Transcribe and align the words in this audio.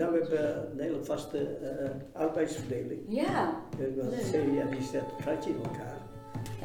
Nou, 0.00 0.12
we 0.12 0.18
hebben 0.18 0.70
een 0.72 0.80
hele 0.80 1.04
vaste 1.04 1.58
uh, 1.62 2.20
arbeidsverdeling. 2.22 3.00
Ja. 3.08 3.60
Leuk. 3.78 4.20
Celia 4.20 4.64
die 4.64 4.82
zet 4.82 5.00
het 5.00 5.16
kratje 5.16 5.50
in 5.50 5.56
elkaar. 5.56 5.98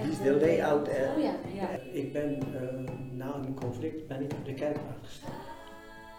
Die 0.01 0.11
is 0.11 0.17
de 0.17 0.39
layout. 0.39 0.88
En, 0.88 1.15
Oh 1.15 1.21
ja, 1.21 1.35
ja. 1.53 1.69
Ik 1.91 2.13
ben 2.13 2.39
uh, 2.53 2.91
na 3.11 3.35
een 3.35 3.53
conflict 3.53 4.07
ben 4.07 4.21
ik 4.21 4.33
op 4.33 4.45
de 4.45 4.53
kerkraad 4.53 4.97
gestaan. 5.03 5.31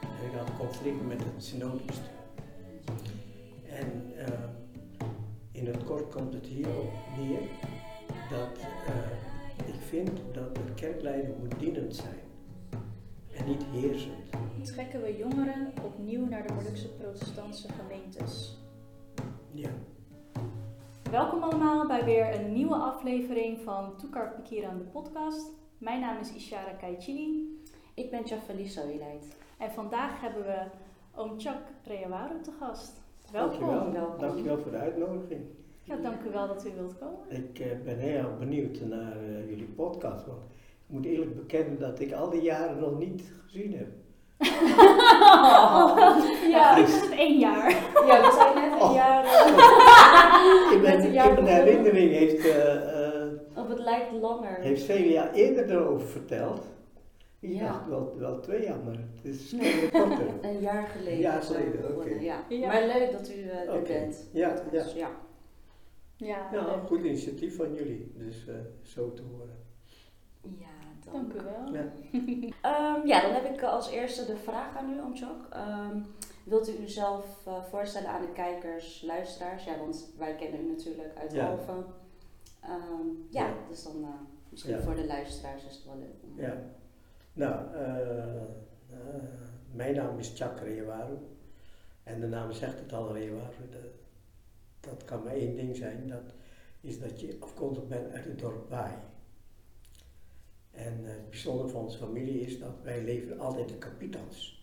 En 0.01 0.31
ik 0.31 0.39
had 0.39 0.49
een 0.49 0.57
conflict 0.57 1.07
met 1.07 1.19
het 1.19 1.45
synodebestuur. 1.45 2.11
En 3.71 4.13
uh, 4.19 4.25
in 5.53 5.67
het 5.67 5.85
kort 5.85 6.15
komt 6.15 6.35
het 6.35 6.47
hierop 6.47 6.93
neer 7.19 7.41
dat 8.31 8.67
ik 9.67 9.81
vind 9.89 10.11
dat 10.33 10.55
de 10.55 10.75
kerkleider 10.75 11.35
moet 11.41 11.59
dienend 11.59 11.97
zijn 11.97 12.26
en 13.39 13.47
niet 13.47 13.65
heersend. 13.73 14.31
Trekken 14.63 15.03
we 15.03 15.17
jongeren 15.17 15.73
opnieuw 15.85 16.27
naar 16.27 16.47
de 16.47 16.53
Molukse 16.53 16.89
protestantse 16.89 17.69
gemeentes? 17.73 18.59
Ja. 19.53 19.71
Welkom 21.11 21.43
allemaal 21.43 21.87
bij 21.87 22.05
weer 22.05 22.41
een 22.41 22.53
nieuwe 22.53 22.75
aflevering 22.75 23.61
van 23.61 23.97
Toekar 23.97 24.35
Pikiran 24.35 24.79
de 24.79 24.85
podcast. 24.85 25.53
Mijn 25.79 26.01
naam 26.01 26.21
is 26.21 26.35
Ishara 26.35 26.73
Kaichili 26.73 27.61
Ik 27.95 28.11
ben 28.11 28.25
Jafali 28.25 28.67
Soileit. 28.67 29.37
en 29.59 29.71
vandaag 29.71 30.21
hebben 30.21 30.43
we 30.43 30.63
oom 31.15 31.41
Chuck 31.41 31.63
Reawaru 31.85 32.41
te 32.41 32.53
gast. 32.61 33.01
Welkom. 33.33 33.61
Dankjewel. 33.61 33.93
welkom. 33.93 34.21
Dankjewel 34.21 34.59
voor 34.59 34.71
de 34.71 34.77
uitnodiging. 34.77 35.41
Ja, 35.83 35.97
dank 35.97 36.23
u 36.23 36.31
wel 36.31 36.47
dat 36.47 36.67
u 36.67 36.71
wilt 36.75 36.99
komen. 36.99 37.19
Ik 37.29 37.59
uh, 37.59 37.67
ben 37.85 37.99
heel 37.99 38.37
benieuwd 38.39 38.81
naar 38.81 39.23
uh, 39.23 39.49
jullie 39.49 39.69
podcast. 39.69 40.27
Want 40.27 40.43
ik 40.87 40.93
moet 40.95 41.05
eerlijk 41.05 41.35
bekennen 41.35 41.79
dat 41.79 42.01
ik 42.01 42.13
al 42.13 42.31
die 42.31 42.43
jaren 42.43 42.79
nog 42.79 42.99
niet 42.99 43.23
gezien 43.45 43.73
heb. 43.73 43.89
ja, 46.51 46.77
ik 46.77 46.87
het 46.87 47.11
één 47.11 47.39
jaar. 47.39 47.71
Ja, 48.07 48.21
we 48.21 48.33
zijn 48.39 48.55
net 48.71 48.73
een 48.73 48.81
Oh. 48.89 48.95
jaar 48.95 49.25
in 50.73 50.81
mijn, 50.83 50.97
Met 50.97 51.05
een 51.07 51.13
jaar 51.13 51.43
herinnering 51.47 52.11
heeft, 52.11 52.47
uh, 52.47 53.63
Of 53.63 53.69
het 53.69 53.79
lijkt 53.79 54.13
langer. 54.13 54.61
heeft 54.61 54.83
Celia 54.85 55.33
eerder 55.33 55.71
erover 55.71 56.09
verteld. 56.09 56.61
Ik 57.41 57.53
Ja. 57.53 57.67
dacht 57.67 57.89
wel, 57.89 58.15
wel 58.19 58.41
twee 58.41 58.63
jaar, 58.63 58.79
maar 58.85 58.95
het 59.15 59.25
is 59.25 59.55
korter. 59.93 60.27
Een 60.51 60.61
jaar 60.61 60.87
geleden. 60.87 61.13
Een 61.13 61.21
jaar 61.21 61.43
zijn 61.43 61.71
we 61.71 61.77
geleden, 61.77 61.97
oké. 61.97 62.15
Ja. 62.21 62.45
Ja. 62.49 62.67
Maar 62.67 62.87
leuk 62.87 63.13
dat 63.13 63.31
u 63.31 63.33
uh, 63.35 63.61
er 63.69 63.75
Oké. 63.75 63.93
bent. 63.93 64.29
Ja, 64.33 64.49
ja. 64.49 64.63
Dus, 64.71 64.93
ja. 64.93 65.11
Ja, 66.17 66.49
Ja, 66.53 66.83
goed 66.87 66.99
initiatief 67.05 67.57
van 67.57 67.75
jullie, 67.75 68.13
dus 68.17 68.47
uh, 68.49 68.55
zo 68.83 69.13
te 69.13 69.23
horen. 69.33 69.55
Ja, 70.59 70.67
dan. 71.13 71.29
dank 71.29 71.33
u 71.33 71.45
wel. 71.45 71.75
Ja. 71.75 71.85
Ehm, 72.71 73.07
ja, 73.07 73.21
dan 73.21 73.33
heb 73.33 73.45
ik 73.55 73.63
als 73.63 73.91
eerste 73.91 74.25
de 74.25 74.37
vraag 74.37 74.77
aan 74.77 74.91
u, 74.91 75.01
Oom 75.01 75.17
Chuck. 75.17 75.47
Ehm, 75.51 75.99
wilt 76.45 76.69
u 76.69 76.83
uzelf 76.83 77.45
uh, 77.49 77.63
voorstellen 77.65 78.09
aan 78.11 78.21
de 78.23 78.33
kijkers, 78.33 79.03
luisteraars? 79.03 79.65
Ja, 79.65 79.79
want 79.79 80.09
wij 80.19 80.35
kennen 80.35 80.61
u 80.67 80.69
natuurlijk 80.69 81.17
uit 81.19 81.33
Ja. 81.33 81.49
Alphen. 81.51 81.85
Ehm, 82.61 83.07
ja, 83.31 83.47
Ja. 83.47 83.55
dus 83.69 83.83
dan 83.83 83.97
uh, 84.01 84.09
misschien 84.49 84.81
voor 84.81 84.95
de 84.95 85.07
luisteraars 85.07 85.65
is 85.65 85.75
het 85.75 85.85
wel 85.85 85.99
leuk. 85.99 86.15
om- 86.23 86.41
Ja, 86.41 86.57
nou, 87.33 87.77
uh, 87.77 88.43
mijn 89.73 89.95
naam 89.95 90.19
is 90.19 90.33
Chak 90.37 90.61
Rewaru. 90.61 91.17
En 92.03 92.21
de 92.21 92.27
naam 92.27 92.53
zegt 92.53 92.79
het 92.79 92.93
al, 92.93 93.13
Rewaru. 93.13 93.69
De, 93.71 93.91
dat 94.81 95.05
kan 95.05 95.23
maar 95.23 95.33
één 95.33 95.57
ding 95.57 95.77
zijn, 95.77 96.09
dat 96.09 96.33
is 96.81 97.01
dat 97.01 97.21
je 97.21 97.37
afkomstig 97.41 97.87
bent 97.89 98.13
uit 98.13 98.25
het 98.25 98.39
dorp 98.39 98.69
Baai. 98.69 98.93
En 100.77 101.01
uh, 101.03 101.09
het 101.09 101.31
bijzondere 101.31 101.69
van 101.69 101.81
onze 101.81 101.99
familie 101.99 102.41
is 102.41 102.59
dat 102.59 102.83
wij 102.83 103.03
leven 103.03 103.39
altijd 103.39 103.69
de 103.69 103.79
kapitans. 103.79 104.55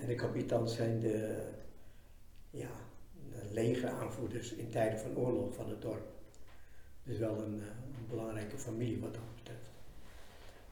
En 0.00 0.06
de 0.06 0.14
kapitans 0.14 0.74
zijn 0.74 1.00
de, 1.00 1.46
ja, 2.50 2.70
de 3.30 3.42
legeraanvoerders 3.50 4.52
in 4.52 4.70
tijden 4.70 4.98
van 4.98 5.16
oorlog 5.16 5.54
van 5.54 5.68
het 5.68 5.82
dorp. 5.82 6.08
Dus 7.02 7.18
wel 7.18 7.42
een, 7.42 7.58
uh, 7.58 7.66
een 7.98 8.06
belangrijke 8.08 8.58
familie 8.58 9.00
wat 9.00 9.14
dat 9.14 9.34
betreft. 9.34 9.70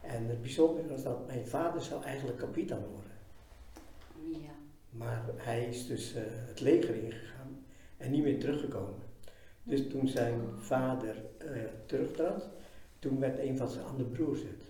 En 0.01 0.27
het 0.27 0.41
bijzondere 0.43 0.89
was 0.89 1.03
dat 1.03 1.27
mijn 1.27 1.47
vader 1.47 1.83
zou 1.83 2.05
eigenlijk 2.05 2.39
kapitan 2.39 2.85
worden. 2.85 3.13
Ja. 4.43 4.55
Maar 4.91 5.25
hij 5.37 5.65
is 5.65 5.87
dus 5.87 6.15
uh, 6.15 6.23
het 6.27 6.61
leger 6.61 6.95
ingegaan 6.95 7.65
en 7.97 8.11
niet 8.11 8.23
meer 8.23 8.41
teruggekomen. 8.41 9.07
Dus 9.63 9.89
toen 9.89 10.09
zijn 10.09 10.41
vader 10.59 11.17
uh, 11.45 11.63
terugtrad, 11.87 12.49
toen 12.99 13.19
werd 13.21 13.39
een 13.39 13.57
van 13.57 13.69
zijn 13.69 13.85
andere 13.87 14.09
broers 14.09 14.41
het. 14.43 14.63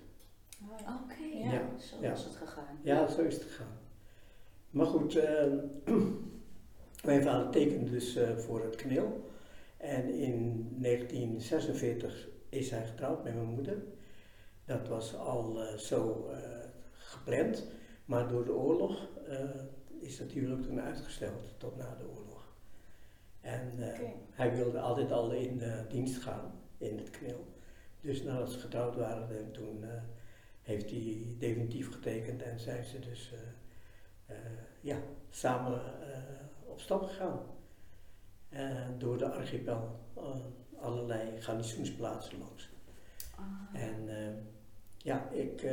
Oké, 1.04 1.36
Ja. 1.38 1.52
ja. 1.52 1.78
zo 1.78 1.96
Ja. 2.00 2.12
is 2.12 2.24
het 2.24 2.36
gegaan. 2.36 2.78
Ja, 2.82 3.08
zo 3.08 3.22
is 3.22 3.34
het 3.34 3.42
gegaan. 3.42 3.78
Maar 4.70 4.86
goed, 4.86 5.16
uh, 5.16 5.22
mijn 7.04 7.22
vader 7.22 7.50
tekende 7.50 7.90
dus 7.90 8.16
uh, 8.16 8.36
voor 8.36 8.64
het 8.64 8.76
knil. 8.76 9.30
En 9.76 10.08
in 10.14 10.68
1946 10.80 12.28
is 12.48 12.70
hij 12.70 12.86
getrouwd 12.86 13.24
met 13.24 13.34
mijn 13.34 13.46
moeder. 13.46 13.82
Dat 14.64 14.88
was 14.88 15.16
al 15.16 15.62
uh, 15.62 15.72
zo 15.74 16.30
gepland, 16.92 17.66
maar 18.04 18.28
door 18.28 18.44
de 18.44 18.52
oorlog 18.54 19.06
is 19.98 20.16
dat 20.18 20.30
huwelijk 20.30 20.62
toen 20.62 20.80
uitgesteld 20.80 21.54
tot 21.58 21.76
na 21.76 21.96
de 21.98 22.04
oorlog. 22.08 22.52
En 23.40 23.72
Okay. 23.74 24.14
hij 24.30 24.56
wilde 24.56 24.80
altijd 24.80 25.12
al 25.12 25.30
in 25.32 25.62
dienst 25.88 26.22
gaan 26.22 26.52
in 26.78 26.98
het 26.98 27.10
knil. 27.10 27.44
Dus 28.00 28.22
nadat 28.22 28.50
ze 28.50 28.58
getrouwd 28.58 28.96
waren, 28.96 29.38
en 29.38 29.52
toen 29.52 29.84
heeft 30.62 30.90
hij 30.90 31.26
definitief 31.38 31.92
getekend 31.92 32.42
en 32.42 32.60
zijn 32.60 32.84
ze 32.84 32.98
dus 32.98 33.32
uh, 33.32 34.36
uh, 34.36 34.36
ja, 34.80 34.98
samen 35.30 35.80
op 36.64 36.80
stap 36.80 37.02
gegaan. 37.02 37.40
door 38.98 39.18
de 39.18 39.30
archipel 39.30 40.00
allerlei 40.80 41.40
garnizoensplaatsen 41.40 42.38
langs. 42.38 42.70
Ah. 43.34 43.80
En 43.82 44.08
ja, 44.96 45.30
ik 45.30 45.66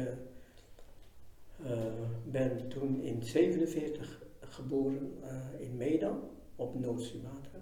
ben 2.25 2.68
toen 2.68 3.02
in 3.02 3.24
47 3.24 4.22
geboren 4.40 5.13
in 5.57 5.78
Medan 5.78 6.30
op 6.56 6.80
Noord-Sumatra. 6.80 7.59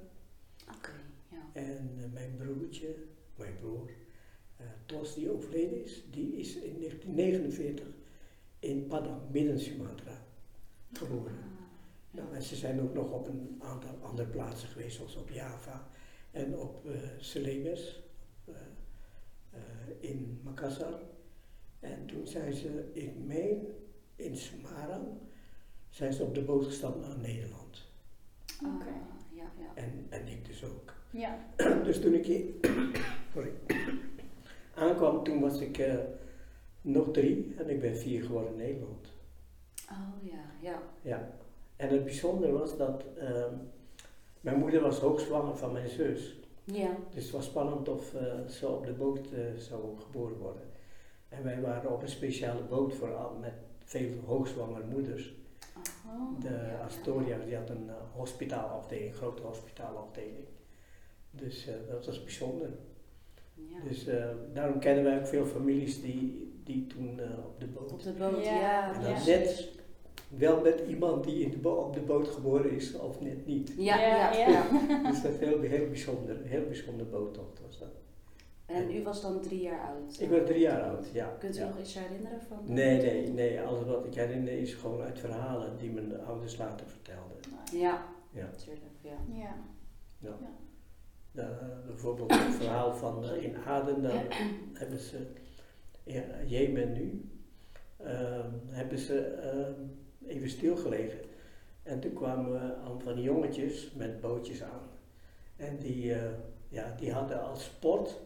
Oké, 0.75 0.91
ja. 1.29 1.49
En 1.53 2.09
mijn 2.13 2.35
broertje, 2.35 2.95
mijn 3.35 3.55
broer, 3.59 3.89
Tos 4.85 5.13
die 5.13 5.31
overleden 5.31 5.83
is, 5.83 6.03
die 6.11 6.35
is 6.35 6.55
in 6.55 6.79
1949 6.79 7.85
in 8.59 8.87
Padang, 8.87 9.21
midden 9.31 9.59
Sumatra, 9.59 10.25
geboren. 10.93 11.33
Ah, 11.33 11.61
Nou, 12.11 12.35
en 12.35 12.41
ze 12.41 12.55
zijn 12.55 12.81
ook 12.81 12.93
nog 12.93 13.11
op 13.11 13.27
een 13.27 13.55
aantal 13.59 13.97
andere 14.01 14.27
plaatsen 14.27 14.69
geweest, 14.69 14.95
zoals 14.95 15.15
op 15.15 15.29
Java 15.29 15.87
en 16.31 16.57
op 16.57 16.85
uh, 16.85 16.91
Celebes, 17.17 18.01
uh, 18.49 18.55
in 19.99 20.39
Makassar. 20.43 20.99
En 21.79 22.05
toen 22.05 22.27
zijn 22.27 22.53
ze, 22.53 22.89
ik 22.93 23.15
meen, 23.25 23.67
in 24.15 24.37
Semarang, 24.37 25.07
zijn 25.89 26.13
ze 26.13 26.23
op 26.23 26.33
de 26.35 26.41
boot 26.41 26.65
gestapt 26.65 27.07
naar 27.07 27.17
Nederland. 27.17 27.85
Ah, 28.63 28.75
Oké. 28.75 28.93
ja, 29.29 29.51
ja. 29.59 29.71
En, 29.75 30.05
en 30.09 30.27
ik 30.27 30.45
dus 30.45 30.63
ook. 30.63 30.93
Ja. 31.09 31.37
dus 31.83 32.01
toen 32.01 32.13
ik 32.13 32.25
hier 32.25 32.45
sorry, 33.33 33.51
aankwam, 34.73 35.23
toen 35.23 35.39
was 35.39 35.59
ik 35.59 35.77
uh, 35.77 35.93
nog 36.81 37.11
drie 37.11 37.53
en 37.57 37.69
ik 37.69 37.79
ben 37.79 37.97
vier 37.97 38.23
geworden 38.23 38.51
in 38.51 38.57
Nederland. 38.57 39.07
Oh 39.91 40.27
ja, 40.31 40.45
ja. 40.61 40.81
Ja. 41.01 41.31
En 41.75 41.89
het 41.89 42.03
bijzondere 42.03 42.51
was 42.51 42.77
dat 42.77 43.03
uh, 43.17 43.45
mijn 44.41 44.59
moeder 44.59 44.81
was 44.81 44.99
hoogzwanger 44.99 45.57
van 45.57 45.71
mijn 45.71 45.89
zus. 45.89 46.39
Ja. 46.63 46.97
Dus 47.09 47.23
het 47.23 47.31
was 47.31 47.45
spannend 47.45 47.89
of 47.89 48.13
uh, 48.13 48.47
ze 48.47 48.67
op 48.67 48.85
de 48.85 48.91
boot 48.91 49.27
uh, 49.33 49.39
zou 49.57 49.99
geboren 49.99 50.37
worden. 50.37 50.63
En 51.29 51.43
wij 51.43 51.61
waren 51.61 51.91
op 51.91 52.01
een 52.01 52.09
speciale 52.09 52.61
boot 52.61 52.93
vooral 52.93 53.37
met 53.41 53.53
veel 53.83 54.11
hoogzwangere 54.25 54.85
moeders. 54.85 55.33
Oh, 56.07 56.41
De 56.41 56.49
ja, 56.49 56.83
Astoria, 56.85 57.37
die 57.45 57.55
had 57.55 57.69
een 57.69 57.89
hospitaalafdeling, 58.15 59.07
een 59.07 59.13
grote 59.13 59.41
hospitaalafdeling. 59.41 60.45
Dus 61.31 61.67
dat 61.89 62.05
was 62.05 62.23
bijzonder. 62.23 62.69
Ja. 63.55 63.79
Dus 63.87 64.07
uh, 64.07 64.25
daarom 64.53 64.79
kennen 64.79 65.03
wij 65.03 65.19
ook 65.19 65.27
veel 65.27 65.45
families 65.45 66.01
die, 66.01 66.51
die 66.63 66.87
toen 66.87 67.19
uh, 67.19 67.45
op 67.45 67.59
de 67.59 67.65
boot. 67.67 67.91
Op 67.91 68.03
de 68.03 68.11
boot, 68.13 68.43
Ja. 68.45 68.59
ja. 68.59 68.93
En 68.95 69.01
Ja. 69.01 69.07
dan 69.15 69.25
net 69.25 69.69
wel 70.27 70.61
met 70.61 70.83
iemand 70.87 71.23
die 71.23 71.43
in 71.43 71.51
de 71.51 71.57
bo- 71.57 71.75
op 71.75 71.93
de 71.93 71.99
boot 72.01 72.27
geboren 72.27 72.71
is 72.71 72.93
of 72.99 73.21
net 73.21 73.45
niet. 73.45 73.73
Ja, 73.77 73.99
Ja, 73.99 74.07
ja, 74.31 74.37
ja. 74.37 74.49
ja. 74.49 74.63
Dus 75.09 75.21
dat 75.21 75.31
is 75.31 75.39
heel, 75.39 75.61
heel 75.61 75.87
bijzonder, 75.87 76.35
een 76.41 76.47
heel 76.47 76.65
bijzonder 76.65 77.09
boottocht 77.09 77.59
was 77.65 77.79
dat. 77.79 77.87
En 78.65 78.95
u 78.95 79.03
was 79.03 79.21
dan 79.21 79.41
drie 79.41 79.61
jaar 79.61 79.79
oud? 79.87 80.19
Ik 80.19 80.29
was 80.29 80.39
drie 80.45 80.59
jaar 80.59 80.81
oud, 80.81 81.05
ja. 81.13 81.35
Kunt 81.39 81.55
u 81.57 81.59
ja. 81.59 81.67
nog 81.67 81.79
iets 81.79 81.99
herinneren 81.99 82.41
van? 82.41 82.57
Nee, 82.65 83.01
nee, 83.01 83.27
nee. 83.27 83.61
Alles 83.61 83.85
wat 83.85 84.05
ik 84.05 84.13
herinner 84.15 84.53
is 84.53 84.73
gewoon 84.73 85.01
uit 85.01 85.19
verhalen 85.19 85.77
die 85.77 85.91
mijn 85.91 86.21
ouders 86.25 86.57
later 86.57 86.87
vertelden. 86.87 87.37
Ja, 87.71 88.05
Ja. 88.31 88.41
natuurlijk, 88.51 88.93
ja. 89.01 89.17
Ja. 89.33 89.55
Uh, 91.33 91.45
bijvoorbeeld 91.85 92.31
het 92.31 92.55
verhaal 92.55 92.95
van 92.95 93.23
uh, 93.23 93.43
in 93.43 93.57
Aden, 93.65 94.01
dan 94.01 94.21
hebben 94.73 94.99
ze, 94.99 95.27
in 96.03 96.23
Jemen 96.45 96.93
nu, 96.93 97.29
uh, 98.01 98.45
hebben 98.69 98.97
ze 98.97 99.37
even 100.27 100.49
stilgelegen. 100.49 101.19
En 101.83 101.99
toen 101.99 102.13
kwamen 102.13 102.81
al 102.83 102.99
van 102.99 103.15
die 103.15 103.23
jongetjes 103.23 103.91
met 103.95 104.21
bootjes 104.21 104.63
aan. 104.63 104.89
En 105.55 105.77
die, 105.77 106.13
eh, 106.13 106.31
ja, 106.69 106.95
die 106.99 107.11
hadden 107.11 107.43
als 107.43 107.63
sport, 107.63 108.19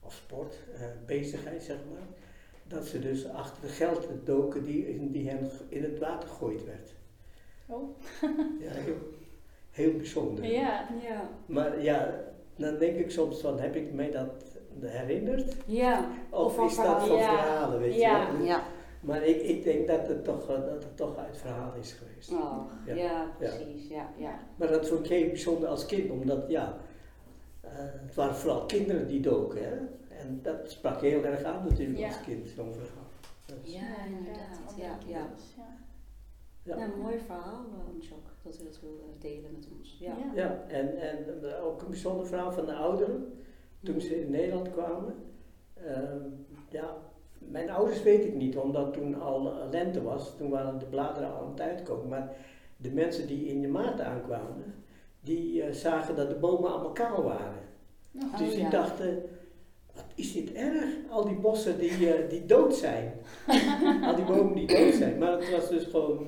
als 0.00 0.16
sport, 0.16 0.58
eh, 0.74 0.86
bezigheid 1.06 1.62
zeg 1.62 1.76
maar, 1.76 2.06
dat 2.66 2.86
ze 2.86 2.98
dus 2.98 3.28
achter 3.28 3.62
de 3.62 3.68
geld 3.68 4.08
doken 4.24 4.64
die, 4.64 5.10
die 5.10 5.28
hen 5.28 5.50
in 5.68 5.82
het 5.82 5.98
water 5.98 6.28
gegooid 6.28 6.64
werd. 6.64 6.94
Oh. 7.66 7.98
Ja, 8.60 8.72
heel, 8.72 8.96
heel 9.70 9.96
bijzonder. 9.96 10.44
Ja. 10.44 10.88
Ja. 11.02 11.30
Maar 11.46 11.82
ja, 11.82 12.20
dan 12.56 12.78
denk 12.78 12.96
ik 12.96 13.10
soms 13.10 13.40
van, 13.40 13.58
heb 13.60 13.74
ik 13.76 13.92
mij 13.92 14.10
dat 14.10 14.28
herinnerd? 14.80 15.54
Ja. 15.66 16.06
Of, 16.30 16.58
Of 16.58 16.70
is 16.70 16.76
dat 16.76 16.84
van 16.86 17.00
verhalen. 17.00 17.18
Ja. 17.18 17.42
verhalen, 17.44 17.80
weet 17.80 17.94
Ja. 17.94 18.26
je 18.30 18.36
wel? 18.36 18.46
Ja. 18.46 18.62
Maar 19.00 19.22
ik, 19.22 19.42
ik 19.42 19.62
denk 19.64 19.86
dat 19.86 20.06
het, 20.08 20.24
toch, 20.24 20.42
eh, 20.50 20.54
dat 20.54 20.82
het 20.82 20.96
toch 20.96 21.16
uit 21.16 21.36
verhalen 21.38 21.80
is 21.80 21.92
geweest. 21.92 22.32
Oh, 22.32 22.70
Ja. 22.86 22.94
ja. 22.94 23.26
precies. 23.38 23.88
Ja, 23.88 24.08
ja. 24.16 24.38
Maar 24.56 24.68
dat 24.68 24.88
vond 24.88 25.04
ik 25.04 25.10
heel 25.10 25.26
bijzonder 25.28 25.68
als 25.68 25.86
kind, 25.86 26.10
omdat 26.10 26.44
ja, 26.48 26.76
eh, 27.60 27.70
het 27.76 28.14
waren 28.14 28.34
vooral 28.36 28.66
kinderen 28.66 29.06
die 29.06 29.20
doken. 29.20 29.62
Hè? 29.64 29.76
En 30.18 30.40
dat 30.42 30.56
sprak 30.70 31.00
heel 31.00 31.24
erg 31.24 31.42
aan 31.42 31.64
natuurlijk 31.68 31.98
Ja. 31.98 32.06
als 32.06 32.20
kind, 32.20 32.48
zo'n 32.56 32.72
verhaal. 32.74 33.06
Dus, 33.46 33.72
Ja, 33.72 33.80
inderdaad. 34.06 34.74
Ja, 34.76 34.98
ja. 35.06 35.26
Ja. 36.62 36.76
een 36.76 37.00
mooi 37.00 37.18
verhaal, 37.18 37.64
uh, 37.68 37.94
Omchok, 37.94 38.26
dat 38.42 38.60
u 38.60 38.64
dat 38.64 38.80
wilde 38.80 39.18
delen 39.18 39.52
met 39.52 39.68
ons. 39.78 39.96
Ja. 40.00 40.16
Ja. 40.16 40.42
Ja, 40.42 40.64
en, 40.68 40.96
en 40.98 41.44
eh, 41.56 41.64
ook 41.64 41.82
een 41.82 41.88
bijzonder 41.88 42.26
verhaal 42.26 42.52
van 42.52 42.66
de 42.66 42.74
ouderen, 42.74 43.32
toen 43.82 44.00
ze 44.00 44.20
in 44.20 44.30
Nederland 44.30 44.70
kwamen. 44.70 45.14
Ehm, 45.74 46.20
ja, 46.68 46.96
mijn 47.38 47.70
ouders 47.70 48.02
weet 48.02 48.24
ik 48.24 48.34
niet, 48.34 48.56
omdat 48.56 48.92
toen 48.92 49.20
al 49.20 49.52
lente 49.70 50.02
was, 50.02 50.36
toen 50.36 50.50
waren 50.50 50.78
de 50.78 50.86
bladeren 50.86 51.34
al 51.34 51.42
aan 51.42 51.50
het 51.50 51.60
uitkomen. 51.60 52.08
Maar 52.08 52.36
de 52.76 52.90
mensen 52.90 53.26
die 53.26 53.46
in 53.46 53.60
de 53.62 53.68
maart 53.68 54.00
aankwamen, 54.00 54.74
die 55.20 55.62
eh, 55.62 55.72
zagen 55.72 56.16
dat 56.16 56.28
de 56.28 56.34
bomen 56.34 56.72
allemaal 56.72 56.92
kaal 56.92 57.22
waren. 57.22 57.62
Oh, 58.14 58.38
Dus 58.38 58.50
die 58.50 58.60
ja. 58.60 58.70
dachten, 58.70 59.22
wat 59.94 60.04
is 60.14 60.32
dit 60.32 60.52
erg? 60.52 60.84
Al 61.10 61.24
die 61.24 61.36
bossen 61.36 61.78
die, 61.78 62.14
eh, 62.14 62.30
die 62.30 62.46
dood 62.46 62.74
zijn. 62.74 63.12
Al 64.06 64.14
die 64.16 64.24
bomen 64.24 64.54
die 64.54 64.66
dood 64.66 64.94
zijn. 64.94 65.18
Maar 65.18 65.32
het 65.32 65.50
was 65.50 65.68
dus 65.68 65.84
gewoon 65.84 66.26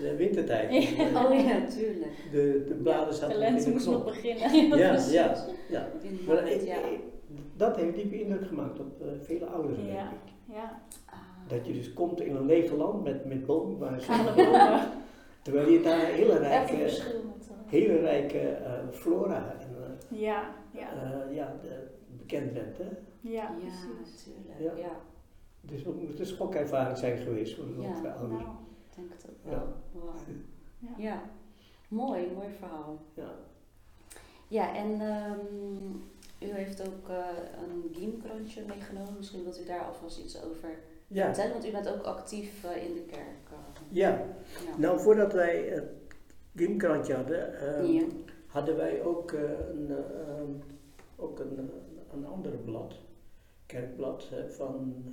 de 0.00 0.16
wintertijd. 0.16 0.72
Ja. 0.96 1.24
Oh 1.24 1.34
ja, 1.46 1.66
tuurlijk. 1.66 2.12
De, 2.32 2.64
de 2.68 2.74
bladeren 2.74 3.08
De 3.08 3.14
zaten 3.14 3.28
nog 3.28 3.38
lente 3.48 3.58
in 3.58 3.64
de 3.64 3.70
moest 3.72 3.86
nog 3.86 4.04
beginnen. 4.04 4.78
Ja, 4.78 4.92
ja, 5.10 5.34
ja. 5.68 5.88
Maar 6.26 6.48
ik, 6.48 6.60
ja. 6.62 6.76
ik- 6.76 7.00
dat 7.56 7.76
heeft 7.76 7.94
diepe 7.94 8.20
indruk 8.22 8.46
gemaakt 8.46 8.78
op 8.80 9.00
eh, 9.02 9.06
vele 9.22 9.46
ouderen, 9.46 9.76
denk 9.84 9.96
Ja. 9.98 10.10
ik. 10.10 10.54
Ja. 10.54 10.80
Dat 11.48 11.66
je 11.66 11.72
dus 11.72 11.92
komt 11.92 12.20
in 12.20 12.36
een 12.36 12.46
leeg 12.46 12.72
land 12.72 13.02
met, 13.04 13.24
met 13.24 13.46
bomen, 13.46 13.78
waar 13.78 14.00
ze- 14.00 14.06
Kale 14.06 14.32
bomen. 14.34 14.80
terwijl 15.42 15.68
je 15.70 15.80
daar 15.80 15.98
een 16.08 16.14
hele 16.14 16.38
rijke, 16.38 17.02
hele 17.66 17.96
rijke 17.98 18.38
eh, 18.38 18.72
flora 18.90 19.56
en, 19.60 19.68
eh, 20.10 20.20
Ja, 20.20 20.50
ja. 20.70 20.80
eh, 20.92 21.34
ja, 21.36 21.56
de, 21.62 21.68
bekend 22.18 22.52
bent. 22.52 22.78
Hè? 22.78 22.84
Ja, 23.20 23.30
Ja, 23.30 23.50
precies. 23.60 24.24
natuurlijk. 24.24 24.76
Ja. 24.76 24.82
Ja. 24.82 24.92
Dus 25.60 25.84
het 25.84 26.08
moet 26.08 26.18
een 26.20 26.26
schokervaring 26.26 26.98
zijn 26.98 27.18
geweest 27.18 27.54
voor 27.56 27.64
de 27.66 27.74
de 28.02 28.12
ouders. 28.12 28.42
Nou, 28.42 28.54
ik 28.92 28.98
denk 28.98 29.12
het 29.12 29.26
ook 29.30 29.52
Ja. 29.52 29.64
wel. 29.92 30.12
Ja. 30.78 30.90
Ja, 30.98 31.22
mooi, 31.88 32.30
mooi 32.34 32.48
verhaal. 32.58 32.98
Ja. 33.14 33.30
Ja, 34.48 34.74
en 34.74 35.00
ehm, 35.00 35.84
u 36.48 36.52
heeft 36.54 36.80
ook 36.88 37.08
eh, 37.08 37.26
een 37.62 37.94
giemkrantje 37.94 38.62
meegenomen. 38.66 39.14
Misschien 39.16 39.42
wilt 39.42 39.60
u 39.60 39.64
daar 39.64 39.84
alvast 39.84 40.18
iets 40.18 40.42
over 40.44 40.68
Ja. 41.06 41.24
vertellen, 41.24 41.52
want 41.52 41.66
u 41.66 41.70
bent 41.70 41.88
ook 41.88 42.02
actief 42.02 42.64
eh, 42.64 42.84
in 42.86 42.94
de 42.94 43.00
kerk. 43.00 43.50
eh. 43.50 43.56
ja, 43.88 44.24
nou 44.78 45.00
voordat 45.00 45.32
wij 45.32 45.62
het 45.62 45.84
gymkrantje 46.56 47.14
hadden, 47.14 47.58
eh, 47.60 47.92
Ja. 47.94 48.04
hadden 48.46 48.76
wij 48.76 49.02
ook, 49.02 49.32
een, 49.32 49.86
eh, 49.90 50.28
ehm, 50.28 50.50
ook 51.16 51.38
een, 51.38 51.70
een 52.12 52.26
ander 52.26 52.52
blad, 52.52 52.94
kerkblad, 53.66 54.28
van 54.48 55.04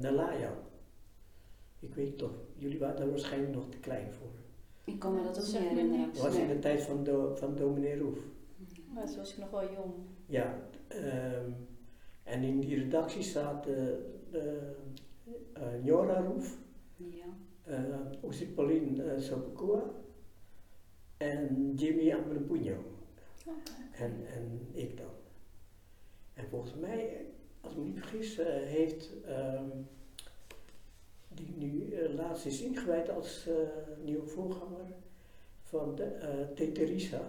Nalaya. 0.00 0.50
Ik 1.84 1.94
weet 1.94 2.18
toch, 2.18 2.32
jullie 2.54 2.78
waren 2.78 2.96
daar 2.96 3.10
waarschijnlijk 3.10 3.54
nog 3.54 3.68
te 3.70 3.78
klein 3.78 4.12
voor. 4.12 4.30
Ik 4.84 4.98
kan 4.98 5.14
me 5.14 5.22
dat 5.22 5.38
ook 5.38 5.44
niet 5.46 5.56
herinneren. 5.68 6.12
Dat 6.12 6.22
was 6.22 6.36
in 6.36 6.48
de 6.48 6.58
tijd 6.58 6.82
van, 6.82 7.04
do, 7.04 7.34
van 7.34 7.56
dominee 7.56 7.98
Roef. 7.98 8.18
Maar 8.94 9.06
toen 9.06 9.16
was 9.16 9.32
ik 9.32 9.38
nog 9.38 9.50
wel 9.50 9.72
jong. 9.72 9.92
Ja, 10.26 10.58
ehm, 10.88 11.50
en 12.22 12.42
in 12.42 12.60
die 12.60 12.78
redactie 12.78 13.22
zaten 13.22 13.74
de 14.30 14.72
eh 15.52 15.62
Njora 15.82 16.20
Roef, 16.20 16.58
Ja. 16.96 17.24
uh, 17.68 18.48
Pauline 18.54 19.04
uh, 19.14 19.20
Sopakua 19.20 19.82
en 21.16 21.72
Jimmy 21.74 22.12
Ambelepugno. 22.12 22.76
En, 23.92 24.12
en 24.34 24.68
ik 24.72 24.96
dan. 24.96 25.10
En 26.34 26.48
volgens 26.48 26.74
mij, 26.74 27.26
als 27.60 27.72
ik 27.72 27.78
me 27.78 27.84
niet 27.84 27.98
vergis, 27.98 28.38
eh, 28.38 28.46
heeft 28.46 29.22
ehm, 29.24 29.68
die 31.34 31.54
nu 31.56 31.92
eh, 31.92 32.14
laatst 32.14 32.46
is 32.46 32.62
ingewijd 32.62 33.10
als 33.10 33.46
eh, 33.48 33.54
nieuwe 34.04 34.26
voorganger 34.26 34.86
van 35.62 35.94
de, 35.94 36.46
Teterisa. 36.54 37.20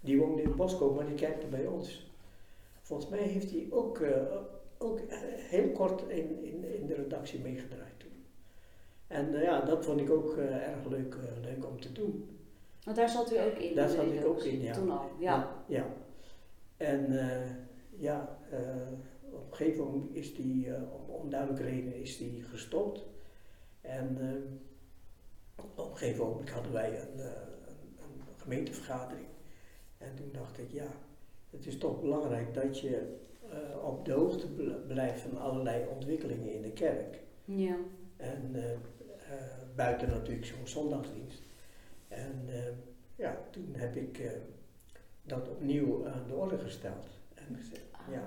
Die 0.00 0.18
woonde 0.18 0.42
in 0.42 0.56
Bosco, 0.56 0.94
maar 0.94 1.06
die 1.06 1.14
kijkte 1.14 1.46
bij 1.46 1.66
ons. 1.66 2.10
Volgens 2.80 3.10
mij 3.10 3.22
heeft 3.22 3.50
hij 3.50 3.66
ook, 3.70 4.02
ook 4.78 5.00
heel 5.36 5.70
kort 5.70 6.02
in, 6.08 6.44
in, 6.44 6.64
in 6.80 6.86
de 6.86 6.94
redactie 6.94 7.40
meegedraaid 7.40 7.98
toen. 7.98 8.24
En 9.06 9.32
ja, 9.32 9.60
dat 9.60 9.84
vond 9.84 10.00
ik 10.00 10.10
ook 10.10 10.36
erg 10.36 10.86
leuk, 10.88 11.16
leuk 11.42 11.66
om 11.66 11.80
te 11.80 11.92
doen. 11.92 12.38
Want 12.84 12.96
daar 12.96 13.08
zat 13.08 13.32
u 13.32 13.38
ook 13.38 13.56
in. 13.56 13.74
Daar 13.74 13.88
zat 13.88 14.04
ik 14.04 14.26
ook 14.26 14.42
in, 14.42 14.60
ja. 14.60 14.72
Toen 14.72 14.90
al, 14.90 15.10
ja. 15.18 15.62
Ja. 15.66 15.86
En 16.76 17.18
eh, 17.18 17.50
ja, 17.90 18.38
op 19.30 19.50
een 19.50 19.56
gegeven 19.56 19.84
moment 19.84 20.14
is 20.14 20.34
die, 20.34 20.68
om 21.20 21.26
onduidelijke 21.26 21.62
redenen, 21.70 21.94
is 22.00 22.16
die 22.18 22.42
gestopt. 22.42 23.04
En 23.80 24.16
eh, 24.20 25.64
op 25.74 25.90
een 25.90 25.96
gegeven 25.96 26.24
moment 26.26 26.50
hadden 26.50 26.72
wij 26.72 27.00
een, 27.00 27.20
eh, 27.20 27.24
een, 27.26 27.96
een 27.96 28.22
gemeentevergadering. 28.36 29.26
En 29.98 30.14
toen 30.14 30.30
dacht 30.32 30.58
ik, 30.58 30.70
ja, 30.70 30.86
het 31.50 31.66
is 31.66 31.78
toch 31.78 32.00
belangrijk 32.00 32.54
dat 32.54 32.80
je 32.80 33.16
eh, 33.50 33.84
op 33.84 34.04
de 34.04 34.12
hoogte 34.12 34.46
bl- 34.46 34.86
blijft 34.86 35.20
van 35.20 35.38
allerlei 35.38 35.86
ontwikkelingen 35.88 36.52
in 36.52 36.62
de 36.62 36.72
kerk. 36.72 37.18
Ja. 37.44 37.76
En 38.16 38.54
buiten 39.74 40.08
natuurlijk 40.08 40.46
zo'n 40.46 40.66
zondagsdienst. 40.66 41.42
En 42.08 42.48
ja, 43.16 43.38
toen 43.50 43.74
heb 43.76 43.96
ik 43.96 44.30
dat 45.22 45.48
opnieuw 45.48 46.08
aan 46.08 46.24
de 46.26 46.34
orde 46.34 46.58
gesteld. 46.58 47.06
En 47.34 47.56
gezegd, 47.56 47.82
Ah. 47.90 48.12
ja, 48.12 48.20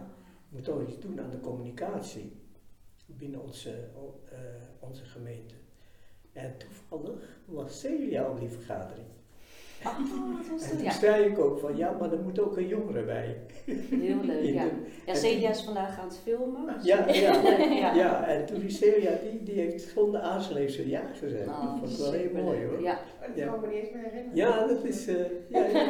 we 0.50 0.56
moeten 0.56 0.74
toch 0.74 0.88
iets 0.88 1.00
doen 1.00 1.22
aan 1.22 1.30
de 1.32 1.40
communicatie 1.40 2.32
binnen 3.18 3.42
onze, 3.42 3.70
eh, 4.32 4.38
onze 4.80 5.06
gemeente. 5.06 5.54
En 6.34 6.54
toevallig 6.58 7.38
was 7.46 7.80
Celia 7.80 8.30
op 8.30 8.40
die 8.40 8.50
vergadering. 8.50 9.06
Oh, 9.86 9.98
dat 10.38 10.48
was 10.52 10.64
En 10.70 10.76
toen 10.76 10.84
Ja, 10.86 10.92
zei 10.92 11.24
ik 11.26 11.40
ook 11.40 11.60
van, 11.60 11.78
ja, 11.78 11.92
maar 12.00 12.12
er 12.12 12.20
moet 12.20 12.40
ook 12.40 12.58
een 12.58 12.68
jongere 12.68 13.04
bij. 13.04 13.38
heel 13.66 14.24
leuk. 14.24 14.44
Ja, 14.54 14.64
de- 14.64 14.86
ja 15.06 15.14
Celia 15.16 15.50
is 15.50 15.62
vandaag 15.64 16.00
aan 16.00 16.08
het 16.08 16.18
filmen. 16.24 16.76
Ja, 16.84 17.08
ja. 17.12 17.34
ja. 17.70 17.94
Ja, 17.96 18.28
en 18.28 18.46
toen 18.46 18.60
die 18.60 18.70
Celia, 18.70 19.18
die, 19.32 19.44
die 19.44 19.60
heeft 19.60 19.92
heeft 20.56 20.74
ze 20.74 20.90
ja 20.90 21.02
gezegd. 21.20 21.48
Oh, 21.48 21.82
dat 21.82 21.90
vond 21.90 21.92
ik 21.92 21.98
wel 21.98 22.12
heel 22.12 22.44
mooi 22.44 22.66
hoor. 22.66 22.82
Ja. 22.82 23.00
Dat 23.28 23.36
Ja. 23.36 23.48
kan 23.52 23.60
me 23.62 23.68
niet 23.68 23.76
eens 23.76 23.92
meer 23.94 24.04
herinneren. 24.04 24.36
Ja, 24.36 24.68
dat 24.68 24.84
is. 24.84 25.08
eh 25.08 25.16
ja, 25.50 25.68
jij, 25.68 25.86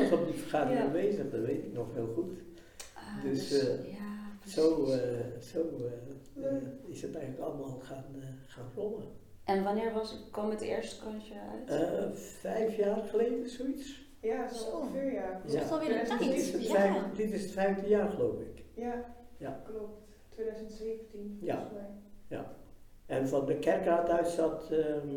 was, 0.00 0.10
was 0.10 0.18
op 0.18 0.26
die 0.26 0.34
vergadering 0.40 0.78
Ja. 0.80 0.84
aanwezig, 0.86 1.30
dat 1.30 1.40
weet 1.40 1.64
ik 1.64 1.72
nog 1.72 1.86
heel 1.94 2.12
goed. 2.14 2.38
Ah, 2.94 3.24
Dus, 3.24 3.48
precies. 3.48 3.91
Zo, 4.46 4.84
eh, 4.86 5.40
zo 5.40 5.60
eh, 6.36 6.46
eh, 6.46 6.62
is 6.86 7.02
het 7.02 7.14
eigenlijk 7.16 7.44
allemaal 7.44 7.78
gaan, 7.82 8.04
gaan 8.46 8.70
rollen. 8.74 9.04
En 9.44 9.64
wanneer 9.64 9.92
was, 9.92 10.16
kwam 10.30 10.50
het 10.50 10.60
eerste 10.60 11.00
krantje 11.00 11.34
uit? 11.52 11.70
Eh, 11.82 12.04
vijf 12.14 12.76
jaar 12.76 13.02
geleden, 13.02 13.48
zoiets. 13.48 14.00
Ja, 14.20 14.48
zo 14.52 14.64
ongeveer 14.70 15.12
ja. 15.12 15.40
Dat 15.44 15.54
is 15.54 15.60
toch 15.60 15.70
alweer 15.72 15.90
een 15.90 15.98
Dit 15.98 16.18
tijd. 16.18 16.34
is, 16.34 16.52
het 16.52 16.66
Ja. 16.66 17.10
dit 17.16 17.32
is 17.32 17.42
het 17.42 17.50
vijfde 17.50 17.88
jaar, 17.88 18.08
geloof 18.10 18.40
ik. 18.40 18.64
Ja, 18.74 19.14
Ja. 19.36 19.60
klopt. 19.64 20.00
2017 20.28 21.38
Ja. 21.42 21.54
volgens 21.56 21.78
mij. 22.28 22.44
En 23.06 23.28
van 23.28 23.46
de 23.46 23.56
kerkraad 23.58 24.08
uit 24.08 24.28
zat. 24.28 24.70
ehm 24.70 25.08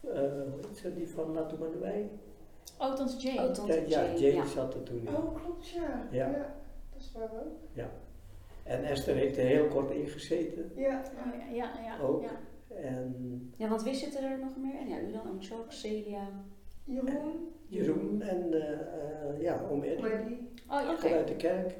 eh, 0.00 0.20
hoe 0.20 0.60
heet 0.68 0.76
ze, 0.78 0.94
die 0.94 1.08
van 1.08 1.32
Lato 1.32 1.56
Manuwij? 1.56 2.10
Oh, 2.78 2.94
Tante 2.94 3.16
Jane. 3.16 3.48
Oh, 3.48 3.54
Tante 3.54 3.84
Ja, 3.86 4.02
Jane, 4.04 4.34
ja. 4.34 4.46
zat 4.46 4.74
er 4.74 4.82
toen 4.82 4.98
in. 5.06 5.16
Oh, 5.16 5.34
klopt 5.44 5.68
ja. 5.68 6.08
Ja. 6.10 6.56
Dat 6.98 7.06
is 7.06 7.12
waar 7.12 7.40
ook. 7.44 7.86
En 8.62 8.84
Esther 8.84 9.14
heeft 9.14 9.36
er 9.36 9.44
heel 9.44 9.66
kort 9.68 9.90
in 9.90 10.06
gezeten. 10.08 10.70
Ja, 10.76 11.02
Oh, 11.26 11.34
ja, 11.38 11.54
ja, 11.54 11.80
ja. 11.84 11.98
Ook. 12.04 12.22
ja. 12.22 12.30
En 12.76 13.52
Ja, 13.56 13.68
want 13.68 13.82
wie 13.82 13.94
zitten 13.94 14.22
er 14.30 14.38
nog 14.38 14.56
meer 14.56 14.80
in? 14.80 14.88
Ja, 14.88 15.00
u 15.00 15.12
dan, 15.12 15.20
Amchok, 15.26 15.72
Celia. 15.72 16.28
Jeroen, 16.84 17.48
Jeroen 17.66 18.22
en 18.22 18.52
eh, 18.52 18.70
eh, 18.80 19.40
ja, 19.40 19.60
oom 19.70 19.82
Eddie. 19.82 20.50
Oh 20.70 20.80
ja. 20.80 20.96
Vanuit 20.96 21.28
de 21.28 21.36
kerk. 21.36 21.74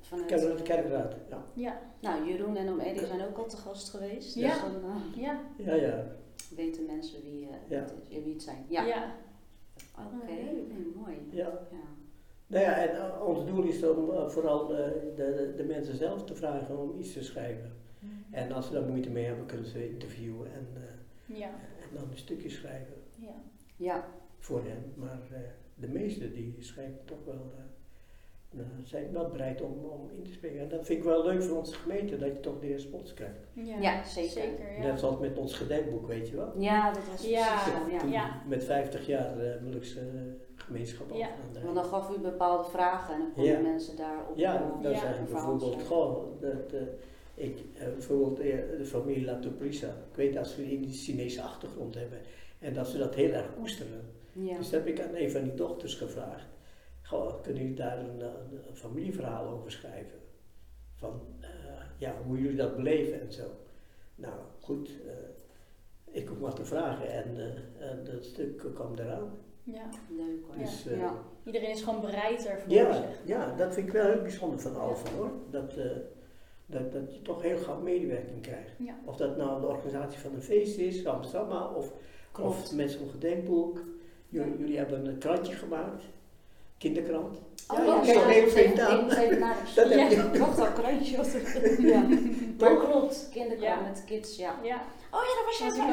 Vanuit, 0.00 0.32
Vanuit 0.40 0.58
de 0.58 0.62
kerkraad, 0.64 1.14
ja. 1.28 1.44
ja. 1.54 1.80
nou, 2.00 2.28
Jeroen 2.30 2.56
en 2.56 2.68
Oom 2.68 2.78
Eddie 2.80 3.06
zijn 3.06 3.22
ook 3.22 3.36
al 3.36 3.46
te 3.46 3.56
gast 3.56 3.90
geweest. 3.90 4.34
Ja. 4.34 4.52
Dus 4.52 4.60
dan, 4.60 4.74
eh, 4.90 5.22
Ja, 5.22 5.40
Ja, 5.56 5.74
ja. 5.74 6.04
weten 6.56 6.86
mensen 6.86 7.22
wie, 7.22 7.48
eh, 7.48 7.54
Ja. 7.68 7.78
het, 7.80 7.92
is, 8.08 8.22
wie 8.24 8.32
het 8.32 8.42
zijn. 8.42 8.64
Ja. 8.68 8.82
ja. 8.84 9.14
Oké, 9.98 10.06
Oh, 10.22 10.28
nee, 10.28 10.92
mooi. 10.96 11.16
Ja. 11.30 11.44
Ja. 11.70 11.78
Nou 12.46 12.64
ja, 12.64 12.76
en 12.88 12.96
eh, 12.96 13.26
ons 13.26 13.46
doel 13.46 13.62
is 13.62 13.82
om 13.84 14.10
eh, 14.10 14.28
vooral 14.28 14.76
eh, 14.76 14.90
de, 14.92 15.12
de, 15.16 15.52
de 15.56 15.64
mensen 15.64 15.96
zelf 15.96 16.24
te 16.24 16.34
vragen 16.34 16.78
om 16.78 16.98
iets 16.98 17.12
te 17.12 17.22
schrijven. 17.24 17.72
En 18.30 18.52
als 18.52 18.66
ze 18.66 18.72
daar 18.72 18.82
moeite 18.88 19.10
mee 19.10 19.24
hebben, 19.24 19.46
kunnen 19.46 19.66
ze 19.66 19.88
interviewen 19.90 20.46
en, 20.52 20.66
eh, 20.74 21.38
Ja. 21.38 21.46
en 21.80 21.88
dan 21.94 22.10
een 22.10 22.16
stukje 22.18 22.48
schrijven 22.50 22.94
Ja. 23.18 23.34
ja. 23.76 24.04
voor 24.38 24.62
hen. 24.64 24.92
Maar 24.94 25.20
eh, 25.32 25.38
de 25.74 25.88
meesten 25.88 26.32
die 26.32 26.56
schrijven 26.58 26.98
toch 27.04 27.18
wel, 27.24 27.52
zijn 28.84 29.12
wel 29.12 29.28
bereid 29.28 29.60
om, 29.62 29.84
om 29.84 30.10
in 30.16 30.22
te 30.22 30.32
springen. 30.32 30.60
En 30.62 30.68
dat 30.68 30.86
vind 30.86 30.98
ik 30.98 31.04
wel 31.04 31.24
leuk 31.24 31.42
voor 31.42 31.56
onze 31.58 31.74
gemeente, 31.74 32.16
dat 32.18 32.28
je 32.28 32.40
toch 32.40 32.60
die 32.60 32.72
respons 32.72 33.14
krijgt. 33.14 33.38
Ja, 33.52 33.78
Ja, 33.80 34.04
zeker. 34.04 34.30
zeker 34.30 34.72
ja. 34.78 34.82
Net 34.82 34.98
zoals 34.98 35.18
met 35.18 35.38
ons 35.38 35.54
gedenkboek, 35.54 36.06
weet 36.06 36.28
je 36.28 36.36
wel. 36.36 36.52
Ja, 36.60 36.92
dat 36.92 37.02
was 37.10 37.26
Ja. 37.28 37.62
precies 37.62 38.00
zo. 38.02 38.08
Ja. 38.08 38.42
Met 38.48 38.64
50 38.64 39.06
jaar 39.06 39.44
uh, 39.44 39.60
gemeenschap 40.66 41.12
Ja. 41.12 41.28
Want 41.64 41.74
dan 41.74 41.84
gaf 41.84 42.16
u 42.16 42.18
bepaalde 42.20 42.70
vragen 42.70 43.14
en 43.14 43.20
dan 43.20 43.32
konden 43.32 43.52
Ja. 43.52 43.60
mensen 43.60 43.96
daarop 43.96 44.36
Ja, 44.36 44.72
dan 44.82 44.92
Ja. 44.92 44.98
zeg 44.98 45.14
ik 45.14 45.20
een 45.20 45.26
verhaal 45.28 45.50
bijvoorbeeld, 45.56 45.86
goh, 45.86 46.40
dat, 46.40 46.72
eh, 46.72 47.44
ik, 47.44 47.58
eh, 47.74 47.84
bijvoorbeeld 47.86 48.38
eh, 48.38 48.56
de 48.78 48.84
familie 48.84 49.24
Latoprisa, 49.24 49.86
ik 49.86 50.16
weet 50.16 50.34
dat 50.34 50.46
ze 50.46 50.62
die 50.62 50.92
Chinese 50.92 51.42
achtergrond 51.42 51.94
hebben 51.94 52.18
en 52.58 52.74
dat 52.74 52.88
ze 52.88 52.98
dat 52.98 53.14
heel 53.14 53.30
erg 53.32 53.54
koesteren. 53.54 54.00
Ja. 54.32 54.56
Dus 54.56 54.70
heb 54.70 54.86
ik 54.86 55.00
aan 55.00 55.14
een 55.14 55.30
van 55.30 55.42
die 55.42 55.54
dochters 55.54 55.94
gevraagd, 55.94 56.46
goh, 57.02 57.42
kunnen 57.42 57.62
jullie 57.62 57.76
daar 57.76 57.98
een, 57.98 58.20
een 58.20 58.76
familieverhaal 58.76 59.46
over 59.48 59.70
schrijven? 59.70 60.18
Van, 60.94 61.20
eh, 61.40 61.48
ja, 61.98 62.14
hoe 62.26 62.38
jullie 62.40 62.56
dat 62.56 62.76
beleven 62.76 63.20
en 63.20 63.32
zo. 63.32 63.44
Nou, 64.14 64.34
goed, 64.60 64.90
eh, 65.06 66.14
ik 66.20 66.28
hoef 66.28 66.38
maar 66.38 66.54
te 66.54 66.64
vragen 66.64 67.12
en, 67.12 67.36
eh, 67.36 67.90
en 67.90 68.04
dat 68.04 68.24
stuk 68.24 68.56
kwam 68.74 68.94
eraan. 68.98 69.30
Ja. 69.72 69.88
Leuk 70.16 70.40
hoor. 70.46 70.56
Dus, 70.64 70.86
eh, 70.86 70.98
ja. 70.98 71.12
Iedereen 71.44 71.70
is 71.70 71.82
gewoon 71.82 72.00
bereid 72.00 72.46
ervoor. 72.46 72.72
Ja, 72.72 72.92
zeg. 72.92 73.04
ja, 73.24 73.54
dat 73.56 73.74
vind 73.74 73.86
ik 73.86 73.92
wel 73.92 74.06
heel 74.06 74.22
bijzonder 74.22 74.60
van 74.60 74.80
Alfa 74.80 75.10
hoor. 75.16 75.30
Dat, 75.50 75.76
eh, 75.76 75.84
dat, 76.66 76.92
dat 76.92 77.14
je 77.14 77.22
toch 77.22 77.42
heel 77.42 77.58
gauw 77.58 77.80
medewerking 77.80 78.40
krijgt. 78.42 78.70
Ja. 78.78 78.94
Of 79.04 79.16
dat 79.16 79.36
nou 79.36 79.60
de 79.60 79.66
organisatie 79.66 80.18
van 80.18 80.34
een 80.34 80.42
feest 80.42 80.78
is, 80.78 81.06
Amsterdam, 81.06 81.74
of, 81.74 81.92
Klopt. 82.32 82.50
of 82.50 82.72
mensen 82.72 83.02
een 83.02 83.10
gedenkboek. 83.10 83.80
Jullie, 84.28 84.50
Ja. 84.52 84.58
jullie 84.58 84.76
hebben 84.78 85.06
een 85.06 85.18
krantje 85.18 85.54
gemaakt, 85.54 86.04
kinderkrant. 86.78 87.38
Oh 87.68 87.76
Ja, 87.78 87.84
ja, 87.84 88.00
kijk, 88.00 88.18
zo, 88.18 88.26
nee, 88.26 88.40
ik 88.42 88.48
vind 88.48 88.68
moet 88.68 88.76
je 89.10 89.20
even- 89.20 89.42
aan. 89.42 89.56
Dat 89.76 89.88
heb 89.88 89.98
Ja. 89.98 90.08
je. 90.08 90.40
Al, 90.56 90.72
krantje. 90.72 91.16
wat 91.16 91.36
ja. 91.78 92.06
Maar 92.58 92.76
klopt, 92.76 93.28
kinderkrant 93.32 93.80
Ja. 93.80 93.88
met 93.88 94.02
kids, 94.06 94.36
ja. 94.36 94.54
Ja. 95.10 95.18
Oh 95.18 95.24
ja, 95.24 95.34
daar 95.34 95.44
was 95.46 95.58
jij 95.58 95.68
Ja, 95.76 95.92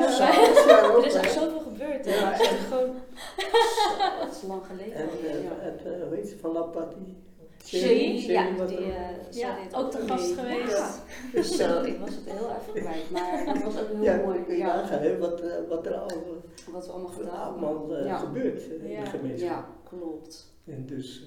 ja. 0.68 0.82
Ja, 0.82 0.88
ook, 0.90 1.02
Er 1.02 1.06
is 1.08 1.14
echt 1.14 1.32
zoveel 1.34 1.60
gebeurd. 1.60 2.06
hè. 2.06 2.16
Ja. 2.16 2.32
Het 2.32 2.42
is 2.42 2.48
echt 2.48 2.60
gewoon... 2.68 2.96
Zo, 3.38 4.20
dat 4.26 4.32
is 4.36 4.42
lang 4.48 4.62
geleden. 4.66 4.94
En, 4.96 5.10
eh, 5.26 5.44
ja. 5.44 5.52
en 5.62 5.80
eh, 5.86 6.08
hoe 6.08 6.16
heet 6.16 6.28
ze 6.28 6.38
van 6.38 6.52
Lapati? 6.52 7.18
Sherry, 7.66 8.32
ja, 8.32 8.44
die, 8.52 8.62
ook. 8.62 8.70
eh, 8.70 8.96
zij 9.30 9.42
Ja, 9.42 9.58
ook 9.78 9.92
te 9.92 9.98
mee. 9.98 10.08
gast 10.08 10.34
geweest. 10.40 10.78
Ja. 11.34 11.42
Zo, 11.44 11.84
ik 11.84 12.00
was 12.00 12.10
het 12.10 12.24
heel 12.26 12.50
even 12.50 12.82
kwijt, 12.82 13.10
maar 13.12 13.46
dat 13.54 13.64
was 13.64 13.82
ook 13.82 13.88
heel 13.94 14.04
ja, 14.04 14.16
mooi. 14.26 14.44
kun 14.44 14.54
je 14.54 14.60
Ja, 14.60 14.76
nagaan 14.76 15.20
wat, 15.20 15.42
eh, 15.42 15.54
wat 15.70 15.86
er 15.86 15.94
al, 15.96 16.10
wat 16.72 16.86
we 16.86 16.92
allemaal 16.92 17.12
gedaan 17.12 17.40
allemaal 17.52 17.96
eh, 17.98 18.06
Ja. 18.06 18.18
gebeurt 18.18 18.62
eh, 18.68 18.84
in 18.84 18.90
Ja. 18.90 19.04
de 19.04 19.10
gemeenschap. 19.10 19.50
Ja, 19.50 19.68
klopt. 19.98 20.54
En 20.66 20.86
dus, 20.86 21.24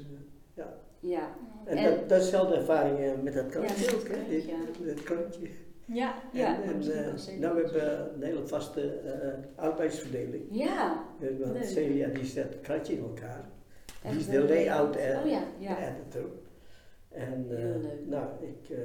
eh, 0.56 0.64
Ja, 1.00 1.28
En, 1.64 1.76
En- 1.76 1.84
dat, 1.90 2.08
dat 2.08 2.18
is 2.18 2.24
dezelfde 2.24 2.54
ervaring 2.54 2.98
eh, 2.98 3.10
met 3.22 3.34
dat 3.34 3.44
Ja, 3.44 3.50
krantje 3.50 3.84
met 3.84 3.94
ook, 3.94 4.00
het 4.00 4.08
hè? 4.08 4.14
krantje. 4.14 4.42
Dit- 4.78 4.88
Het 4.88 5.02
krantje. 5.02 5.48
Ja. 5.86 6.14
Ja, 6.32 6.62
en, 6.62 6.68
en, 6.72 6.80
eh, 6.92 7.38
nou, 7.38 7.54
we 7.54 7.60
hebben 7.62 8.14
een 8.14 8.22
hele 8.22 8.46
vaste 8.46 8.90
eh, 8.92 9.64
arbeidsverdeling. 9.64 10.44
ja. 10.50 11.04
Leuk. 11.20 11.64
Celia 11.64 12.08
die 12.08 12.24
zet 12.24 12.48
het 12.52 12.60
krantje 12.60 12.92
in 12.92 13.02
elkaar. 13.02 13.44
Die 14.02 14.18
is 14.18 14.26
de 14.26 14.44
layout 14.44 14.96
en 14.96 15.18
Oh 15.22 15.30
ja, 15.30 15.38
de 15.58 15.64
ja. 15.64 15.78
editor. 15.94 16.30
En 17.08 17.46
eh, 17.50 17.90
nou, 18.08 18.26
ik 18.40 18.76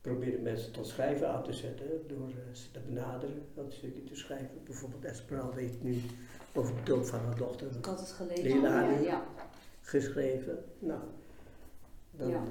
probeer 0.00 0.30
de 0.30 0.38
mensen 0.42 0.72
tot 0.72 0.86
schrijven 0.86 1.28
aan 1.32 1.42
te 1.42 1.52
zetten 1.52 1.86
door 2.06 2.28
ze 2.52 2.70
te 2.70 2.80
benaderen, 2.86 3.42
dat 3.54 3.72
stukje 3.72 4.04
te 4.04 4.14
schrijven. 4.16 4.60
Bijvoorbeeld 4.64 5.04
Esperal 5.04 5.54
weet 5.54 5.82
nu 5.82 6.00
over 6.54 6.74
de 6.74 6.82
dood 6.82 7.08
van 7.08 7.18
haar 7.20 7.36
dochter 7.36 7.66
Ik 7.78 7.84
had 7.84 8.00
het 8.00 8.08
gelezen. 8.10 8.44
Leilani. 8.60 9.04
Ja. 9.04 9.24
geschreven. 9.80 10.64
Nou, 10.78 11.00
dan 12.10 12.28
Ja. 12.30 12.42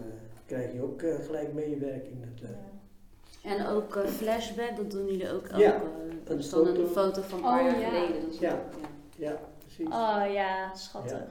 krijg 0.45 0.73
je 0.73 0.81
ook 0.81 1.01
gelijk 1.25 1.53
medewerking. 1.53 2.15
Dat, 2.21 2.49
eh, 2.49 2.55
En 3.45 3.65
ook 3.67 3.95
eh, 3.95 4.05
flashback, 4.07 4.75
dat 4.75 4.91
doen 4.91 5.05
jullie 5.05 5.31
ook. 5.31 5.47
Ja, 5.55 5.75
ook 5.75 5.81
een 5.83 6.21
dat 6.23 6.37
is 6.39 6.49
dan 6.49 6.67
een 6.67 6.87
foto. 6.87 7.21
van 7.21 7.39
een 7.39 7.45
Oh, 7.45 7.51
paar 7.51 7.63
jaar 7.63 7.79
ja. 7.79 7.89
geleden. 7.89 8.21
Dat 8.21 8.31
is 8.33 8.39
Ja. 8.39 8.51
ook, 8.53 8.81
ja. 8.81 8.87
Ja, 9.29 9.39
precies. 9.59 9.85
Oh 9.87 10.23
ja, 10.33 10.73
schattig. 10.75 11.23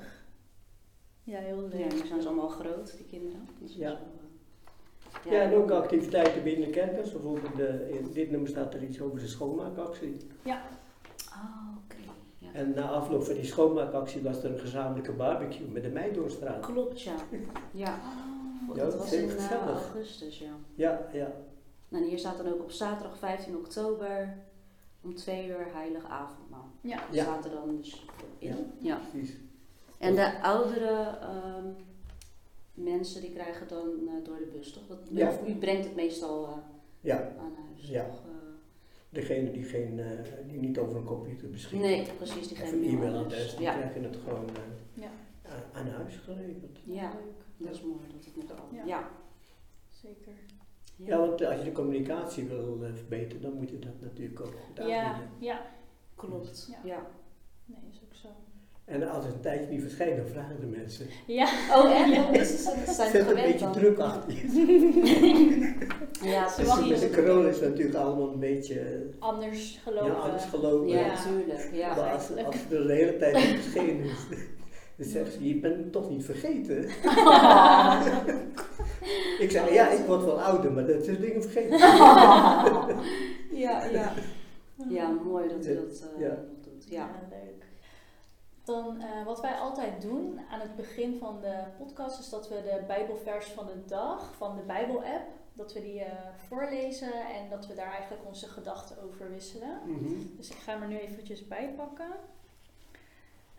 Ja, 1.23 1.39
heel 1.39 1.63
Ja, 1.71 1.77
leuk. 1.77 1.93
nu 1.93 2.07
zijn 2.07 2.23
ze 2.23 2.27
allemaal 2.29 2.49
groot, 2.49 2.97
die 2.97 3.07
kinderen. 3.07 3.49
Dus 3.61 3.75
Ja. 3.75 3.91
eh, 3.91 5.33
Ja, 5.33 5.41
en 5.41 5.55
ook 5.55 5.71
activiteiten 5.71 6.43
binnen 6.43 6.73
de 6.73 6.79
campus. 6.79 7.13
Bijvoorbeeld 7.13 7.57
de, 7.57 7.89
in 7.99 8.13
dit 8.13 8.31
nummer 8.31 8.49
staat 8.49 8.75
er 8.75 8.83
iets 8.83 9.01
over 9.01 9.19
de 9.19 9.27
schoonmaakactie. 9.29 10.17
Oh, 10.47 10.53
oké. 11.85 11.97
Ja. 12.39 12.49
En 12.53 12.73
na 12.75 12.89
afloop 12.89 13.25
van 13.25 13.35
die 13.35 13.45
schoonmaakactie 13.45 14.23
was 14.23 14.43
er 14.45 14.51
een 14.53 14.59
gezamenlijke 14.59 15.13
barbecue 15.13 15.67
met 15.67 15.83
de 15.83 15.89
Meidoorstraat. 15.89 16.67
Klopt, 16.67 17.03
ja. 17.03 17.15
Ja, 17.71 17.99
Oh. 18.71 18.77
Ja, 18.77 18.83
dat 18.83 18.91
dat 18.93 19.01
was 19.01 19.13
is 19.13 19.19
in 19.21 19.29
heel 19.29 19.37
eh, 19.37 19.43
gezellig. 19.43 19.67
augustus, 19.83 20.39
ja. 20.39 20.51
Ja, 20.75 21.07
ja, 21.13 21.33
en 21.95 22.03
hier 22.05 22.19
staat 22.19 22.37
dan 22.37 22.53
ook 22.53 22.63
op 22.63 22.71
zaterdag 22.71 23.19
15 23.19 23.57
oktober 23.57 24.37
om 25.03 25.15
twee 25.15 25.49
uur 25.49 25.67
heilig 25.73 26.05
avondmaal. 26.05 26.71
Ja. 26.81 26.97
Dat 26.97 27.15
Ja. 27.15 27.23
staat 27.23 27.45
er 27.45 27.51
dan 27.51 27.77
dus 27.77 28.05
in. 28.39 28.57
Ja. 28.79 29.01
precies. 29.11 29.37
En 29.99 30.15
de 30.15 30.43
oudere 30.43 31.19
ehm, 31.21 31.67
mensen 32.75 33.21
die 33.21 33.31
krijgen 33.33 33.69
dan 33.69 33.89
eh, 34.09 34.25
door 34.25 34.37
de 34.39 34.51
bus, 34.57 34.73
toch? 34.73 34.87
Dat, 34.89 34.99
Ja. 35.11 35.29
Of 35.29 35.49
u 35.49 35.55
brengt 35.55 35.85
het 35.85 35.95
meestal 35.95 36.47
eh, 36.47 36.53
Ja, 37.01 37.17
aan 37.39 37.55
huis, 37.69 37.89
Ja. 37.89 38.05
toch? 38.05 38.19
Eh, 38.25 38.31
degene 39.09 39.51
die, 39.51 39.65
geen, 39.65 39.99
eh, 40.01 40.07
die 40.49 40.59
niet 40.61 40.79
over 40.79 40.97
een 40.97 41.05
computer 41.05 41.51
beschikken. 41.51 41.89
nee, 41.91 42.07
precies, 42.17 42.49
die 42.49 42.57
Of 42.57 42.63
geven 42.63 42.79
een 42.79 42.85
mail 42.85 42.97
aan 42.97 43.03
e-mailadres, 43.09 43.51
die 43.57 43.63
Ja. 43.65 43.73
krijgen 43.75 44.03
het 44.05 44.17
gewoon 44.25 44.49
eh, 44.49 45.03
Ja, 45.03 45.11
aan- 45.49 45.87
aan 45.87 45.89
huis 45.93 46.17
geleverd. 46.17 46.79
ja, 46.85 47.03
leuk. 47.11 47.67
dat 47.69 47.75
is 47.75 47.83
mooi 47.83 48.07
dat 48.13 48.25
het 48.25 48.37
met 48.37 48.51
al. 48.51 48.69
Ja. 48.73 48.85
Ja. 48.85 49.09
Zeker. 49.91 50.33
Ja, 50.97 51.19
want 51.19 51.45
als 51.45 51.59
je 51.59 51.65
de 51.65 51.73
communicatie 51.73 52.45
wil 52.45 52.79
eh, 52.83 52.89
verbeteren, 52.95 53.43
dan 53.43 53.53
moet 53.53 53.71
je 53.71 53.79
dat 53.79 54.01
natuurlijk 54.01 54.41
ook 54.41 54.55
goed 54.67 54.87
Ja, 54.87 55.21
ja. 55.39 55.61
klopt. 56.17 56.69
Ja. 56.71 56.79
Ja. 56.85 57.07
Nee, 57.65 57.79
is 57.91 58.01
ook 58.05 58.15
zo. 58.15 58.29
En 58.85 59.09
als 59.09 59.25
het 59.25 59.35
een 59.35 59.41
tijdje 59.41 59.67
niet 59.71 59.81
verschijnt, 59.81 60.17
dan 60.17 60.27
vragen 60.27 60.61
de 60.61 60.67
mensen. 60.67 61.07
Ja. 61.27 61.45
Oh, 61.75 61.91
echt? 62.01 62.15
Ja. 62.15 62.31
Mensen 62.31 62.59
zijn, 62.59 62.87
zijn 62.95 63.11
Zet 63.11 63.29
een 63.29 63.35
beetje 63.35 63.59
dan. 63.59 63.73
druk 63.73 63.99
achter 63.99 64.33
je. 64.33 64.43
Ja, 66.23 66.49
Ze 66.49 66.85
Dus 66.89 67.01
de 67.01 67.11
corona 67.11 67.49
is 67.49 67.61
het 67.61 67.69
natuurlijk 67.69 67.97
allemaal 67.97 68.33
een 68.33 68.39
beetje 68.39 68.81
eh, 68.81 68.87
Anders 69.19 69.81
geloven. 69.85 70.07
ja, 70.07 70.13
anders 70.13 70.45
geloven. 70.45 70.89
Ja, 70.89 70.99
Ja. 71.01 71.23
tuurlijk. 71.23 71.71
Ja. 71.73 71.95
Maar 71.95 72.11
als, 72.13 72.31
als 72.45 72.55
het 72.63 72.73
er 72.73 72.87
de 72.87 72.93
hele 72.93 73.17
tijd 73.17 73.35
niet 73.35 73.61
verschenen 73.63 74.05
is, 74.05 74.27
dan 74.97 75.07
zegt 75.07 75.33
ze, 75.33 75.49
je 75.49 75.57
bent 75.61 75.93
toch 75.93 76.11
niet 76.11 76.25
vergeten. 76.25 76.85
Ik 79.39 79.51
zeg, 79.51 79.73
ja, 79.73 79.89
ik 79.89 80.07
word 80.07 80.25
wel 80.25 80.43
ouder, 80.43 80.73
maar 80.73 80.87
dat 80.87 81.07
is 81.07 81.19
dingen 81.21 81.43
vergeten. 81.43 81.79
ja, 83.65 83.85
ja. 83.85 84.13
Ja, 84.89 85.09
mooi 85.09 85.49
dat 85.49 85.67
u 85.67 85.75
dat 85.75 86.01
eh, 86.15 86.21
Ja. 86.21 86.29
nog 86.29 86.61
doet. 86.61 86.87
Ja. 86.89 87.11
leuk. 87.31 87.65
Dan 88.65 89.01
eh, 89.01 89.25
wat 89.25 89.41
wij 89.41 89.55
altijd 89.55 90.03
doen 90.03 90.41
aan 90.51 90.61
het 90.61 90.77
begin 90.77 91.17
van 91.19 91.41
de 91.41 91.63
podcast 91.79 92.19
is 92.19 92.29
dat 92.29 92.49
we 92.49 92.55
de 92.63 92.83
Bijbelvers 92.87 93.47
van 93.47 93.67
de 93.67 93.85
dag 93.87 94.35
van 94.37 94.57
de 94.57 94.63
Bijbel-app, 94.63 95.27
dat 95.53 95.73
we 95.73 95.81
die 95.83 96.01
eh, 96.01 96.13
voorlezen 96.49 97.13
en 97.13 97.49
dat 97.51 97.67
we 97.67 97.75
daar 97.75 97.93
eigenlijk 97.93 98.27
onze 98.27 98.49
gedachten 98.49 98.97
over 99.03 99.31
wisselen. 99.31 99.79
Mhm. 99.87 100.37
Dus 100.37 100.51
ik 100.51 100.57
ga 100.57 100.73
hem 100.73 100.83
er 100.83 100.89
nu 100.89 100.99
eventjes 100.99 101.47
bij 101.49 101.73
pakken. 101.77 102.11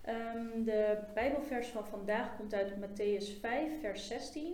Ehm, 0.02 0.64
de 0.64 0.98
Bijbelvers 1.14 1.68
van 1.68 1.86
vandaag 1.86 2.38
komt 2.38 2.54
uit 2.54 2.72
Matthäus 2.76 3.40
5, 3.40 3.80
vers 3.82 4.08
16. 4.08 4.54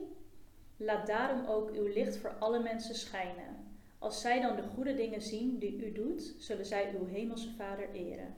Laat 0.86 1.08
daarom 1.08 1.46
ook 1.46 1.72
uw 1.72 1.88
licht 1.94 2.18
voor 2.18 2.34
alle 2.40 2.60
mensen 2.60 2.96
schijnen. 2.96 3.56
Als 4.00 4.22
zij 4.22 4.42
dan 4.42 4.56
de 4.56 4.64
goede 4.64 4.94
dingen 4.94 5.22
zien 5.22 5.58
die 5.60 5.86
u 5.86 5.92
doet, 5.92 6.34
zullen 6.40 6.66
zij 6.66 6.96
uw 7.00 7.06
hemelse 7.08 7.50
Vader 7.58 7.90
eren. 7.92 8.36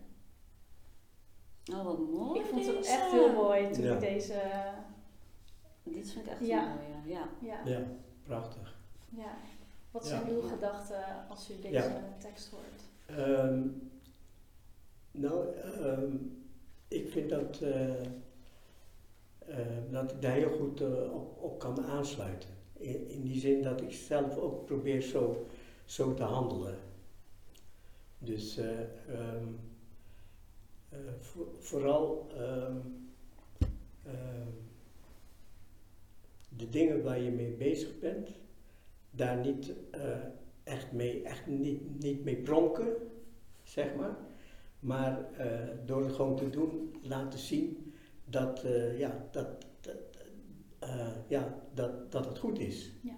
Oh, 1.71 1.83
wat 1.83 1.99
mooi. 1.99 2.39
ik 2.39 2.45
vond 2.45 2.65
het 2.65 2.75
deze. 2.75 2.89
echt 2.91 3.11
heel 3.11 3.33
mooi 3.33 3.69
toen 3.71 3.83
Ja. 3.83 3.93
ik 3.93 3.99
deze. 3.99 4.41
Dit 5.83 6.11
vind 6.11 6.25
ik 6.25 6.31
echt 6.31 6.45
Ja. 6.45 6.65
mooi. 6.75 7.13
Ja. 7.13 7.29
ja. 7.41 7.61
Ja, 7.65 7.81
prachtig. 8.23 8.75
ja. 9.09 9.35
Wat 9.91 10.03
Ja. 10.03 10.09
zijn 10.09 10.29
uw 10.29 10.41
gedachten 10.41 11.27
als 11.29 11.51
u 11.51 11.53
deze 11.61 11.73
Ja. 11.73 12.03
tekst 12.17 12.49
hoort? 12.49 12.81
Ehm, 13.19 13.67
nou, 15.11 15.55
ehm, 15.57 16.15
ik 16.87 17.09
vind 17.09 17.29
dat, 17.29 17.61
eh, 17.61 17.91
dat 19.91 20.11
ik 20.11 20.21
daar 20.21 20.31
heel 20.33 20.49
goed 20.57 20.81
eh, 20.81 21.13
op, 21.41 21.59
kan 21.59 21.83
aansluiten. 21.83 22.49
In, 22.73 23.07
in 23.09 23.23
die 23.23 23.39
zin 23.39 23.61
dat 23.61 23.81
ik 23.81 23.91
zelf 23.91 24.37
ook 24.37 24.65
probeer 24.65 25.01
zo, 25.01 25.45
zo 25.85 26.13
te 26.13 26.23
handelen. 26.23 26.77
Dus 28.17 28.57
eh, 28.57 28.79
ehm, 28.79 29.47
eh, 30.89 30.97
voor- 31.19 31.47
vooral 31.59 32.27
ehm, 32.37 32.77
ehm, 34.03 34.47
de 36.49 36.69
dingen 36.69 37.03
waar 37.03 37.19
je 37.19 37.31
mee 37.31 37.51
bezig 37.51 37.99
bent, 37.99 38.29
daar 39.11 39.37
niet 39.37 39.73
eh, 39.91 40.17
echt 40.63 40.91
mee, 40.91 41.23
echt 41.23 41.47
niet, 41.47 42.03
niet 42.03 42.23
mee 42.23 42.35
pronken, 42.37 42.93
zeg 43.63 43.95
maar. 43.95 44.17
Maar 44.79 45.31
eh, 45.37 45.69
door 45.85 46.03
het 46.03 46.13
gewoon 46.13 46.35
te 46.35 46.49
doen, 46.49 46.95
laten 47.01 47.39
zien 47.39 47.82
dat, 48.33 48.63
eh, 48.63 48.99
ja, 48.99 49.27
dat, 49.31 49.47
dat, 49.81 49.95
eh, 50.79 51.07
ja, 51.27 51.59
dat, 51.73 52.11
dat 52.11 52.25
het 52.25 52.37
goed 52.39 52.59
is. 52.59 52.91
Ja. 53.01 53.15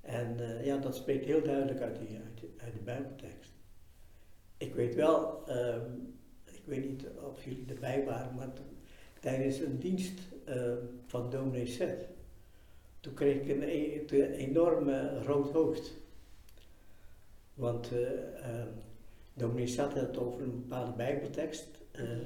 En 0.00 0.40
eh, 0.40 0.64
ja, 0.64 0.76
dat 0.76 0.96
spreekt 0.96 1.24
heel 1.24 1.42
duidelijk 1.42 1.80
uit, 1.80 1.98
die, 1.98 2.16
uit, 2.18 2.40
de- 2.40 2.50
uit 2.56 2.72
de 2.72 2.78
Bijbeltekst. 2.78 3.50
Ik 4.56 4.74
weet 4.74 4.94
wel, 4.94 5.46
ehm, 5.48 5.90
ik 6.44 6.62
weet 6.64 6.88
niet 6.88 7.06
of 7.22 7.44
jullie 7.44 7.64
erbij 7.68 8.04
waren, 8.04 8.34
maar 8.34 8.52
toen- 8.52 8.76
tijdens 9.20 9.58
een 9.58 9.78
dienst 9.78 10.20
eh, 10.44 10.72
van 11.06 11.30
dominee 11.30 11.66
Zet, 11.66 12.06
toen 13.00 13.14
kreeg 13.14 13.40
ik 13.42 13.48
een, 13.48 13.62
e- 13.62 14.04
een 14.08 14.32
enorme 14.32 15.22
rood 15.22 15.50
hoofd. 15.50 15.92
Want 17.54 17.90
ehm, 17.92 18.68
dominee 19.34 19.66
Zet 19.66 19.84
had 19.84 19.94
het 19.94 20.16
over 20.18 20.42
een 20.42 20.60
bepaalde 20.60 20.92
Bijbeltekst. 20.92 21.66
eh, 21.90 22.18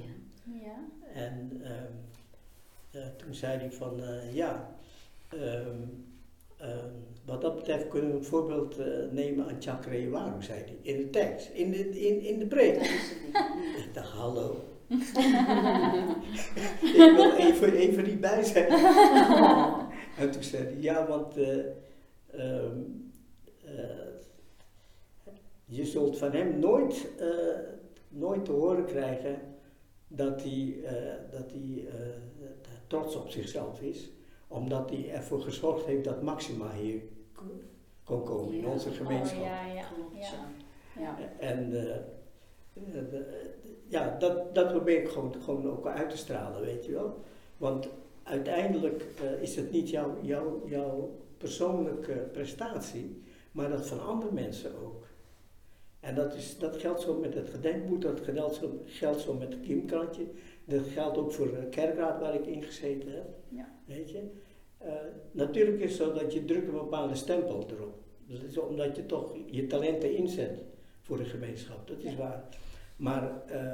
Ja. 0.62 0.78
En 1.14 1.60
ehm, 1.64 1.92
eh, 2.90 3.00
toen 3.16 3.34
zei 3.34 3.58
hij 3.58 3.72
van 3.72 4.02
eh, 4.02 4.34
ja, 4.34 4.76
ehm, 5.28 5.82
ehm, 6.56 6.92
wat 7.24 7.40
dat 7.40 7.54
betreft 7.56 7.88
kunnen 7.88 8.10
we 8.10 8.16
een 8.16 8.24
voorbeeld 8.24 8.78
eh, 8.78 8.86
nemen 9.10 9.46
aan 9.46 9.62
Chakrewaru, 9.62 10.42
zei 10.42 10.60
hij, 10.60 10.76
in 10.82 10.96
de 10.96 11.10
tekst, 11.10 11.48
in 11.48 11.70
de, 11.70 12.00
in, 12.00 12.20
in 12.20 12.38
de 12.38 12.46
preek. 12.46 12.76
Ik 13.76 13.88
dacht, 13.92 14.12
hallo. 14.12 14.64
ik 16.96 17.12
wil 17.16 17.32
even, 17.36 17.74
even 17.74 18.04
niet 18.04 18.20
bij 18.20 18.42
zijn. 18.42 18.68
en 20.18 20.30
toen 20.30 20.42
zei 20.42 20.62
hij, 20.64 20.76
ja, 20.78 21.06
want 21.06 21.34
je 25.64 25.84
zult 25.84 26.18
van 26.18 26.32
hem 26.32 26.58
nooit, 26.58 27.08
nooit 28.08 28.44
te 28.44 28.52
horen 28.52 28.84
krijgen 28.84 29.38
dat 30.08 30.42
hij, 30.42 30.76
eh, 30.84 30.92
dat 31.30 31.50
hij 31.52 31.86
eh, 31.88 32.06
trots 32.86 33.16
op 33.16 33.28
zichzelf 33.30 33.80
is, 33.80 34.10
omdat 34.48 34.90
hij 34.90 35.10
ervoor 35.10 35.40
gezorgd 35.40 35.84
heeft 35.86 36.04
dat 36.04 36.22
Maxima 36.22 36.72
hier 36.72 37.00
kon- 38.04 38.22
komen 38.24 38.52
in 38.54 38.66
onze 38.66 38.90
gemeenschap. 38.90 39.38
Oh, 39.38 39.44
ja, 39.44 39.66
ja. 39.66 39.84
Ja. 40.14 41.18
ja. 41.18 41.18
En 41.38 41.88
eh, 41.90 41.96
ja, 43.88 44.16
dat, 44.18 44.54
dat 44.54 44.68
probeer 44.68 45.00
ik 45.02 45.08
gewoon, 45.08 45.34
gewoon 45.42 45.70
ook 45.70 45.86
uit 45.86 46.10
te 46.10 46.16
stralen, 46.16 46.60
weet 46.60 46.84
je 46.84 46.92
wel. 46.92 47.22
Want 47.56 47.88
uiteindelijk 48.22 49.04
eh, 49.22 49.42
is 49.42 49.56
het 49.56 49.70
niet 49.70 49.90
jouw 49.90 50.16
jouw 50.22 50.62
jouw 50.66 51.16
persoonlijke 51.38 52.12
prestatie, 52.32 53.22
maar 53.52 53.68
dat 53.70 53.86
van 53.86 54.00
andere 54.06 54.32
mensen 54.32 54.70
ook. 54.84 55.06
En 56.08 56.14
dat, 56.14 56.34
is, 56.34 56.58
dat 56.58 56.76
geldt 56.76 57.00
zo 57.00 57.18
met 57.18 57.34
het 57.34 57.48
gedenkboek, 57.48 58.02
dat 58.02 58.20
geldt 58.20 58.54
zo, 58.54 58.82
geldt 58.84 59.20
zo 59.20 59.34
met 59.34 59.52
het 59.52 59.60
Kiemkrantje. 59.60 60.26
Dat 60.64 60.86
geldt 60.86 61.18
ook 61.18 61.32
voor 61.32 61.46
de 61.50 61.66
kerkraad 61.70 62.20
waar 62.20 62.34
ik 62.34 62.46
in 62.46 62.62
gezeten 62.62 63.10
heb. 63.12 63.26
Ja. 63.48 63.68
Weet 63.84 64.10
je? 64.10 64.22
Eh, 64.78 64.92
natuurlijk 65.30 65.80
is 65.80 65.98
het 65.98 66.06
zo 66.08 66.12
dat 66.12 66.32
je 66.32 66.44
drukt 66.44 66.66
een 66.68 66.74
bepaalde 66.74 67.14
stempel 67.14 67.66
erop. 67.70 67.98
Dat 68.26 68.42
is 68.42 68.58
omdat 68.58 68.96
je 68.96 69.06
toch 69.06 69.36
je 69.46 69.66
talenten 69.66 70.16
inzet 70.16 70.62
voor 71.02 71.16
de 71.16 71.24
gemeenschap, 71.24 71.88
dat 71.88 71.98
is 72.02 72.10
Ja. 72.12 72.16
waar. 72.16 72.48
Maar 72.96 73.42
eh, 73.46 73.70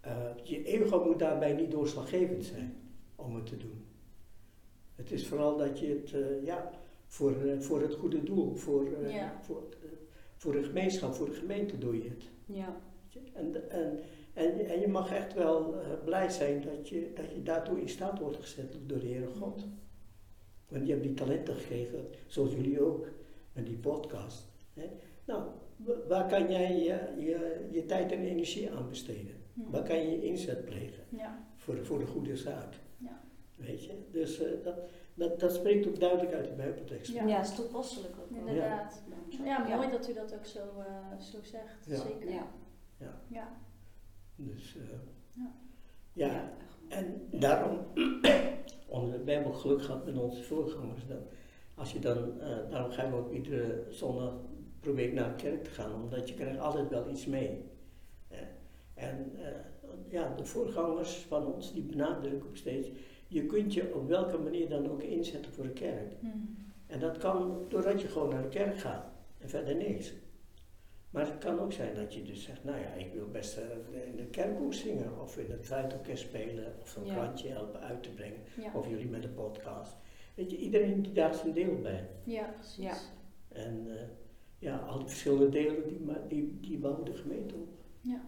eh, 0.00 0.30
je 0.42 0.64
ego 0.64 1.04
moet 1.04 1.18
daarbij 1.18 1.52
niet 1.52 1.70
doorslaggevend 1.70 2.44
zijn 2.44 2.76
om 3.16 3.34
het 3.34 3.46
te 3.46 3.56
doen. 3.56 3.84
Het 4.94 5.10
is 5.12 5.26
vooral 5.26 5.56
dat 5.56 5.78
je 5.78 5.86
het, 5.88 6.14
ja, 6.44 6.70
voor, 7.06 7.34
voor 7.58 7.80
het 7.80 7.94
goede 7.94 8.22
doel, 8.22 8.54
voor, 8.56 8.88
Ja. 9.08 9.40
voor, 9.42 9.62
voor 10.42 10.52
de 10.52 10.62
gemeenschap, 10.62 11.14
voor 11.14 11.26
de 11.30 11.34
gemeente 11.36 11.78
doe 11.78 12.02
je 12.02 12.08
het. 12.08 12.24
Ja. 12.46 12.80
En, 13.32 13.70
en, 13.70 13.98
en, 14.34 14.66
en 14.66 14.80
je 14.80 14.88
mag 14.88 15.12
echt 15.12 15.34
wel 15.34 15.80
eh, 15.80 15.86
blij 16.04 16.30
zijn 16.30 16.62
dat 16.62 16.88
je, 16.88 17.10
dat 17.14 17.30
je 17.34 17.42
daartoe 17.42 17.80
in 17.80 17.88
staat 17.88 18.18
wordt 18.18 18.36
gezet 18.36 18.76
door 18.86 18.98
de 18.98 19.06
Heere 19.06 19.26
God. 19.26 19.66
Want 20.68 20.86
je 20.86 20.92
hebt 20.92 21.02
die 21.04 21.14
talenten 21.14 21.54
gekregen, 21.54 22.06
zoals 22.26 22.52
jullie 22.52 22.80
ook, 22.82 23.08
met 23.52 23.66
die 23.66 23.76
podcast. 23.76 24.44
Hè? 24.74 24.90
Nou, 25.24 25.42
wa- 25.76 26.06
waar 26.08 26.28
kan 26.28 26.50
jij 26.50 26.76
je, 26.76 27.22
je, 27.24 27.66
je 27.70 27.86
tijd 27.86 28.12
en 28.12 28.20
energie 28.22 28.70
aan 28.70 28.88
besteden? 28.88 29.34
Waar 29.70 29.82
kan 29.82 29.96
je 29.96 30.10
je 30.10 30.22
inzet 30.24 30.64
plegen 30.64 31.04
Ja. 31.08 31.48
voor, 31.56 31.74
de- 31.74 31.84
voor 31.84 31.98
de 31.98 32.06
goede 32.06 32.36
zaak? 32.36 32.74
Ja. 32.98 33.24
Weet 33.56 33.84
je? 33.84 33.92
Dus 34.10 34.40
eh, 34.40 34.50
dat, 34.62 34.74
dat, 35.14 35.40
dat 35.40 35.54
spreekt 35.54 35.86
ook 35.86 36.00
duidelijk 36.00 36.32
uit 36.34 36.48
de 36.48 36.54
Bijbeltekst. 36.54 37.12
Ja. 37.12 37.26
Ja, 37.26 37.36
het 37.36 37.48
is 37.48 37.54
toepasselijk 37.54 38.14
ook. 38.20 38.30
wel. 38.30 38.38
Inderdaad. 38.38 39.02
Ja. 39.30 39.66
Ja, 39.68 39.76
mooi 39.76 39.90
dat 39.90 40.08
u 40.08 40.12
dat 40.12 40.34
ook 40.34 40.44
zo, 40.44 40.58
eh, 40.58 41.18
zo 41.20 41.38
zegt. 41.42 41.84
Ja. 41.86 41.96
Zeker. 41.96 42.30
Ja. 42.30 42.46
Ja. 43.28 43.52
Dus, 44.36 44.76
eh, 44.76 44.82
Ja. 45.34 45.52
ja, 46.12 46.52
En 46.88 47.28
daarom, 47.30 47.78
onder 48.88 49.12
de 49.12 49.24
Bijbel 49.24 49.52
geluk 49.52 49.82
gehad 49.82 50.04
met 50.04 50.18
onze 50.18 50.42
voorgangers. 50.42 51.06
Dan, 51.06 51.18
als 51.74 51.92
je 51.92 51.98
dan, 51.98 52.40
eh, 52.40 52.70
daarom 52.70 52.90
gaan 52.90 53.10
we 53.10 53.16
ook 53.16 53.30
iedere 53.32 53.84
zondag 53.90 54.34
probeer 54.80 55.06
ik 55.06 55.12
naar 55.12 55.28
de 55.36 55.42
kerk 55.42 55.64
te 55.64 55.70
gaan, 55.70 55.94
omdat 56.02 56.28
je 56.28 56.34
krijgt 56.34 56.58
altijd 56.58 56.88
wel 56.88 57.10
iets 57.10 57.26
mee. 57.26 57.70
En 58.94 59.32
eh, 59.36 59.52
ja, 60.08 60.34
de 60.36 60.44
voorgangers 60.44 61.16
van 61.16 61.46
ons, 61.54 61.72
die 61.72 61.82
benadrukken 61.82 62.48
ook 62.48 62.56
steeds, 62.56 62.88
je 63.32 63.46
kunt 63.46 63.74
je 63.74 63.94
op 63.94 64.08
welke 64.08 64.38
manier 64.38 64.68
dan 64.68 64.90
ook 64.90 65.02
inzetten 65.02 65.52
voor 65.52 65.64
de 65.64 65.70
kerk. 65.72 66.12
Hm. 66.20 66.26
En 66.86 67.00
dat 67.00 67.18
kan 67.18 67.64
doordat 67.68 68.00
je 68.00 68.08
gewoon 68.08 68.28
naar 68.28 68.42
de 68.42 68.48
kerk 68.48 68.78
gaat 68.78 69.04
en 69.38 69.48
verder 69.48 69.76
niks. 69.76 70.12
Maar 71.10 71.26
het 71.26 71.38
kan 71.38 71.58
ook 71.60 71.72
zijn 71.72 71.94
dat 71.94 72.14
je 72.14 72.22
dus 72.22 72.42
zegt, 72.42 72.64
nou 72.64 72.78
ja, 72.78 72.92
ik 72.92 73.12
wil 73.12 73.28
best 73.30 73.56
eh, 73.56 74.06
in 74.06 74.16
de 74.16 74.24
kerkkoer 74.26 74.74
zingen 74.74 75.20
of 75.20 75.38
in 75.38 75.50
het 75.50 75.66
fluitorkest 75.66 76.22
spelen 76.22 76.74
of 76.80 76.96
een 76.96 77.04
Ja. 77.04 77.14
krantje 77.14 77.48
helpen 77.48 77.80
uit 77.80 78.02
te 78.02 78.10
brengen. 78.10 78.40
Ja. 78.60 78.70
Of 78.74 78.88
jullie 78.88 79.08
met 79.08 79.22
de 79.22 79.28
podcast. 79.28 79.96
Weet 80.34 80.50
je, 80.50 80.56
iedereen 80.56 81.02
die 81.02 81.12
daar 81.12 81.34
zijn 81.34 81.52
deel 81.52 81.80
bij. 81.80 82.08
ja, 82.24 82.44
precies. 82.58 82.84
Ja. 82.84 82.94
En 83.48 83.86
eh, 83.98 84.02
ja, 84.58 84.76
al 84.76 84.98
die 84.98 85.08
verschillende 85.08 85.48
delen 85.48 85.88
die, 85.88 86.00
die, 86.28 86.58
die 86.60 86.78
bouwen 86.78 87.04
de 87.04 87.14
gemeente 87.14 87.54
op. 87.54 87.68
Ja. 88.00 88.20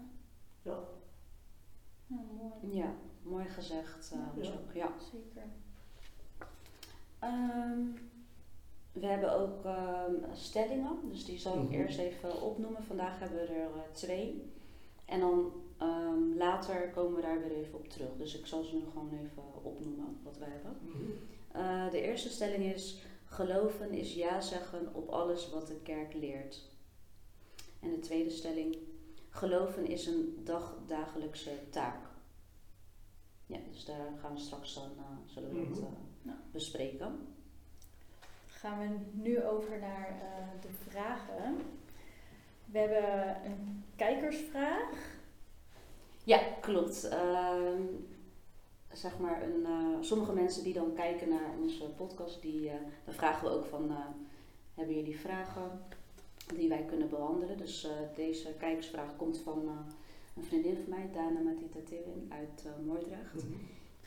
Ja. 0.63 0.79
Ja, 2.07 2.17
mooi. 2.39 2.77
Ja, 2.77 2.95
mooi 3.25 3.45
gezegd, 3.45 4.13
eh, 4.13 4.45
Ja. 4.45 4.53
Ja. 4.75 4.93
Zeker. 5.13 5.43
Ehm, 7.19 7.81
we 8.93 9.07
hebben 9.07 9.33
ook 9.41 9.65
ehm, 9.65 10.13
stellingen, 10.33 10.99
dus 11.09 11.25
die 11.25 11.39
zal 11.39 11.55
ik 11.57 11.63
Mhm. 11.63 11.73
eerst 11.73 11.99
even 11.99 12.43
opnoemen. 12.43 12.83
Vandaag 12.83 13.19
hebben 13.19 13.39
we 13.39 13.47
er 13.47 13.61
eh, 13.75 13.81
twee. 13.93 14.53
En 15.05 15.21
dan 15.21 15.53
ehm, 15.79 16.37
later 16.37 16.89
komen 16.95 17.15
we 17.17 17.23
daar 17.23 17.41
weer 17.41 17.51
even 17.57 17.79
op 17.79 17.89
terug. 17.89 18.09
Dus 18.19 18.39
ik 18.39 18.47
zal 18.47 18.63
ze 18.63 18.75
nu 18.75 18.83
gewoon 18.93 19.11
even 19.13 19.43
opnoemen, 19.65 20.19
wat 20.23 20.39
wij 20.39 20.49
hebben. 20.49 20.77
Eh, 21.53 21.91
de 21.91 22.01
eerste 22.01 22.29
stelling 22.29 22.65
is: 22.75 23.03
geloven 23.25 23.91
is 23.93 24.15
ja 24.15 24.41
zeggen 24.41 24.95
op 24.95 25.09
alles 25.09 25.51
wat 25.51 25.67
de 25.67 25.81
kerk 25.83 26.15
leert. 26.15 26.63
En 27.81 27.91
de 27.91 27.99
tweede 27.99 28.31
stelling: 28.31 28.77
geloven 29.31 29.87
is 29.87 30.07
een 30.07 30.41
dagdagelijkse 30.45 31.51
taak. 31.71 31.97
Ja, 33.47 33.59
dus 33.73 33.85
daar 33.85 34.07
gaan 34.21 34.33
we 34.35 34.39
straks 34.41 34.75
dan 34.75 34.91
eh, 34.99 35.33
zullen 35.33 35.49
we 35.55 35.69
dat 35.69 35.79
Mhm. 35.79 35.85
eh, 35.85 35.91
Ja. 36.23 36.37
bespreken. 36.53 37.27
Gaan 38.47 38.79
we 38.79 38.97
nu 39.13 39.43
over 39.45 39.79
naar 39.79 40.09
eh, 40.09 40.61
de 40.63 40.69
vragen. 40.91 41.57
We 42.65 42.79
hebben 42.79 43.37
een 43.51 43.85
kijkersvraag. 43.97 45.13
Ja, 46.25 46.39
klopt. 46.61 47.05
Ehm, 47.09 47.83
zeg 48.93 49.19
maar, 49.19 49.43
een, 49.43 49.65
eh, 49.67 49.97
sommige 50.01 50.33
mensen 50.33 50.65
die 50.65 50.73
dan 50.75 50.95
kijken 50.95 51.29
naar 51.29 51.51
onze 51.63 51.85
podcast, 51.85 52.43
die, 52.43 52.69
eh, 52.69 52.75
dan 53.05 53.15
vragen 53.15 53.49
we 53.49 53.55
ook 53.55 53.65
van, 53.65 53.91
eh, 53.91 53.97
hebben 54.75 54.95
jullie 54.95 55.19
vragen 55.21 55.83
die 56.55 56.69
wij 56.69 56.85
kunnen 56.85 57.09
behandelen? 57.09 57.59
Dus 57.59 57.85
eh, 57.85 57.91
deze 58.17 58.55
kijkersvraag 58.59 59.17
komt 59.17 59.39
van 59.39 59.69
eh, 59.69 59.93
een 60.37 60.45
vriendin 60.45 60.77
van 60.77 60.89
mij, 60.89 61.09
Dana 61.13 61.41
Matita 61.41 61.79
Tewin 61.85 62.27
uit 62.29 62.65
eh, 62.67 62.85
Moordrecht. 62.87 63.35
Mhm. 63.35 63.55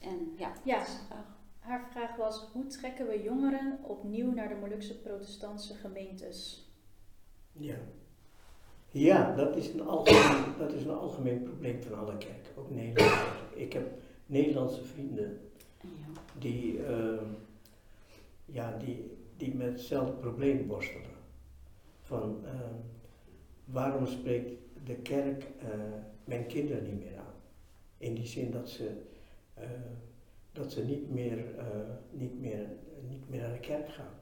En 0.02 0.34
ja, 0.38 0.54
Ja. 0.63 0.78
dat 0.78 0.88
is 0.88 0.94
de 0.94 1.06
vraag. 1.08 1.36
Haar 1.60 1.88
vraag 1.92 2.16
was: 2.16 2.50
hoe 2.54 2.66
trekken 2.68 3.08
we 3.08 3.22
jongeren 3.24 3.80
opnieuw 3.84 4.34
naar 4.34 4.48
de 4.50 4.56
Molukse 4.56 5.00
protestantse 5.02 5.74
gemeentes? 5.74 6.66
Ja. 7.52 7.76
Ja, 8.92 9.36
dat 9.36 9.56
is, 9.56 9.74
een 9.74 9.82
algemeen, 9.88 10.44
dat 10.58 10.74
is 10.74 10.84
een 10.84 10.90
algemeen 10.92 11.44
probleem 11.44 11.82
van 11.84 11.98
alle 12.00 12.18
kerken, 12.18 12.52
ook 12.58 12.70
Nederlandse 12.70 13.16
kerken. 13.26 13.62
Ik 13.62 13.74
heb 13.74 14.02
Nederlandse 14.26 14.84
vrienden 14.84 15.40
Ja. 15.82 15.90
die, 16.40 16.84
eh, 16.86 17.22
ja, 18.46 18.78
die, 18.78 19.18
die 19.38 19.56
met 19.56 19.68
hetzelfde 19.68 20.13
probleem 20.13 20.68
worstelen. 20.68 21.16
Van 22.02 22.46
eh, 22.46 22.52
waarom 23.66 24.06
spreekt 24.06 24.52
de 24.86 24.96
kerk 24.96 25.44
uh, 25.63 25.70
mijn 26.28 26.48
kinderen 26.48 26.84
niet 26.84 27.00
meer 27.00 27.18
aan. 27.18 27.34
In 27.98 28.13
die 28.13 28.26
zin 28.26 28.52
dat 28.52 28.70
ze, 28.70 28.92
uh, 29.60 29.63
dat 30.52 30.72
ze 30.72 30.86
niet, 30.86 31.10
meer, 31.10 31.38
uh, 31.38 31.63
niet, 32.12 32.40
meer, 32.40 32.68
niet 33.10 33.30
meer 33.30 33.42
naar 33.42 33.54
de 33.54 33.60
kerk 33.60 33.90
gaan. 33.90 34.13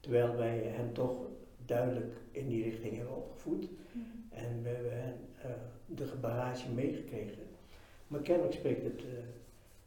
Terwijl 0.00 0.36
wij 0.36 0.58
hen 0.58 0.92
toch 0.92 1.16
duidelijk 1.64 2.14
in 2.30 2.48
die 2.48 2.62
richting 2.64 2.96
hebben 2.96 3.16
opgevoed. 3.16 3.68
Mm. 3.92 4.04
En 4.30 4.62
we 4.62 4.68
hebben 4.68 4.92
hen 4.92 5.16
de 5.86 6.12
bagage 6.20 6.72
meegekregen. 6.72 7.42
Maar 8.06 8.20
kennelijk 8.20 8.54
spreekt 8.54 8.82
het, 8.82 9.02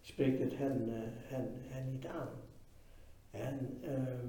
spreekt 0.02 0.39
het 0.39 0.58
hen, 0.58 0.84
hen, 1.28 1.48
hen 1.54 1.92
niet 1.92 2.06
aan. 2.06 2.30
En 3.32 3.78
ehm, 3.82 4.28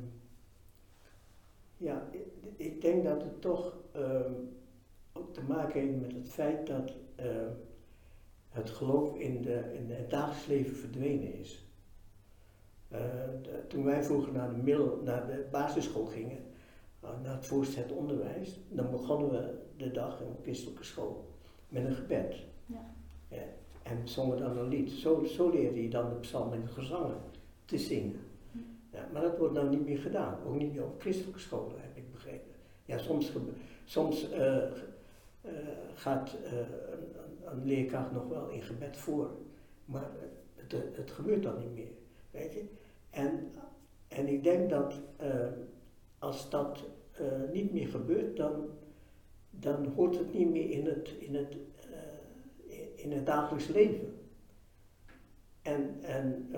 ja, 1.77 2.09
ik, 2.11 2.27
ik, 2.57 2.81
denk 2.81 3.05
dat 3.05 3.23
het 3.23 3.41
toch 3.41 3.77
ehm, 3.93 4.33
ook 5.13 5.35
te 5.35 5.43
maken 5.43 5.81
heeft 5.81 6.01
met 6.01 6.13
het 6.13 6.29
feit 6.29 6.67
dat 6.67 6.93
ehm, 7.15 7.51
het 8.49 8.71
geloof 8.71 9.17
in, 9.17 9.43
de, 9.43 9.75
in 9.75 9.91
het 9.91 10.11
dagelijks 10.11 10.47
leven 10.47 10.77
verdwenen 10.77 11.35
is. 11.35 11.65
Uh, 12.93 12.99
toen 13.69 13.85
wij 13.85 14.05
vroeger 14.05 14.33
naar 14.33 14.51
de, 14.51 14.63
middel, 14.63 15.01
naar 15.05 15.27
de 15.27 15.47
basisschool 15.51 16.05
gingen, 16.05 16.39
uh, 17.05 17.11
naar 17.23 17.35
het 17.35 17.47
voortgezet 17.47 17.93
onderwijs, 17.93 18.61
dan 18.69 18.91
begonnen 18.91 19.31
we 19.31 19.59
de 19.77 19.91
dag 19.91 20.21
in 20.21 20.27
een 20.27 20.43
christelijke 20.43 20.85
school 20.85 21.29
met 21.69 21.85
een 21.85 21.95
gebed. 21.95 22.37
Ja. 22.67 22.95
ja. 23.29 23.43
En 23.83 24.09
zongen 24.09 24.39
dan 24.39 24.59
een 24.59 24.69
lied. 24.69 24.91
Zo, 24.91 25.25
zo 25.25 25.51
leerde 25.51 25.83
je 25.83 25.89
dan 25.89 26.09
de 26.09 26.15
psalm 26.15 26.53
en 26.53 26.69
gezangen 26.69 27.21
te 27.65 27.79
zingen. 27.79 28.21
Ja, 28.93 29.09
maar 29.13 29.23
dat 29.23 29.39
wordt 29.39 29.55
nou 29.55 29.69
niet 29.69 29.85
meer 29.85 29.99
gedaan, 29.99 30.39
ook 30.47 30.59
niet 30.59 30.73
meer 30.73 30.85
op 30.85 31.01
christelijke 31.01 31.41
scholen, 31.41 31.81
heb 31.81 31.97
ik 31.97 32.13
begrepen. 32.13 32.53
Ja, 32.85 32.99
soms, 32.99 33.33
soms 33.85 34.31
uh, 34.33 34.63
uh, 35.45 35.53
gaat 35.95 36.37
uh, 36.45 36.59
een, 37.45 37.65
leerkracht 37.65 38.13
nog 38.13 38.29
wel 38.29 38.49
in 38.49 38.63
gebed 38.63 38.97
voor, 38.97 39.31
maar 39.85 40.11
het, 40.55 40.75
het 40.97 41.11
gebeurt 41.11 41.43
dan 41.43 41.59
niet 41.59 41.75
meer, 41.75 41.93
weet 42.31 42.53
je. 42.53 42.65
En, 43.11 43.53
en 44.09 44.29
ik 44.29 44.43
denk 44.43 44.71
dat 44.71 44.95
als 46.19 46.51
dat 46.51 46.85
niet 47.53 47.73
meer 47.73 47.89
gebeurt, 47.89 48.37
dan, 48.37 48.69
dan 49.51 49.87
hoort 49.87 50.19
het 50.19 50.35
niet 50.35 50.51
meer 50.51 50.71
in 50.71 50.87
het, 50.87 51.09
in 51.19 51.35
het, 51.35 51.57
in 52.95 53.13
het 53.13 53.27
dagelijks 53.27 53.69
leven. 53.69 54.15
En, 55.63 56.03
en 56.03 56.51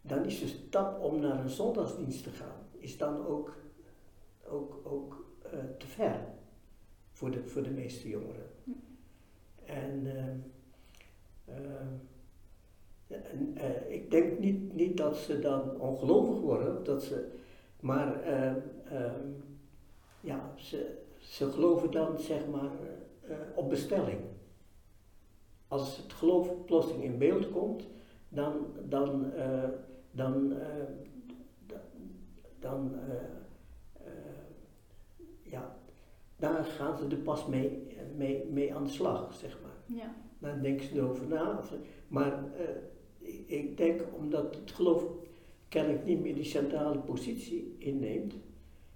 dan 0.00 0.24
is 0.24 0.40
de 0.40 0.46
stap 0.46 1.02
om 1.02 1.20
naar 1.20 1.40
een 1.40 1.48
zondagsdienst 1.48 2.22
te 2.22 2.30
gaan, 2.30 2.66
is 2.78 2.96
dan 2.96 3.26
ook, 3.26 3.56
ook, 4.44 4.80
ook 4.84 5.26
te 5.78 5.86
ver 5.86 6.20
voor 7.14 7.30
de, 7.30 7.48
voor 7.48 7.62
de 7.62 7.70
meeste 7.70 8.08
jongeren. 8.08 8.50
Hm. 8.64 8.70
En, 9.64 10.02
uh, 10.04 10.24
en 13.06 13.54
uh, 13.56 13.90
ik 13.94 14.10
denk 14.10 14.38
niet, 14.38 14.74
niet 14.74 14.96
dat 14.96 15.16
ze 15.16 15.38
dan 15.38 15.80
ongelovig 15.80 16.40
worden, 16.40 16.84
dat 16.84 17.02
ze, 17.02 17.30
maar 17.80 18.22
ehm, 18.22 18.58
ja, 20.20 20.52
ze, 20.56 20.98
ze 21.18 21.50
geloven 21.50 21.90
dan 21.90 22.18
zeg 22.18 22.46
maar 22.46 22.70
op 23.54 23.68
bestelling. 23.68 24.20
Als 25.68 25.96
het 25.96 26.12
geloof 26.12 26.64
plotseling 26.66 27.02
in 27.04 27.18
beeld 27.18 27.50
komt, 27.50 27.86
dan, 28.28 28.66
dan 28.88 29.32
dan, 30.14 30.52
uh, 30.52 31.74
dan 32.58 32.94
uh, 33.08 34.12
ja, 35.42 35.76
daar 36.36 36.64
gaan 36.64 36.98
ze 36.98 37.06
er 37.08 37.16
pas 37.16 37.46
mee, 37.46 37.86
mee, 38.16 38.44
mee 38.44 38.74
aan 38.74 38.84
de 38.84 38.90
slag, 38.90 39.34
zeg 39.34 39.58
maar. 39.62 39.96
Ja. 39.96 40.14
Dan 40.38 40.60
denken 40.60 40.86
ze 40.86 40.94
erover 40.94 41.26
na. 41.26 41.60
Maar 42.08 42.44
ik, 43.18 43.48
ik 43.48 43.76
denk 43.76 44.02
omdat 44.16 44.54
het 44.54 44.70
geloof 44.70 45.04
kennelijk 45.68 46.04
niet 46.04 46.20
meer 46.20 46.34
die 46.34 46.44
centrale 46.44 46.98
positie 46.98 47.76
inneemt 47.78 48.34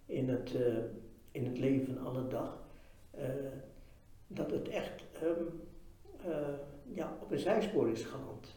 in 0.07 0.29
het, 0.29 0.55
in 1.31 1.45
het 1.45 1.59
leven 1.59 1.95
van 1.95 2.07
alle 2.07 2.27
dag, 2.29 2.63
dat 4.27 4.51
het 4.51 4.69
echt 4.69 5.05
um, 5.23 5.61
ja, 6.93 7.17
op 7.23 7.31
een 7.31 7.39
zijspoor 7.39 7.91
is 7.91 8.05
geland. 8.05 8.57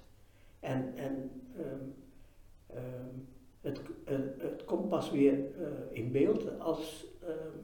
En, 0.60 0.94
en 0.96 1.32
um, 1.58 1.94
Ehm, 2.74 3.16
het, 3.62 3.82
het 4.38 4.66
komt 4.66 4.90
pas 4.90 5.12
weer 5.12 5.34
eh, 5.34 5.98
in 5.98 6.12
beeld 6.12 6.60
als, 6.60 7.06
ehm, 7.22 7.58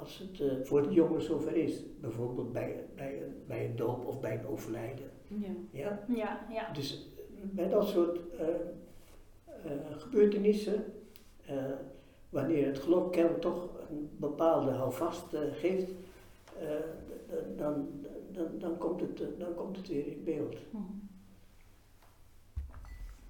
als 0.00 0.18
het 0.18 0.40
uh, 0.40 0.52
voor 0.62 0.82
de 0.82 0.94
jongen 0.94 1.22
zover 1.22 1.56
is. 1.56 1.82
Bijvoorbeeld 2.00 2.52
bij, 2.52 2.84
bij, 2.96 3.22
bij 3.46 3.64
een 3.64 3.76
doop 3.76 4.06
of 4.06 4.20
bij 4.20 4.38
een 4.38 4.46
overlijden. 4.46 5.10
Ja. 5.26 5.50
Ja? 5.70 6.04
Ja, 6.08 6.46
ja. 6.50 6.72
Dus 6.72 7.08
bij 7.42 7.68
dat 7.68 7.88
soort 7.88 8.18
uh, 8.40 8.46
gebeurtenissen, 9.96 10.84
wanneer 12.28 12.66
het 12.66 12.78
geloof 12.78 13.14
toch 13.40 13.68
een 13.90 14.10
bepaalde 14.16 14.70
houvast 14.70 15.36
geeft, 15.52 15.90
dan, 17.56 17.88
dan, 18.32 18.46
dan, 18.58 18.78
komt 18.78 19.00
het, 19.00 19.22
dan 19.38 19.54
komt 19.54 19.76
het 19.76 19.88
weer 19.88 20.06
in 20.06 20.24
beeld. 20.24 20.56
Mhm. 20.70 20.82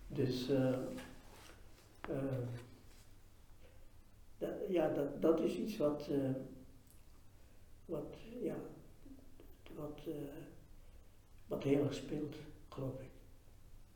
Dus 0.06 0.50
ja, 4.70 4.88
dat, 4.88 5.22
dat 5.22 5.40
is 5.40 5.56
iets 5.56 5.76
wat, 5.76 6.08
uh, 6.10 6.30
wat, 7.90 8.16
ja, 8.40 8.54
wat, 9.74 10.00
wat 11.46 11.62
heel 11.62 11.84
erg 11.84 11.94
speelt, 11.94 12.36
geloof 12.68 13.00
ik. 13.00 13.10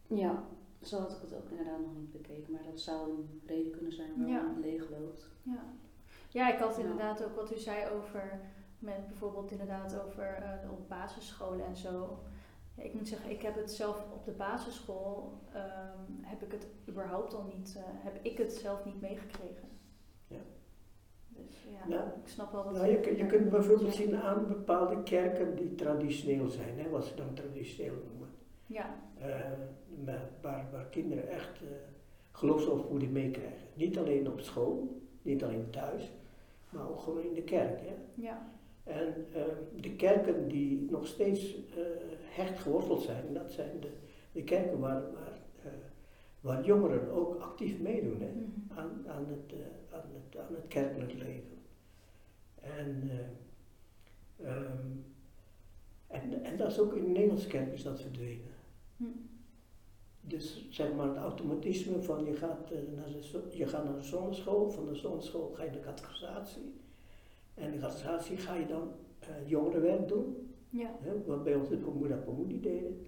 Ja, 0.06 0.44
zo 0.82 0.98
had 0.98 1.12
ik 1.12 1.20
het 1.20 1.34
ook 1.34 1.50
inderdaad 1.50 1.80
nog 1.80 1.96
niet 1.96 2.12
bekeken, 2.12 2.52
maar 2.52 2.64
dat 2.64 2.80
zou 2.80 3.10
een 3.10 3.42
reden 3.46 3.72
kunnen 3.72 3.92
zijn 3.92 4.10
waarom 4.16 4.34
ja. 4.34 4.48
het 4.48 4.64
leeg 4.64 4.90
loopt. 4.90 5.28
Ja. 5.42 5.64
ja, 6.28 6.52
ik 6.52 6.58
had 6.58 6.78
inderdaad 6.78 7.24
ook 7.24 7.36
wat 7.36 7.52
u 7.52 7.58
zei 7.58 7.90
over, 7.90 8.40
met 8.78 9.06
bijvoorbeeld 9.06 9.50
inderdaad 9.50 10.00
over 10.00 10.42
op 10.70 10.88
basisscholen 10.88 11.66
en 11.66 11.76
zo 11.76 12.18
ik 12.76 12.94
moet 12.94 13.08
zeggen, 13.08 13.30
ik 13.30 13.42
heb 13.42 13.54
het 13.54 13.72
zelf 13.72 14.04
op 14.12 14.24
de 14.24 14.30
basisschool, 14.30 15.40
um, 15.54 16.24
heb 16.24 16.42
ik 16.42 16.52
het 16.52 16.66
überhaupt 16.88 17.34
al 17.34 17.52
niet, 17.56 17.74
uh, 17.76 17.82
heb 17.86 18.24
ik 18.24 18.38
het 18.38 18.52
zelf 18.52 18.84
niet 18.84 19.00
meegekregen. 19.00 19.68
Dus 21.36 21.66
ja, 21.72 21.88
nou, 21.88 22.08
ik 22.22 22.28
snap 22.28 22.52
wel 22.52 22.64
wat 22.64 22.72
nou, 22.72 22.86
je, 22.86 23.16
je 23.16 23.26
kunt 23.26 23.50
bijvoorbeeld 23.50 23.94
zien 23.94 24.16
aan 24.16 24.48
bepaalde 24.48 25.02
kerken 25.02 25.56
die 25.56 25.74
traditioneel 25.74 26.48
zijn, 26.48 26.78
hè, 26.78 26.88
wat 26.88 27.04
ze 27.04 27.14
dan 27.14 27.34
traditioneel 27.34 27.94
noemen. 28.08 28.28
Ja. 28.66 28.94
Uh, 29.18 29.26
waar, 30.40 30.68
waar 30.72 30.86
kinderen 30.90 31.28
echt 31.28 31.62
uh, 31.62 31.68
geloofsopvoeding 32.30 33.12
meekrijgen. 33.12 33.66
Niet 33.74 33.98
alleen 33.98 34.28
op 34.28 34.40
school, 34.40 35.00
niet 35.22 35.44
alleen 35.44 35.70
thuis, 35.70 36.12
maar 36.70 36.88
ook 36.88 37.00
gewoon 37.00 37.22
in 37.22 37.34
de 37.34 37.42
kerk. 37.42 37.80
Hè. 37.80 37.94
Ja. 38.14 38.52
En 38.84 39.26
ehm, 39.34 39.80
de 39.80 39.96
kerken 39.96 40.48
die 40.48 40.90
nog 40.90 41.06
steeds 41.06 41.56
uh, 41.56 41.62
hecht 42.22 42.58
geworteld 42.58 43.02
zijn, 43.02 43.34
dat 43.34 43.52
zijn 43.52 43.80
de, 43.80 43.90
de 44.32 44.42
kerken 44.42 44.78
waar, 44.78 45.02
waar, 45.12 45.38
waar 46.40 46.64
jongeren 46.64 47.10
ook 47.10 47.40
actief 47.40 47.80
meedoen 47.80 48.20
hè, 48.20 48.30
mhm. 48.30 48.78
aan, 48.78 49.04
aan, 49.08 49.26
het, 49.26 49.54
aan, 49.94 50.10
het, 50.12 50.40
aan 50.40 50.54
het 50.54 50.68
kerkelijk 50.68 51.12
leven. 51.12 51.58
En, 52.60 53.10
um, 54.40 55.04
en, 56.06 56.44
en 56.44 56.56
dat 56.56 56.70
is 56.70 56.78
ook 56.78 56.94
in 56.94 57.02
de 57.02 57.10
Nederlandse 57.10 57.48
kerk 57.48 57.72
is 57.72 57.82
dat 57.82 58.00
verdwenen. 58.00 58.52
Mhm. 58.96 59.10
Dus 60.20 60.66
zeg 60.70 60.94
maar 60.94 61.08
het 61.08 61.16
automatisme 61.16 62.02
van 62.02 62.24
je 62.24 62.34
gaat, 62.34 62.70
naar 62.70 63.06
de, 63.06 63.42
je 63.50 63.66
gaat 63.66 63.84
naar 63.84 63.96
de 63.96 64.02
zonneschool, 64.02 64.70
van 64.70 64.86
de 64.86 64.94
zonneschool 64.94 65.52
ga 65.54 65.62
je 65.62 65.70
naar 65.70 65.78
de 65.78 65.84
catechisatie. 65.84 66.74
En 67.54 67.70
de 67.70 67.78
catechisatie 67.78 68.36
ga 68.36 68.54
je 68.54 68.66
dan 68.66 68.92
uh, 69.22 69.48
jongerenwerk 69.48 70.08
doen. 70.08 70.48
Ja. 70.70 70.96
Hè, 71.00 71.24
wat 71.24 71.44
bij 71.44 71.54
ons 71.54 71.68
de 71.68 71.76
Pomoeda 71.76 72.16
Pomudi 72.16 72.60
deden. 72.60 73.06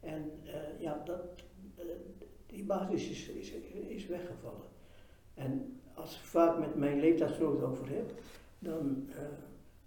En 0.00 0.30
uh, 0.44 0.80
ja, 0.80 1.02
dat, 1.04 1.20
die 2.46 2.64
basis 2.64 3.08
is, 3.08 3.28
is, 3.28 3.52
is 3.88 4.06
weggevallen. 4.06 4.66
En 5.34 5.80
als 6.00 6.14
ik 6.14 6.24
vaak 6.24 6.58
met 6.58 6.74
mijn 6.74 7.00
leeftijdsgenoten 7.00 7.68
over 7.68 7.88
heb, 7.88 8.12
dan, 8.58 9.08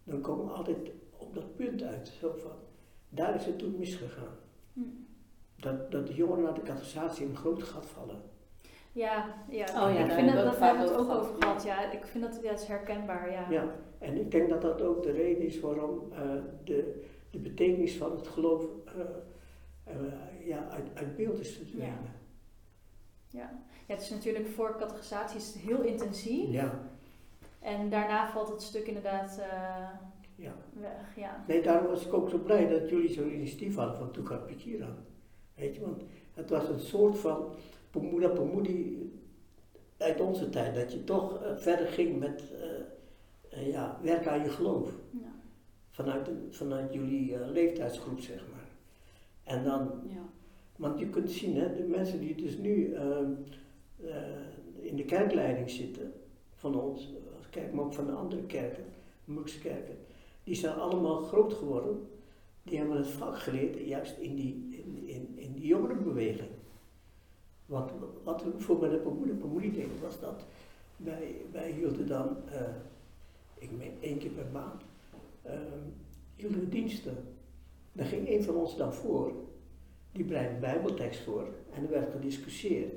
dan 0.04 0.22
komen 0.22 0.46
we 0.46 0.52
altijd 0.52 0.78
op 1.18 1.34
dat 1.34 1.56
punt 1.56 1.84
uit. 1.84 2.08
Zo 2.08 2.36
van, 2.38 2.52
daar 3.10 3.36
is 3.36 3.46
het 3.46 3.60
toen 3.60 3.76
misgegaan. 3.78 4.36
Hm. 4.74 4.82
Dat, 5.56 5.92
dat 5.92 6.08
de 6.08 6.14
jongeren 6.14 6.44
naar 6.44 6.54
de 6.54 6.62
catechisatie 6.62 7.24
in 7.24 7.30
een 7.30 7.38
groot 7.38 7.64
gat 7.64 7.86
vallen. 7.86 8.22
Ja, 8.92 9.36
ja. 9.50 9.66
Oh, 9.66 9.94
ja 9.94 10.06
ik 10.06 10.12
vind 10.12 10.34
dat, 10.34 10.46
dat 10.46 10.60
hebben 10.60 10.84
we 10.84 10.90
het 10.90 11.00
ook 11.00 11.10
over 11.10 11.36
gehad. 11.40 11.64
Ja, 11.64 11.92
ik 11.92 12.06
vind 12.06 12.24
dat, 12.24 12.40
ja, 12.44 12.50
het 12.50 12.62
is 12.62 12.68
herkenbaar. 12.68 13.32
Ja. 13.32 13.50
ja, 13.50 13.76
en 13.98 14.18
ik 14.18 14.32
denk 14.32 14.50
dat 14.50 14.62
dat 14.62 14.82
ook 14.82 15.04
de 15.04 15.12
reden 15.12 15.46
is 15.46 15.60
waarom 15.60 16.12
uh, 16.12 16.18
de, 16.64 17.04
de 17.30 17.40
betekenis 17.40 17.98
van 17.98 18.12
het 18.12 18.28
geloof 18.28 18.64
uh, 18.86 19.02
uh, 19.88 20.48
ja, 20.48 20.68
uit, 20.70 20.90
uit 20.94 21.16
beeld 21.16 21.40
is 21.40 21.56
verdwenen. 21.56 22.21
Ja. 23.32 23.60
Het 23.86 24.02
is 24.02 24.10
natuurlijk 24.10 24.48
voor 24.48 24.76
categorisatie 24.80 25.62
heel 25.62 25.82
intensief. 25.82 26.50
Ja. 26.52 26.80
En 27.60 27.90
daarna 27.90 28.30
valt 28.32 28.48
het 28.50 28.62
stuk 28.62 28.88
inderdaad 28.88 29.38
eh, 29.40 29.88
Ja. 30.36 30.54
weg. 30.74 31.16
Ja. 31.16 31.44
Nee, 31.48 31.62
daarom 31.62 31.88
was 31.88 32.06
ik 32.06 32.14
ook 32.14 32.30
zo 32.30 32.38
blij 32.38 32.68
dat 32.68 32.90
jullie 32.90 33.14
zo'n 33.14 33.34
initiatief 33.34 33.76
hadden 33.76 33.98
van 33.98 34.12
Toeka 34.12 34.36
Pikira. 34.36 34.96
Weet 35.56 35.76
je, 35.76 35.82
want 35.82 36.04
het 36.34 36.50
was 36.50 36.70
een 36.70 36.80
soort 36.80 37.18
van 37.18 37.54
Pemuda 37.92 38.28
Pemudi 38.28 39.12
uit 39.98 40.22
onze 40.22 40.50
tijd. 40.50 40.76
Dat 40.76 40.92
je 40.92 41.04
toch 41.04 41.42
eh, 41.44 41.56
verder 41.58 41.88
ging 41.88 42.20
met 42.20 42.44
eh, 43.50 43.72
ja, 43.72 44.00
werken 44.02 44.32
aan 44.32 44.44
je 44.44 44.50
geloof. 44.50 44.90
Ja. 45.12 45.32
Vanuit, 45.90 46.26
de- 46.26 46.48
vanuit 46.50 46.94
jullie 46.94 47.38
leeftijdsgroep, 47.46 48.20
zeg 48.20 48.46
maar. 48.52 48.68
En 49.56 49.64
dan 49.64 49.92
Ja. 50.08 50.22
Want 50.82 51.00
je 51.00 51.10
kunt 51.10 51.32
zien, 51.32 51.56
hè, 51.56 51.76
de 51.76 51.84
mensen 51.84 52.20
die 52.20 52.36
dus 52.36 52.58
nu 52.58 52.94
ehm, 52.94 53.32
eh, 54.04 54.16
in 54.82 54.96
de 54.96 55.06
kerkleiding 55.06 55.70
zitten, 55.70 56.14
van 56.56 56.82
ons 56.82 57.10
kerk, 57.50 57.74
maar 57.74 57.86
ook 57.86 57.94
van 57.94 58.06
de 58.06 58.12
andere 58.12 58.42
kerken, 58.42 58.84
Mukse 59.26 59.60
kerken, 59.60 59.98
die 60.44 60.56
zijn 60.56 60.76
allemaal 60.76 61.22
groot 61.22 61.54
geworden. 61.54 62.10
Die 62.64 62.78
hebben 62.78 62.98
het 62.98 63.08
vak 63.08 63.40
geleerd, 63.40 63.88
juist 63.88 64.18
in 64.18 64.36
die, 64.36 64.68
in, 64.72 65.08
in, 65.08 65.34
in 65.36 65.54
jongerenbeweging. 65.56 66.50
Want 67.66 67.92
wat 68.24 68.44
voor 68.58 68.80
met 68.80 68.92
de 68.92 69.72
deden, 69.72 70.02
was 70.02 70.20
dat 70.20 70.46
wij, 70.98 71.36
wij 71.52 71.72
hielden 71.72 72.08
dan, 72.08 72.38
eh, 72.52 72.62
ik 73.58 73.72
meen 73.78 73.94
één 74.00 74.18
keer 74.18 74.32
per 74.32 74.48
maand, 74.52 74.82
ehm, 75.42 75.80
hielden 76.36 76.60
we 76.60 76.70
diensten. 76.70 77.18
Daar 77.92 78.06
ging 78.06 78.30
een 78.30 78.44
van 78.44 78.56
ons 78.56 78.78
dan 78.78 78.94
voor. 78.94 79.34
Die 80.12 80.26
brengt 80.26 80.60
bijbeltekst 80.60 81.22
voor 81.24 81.48
en 81.74 81.84
er 81.84 81.90
werd 81.90 82.12
gediscussieerd. 82.12 82.94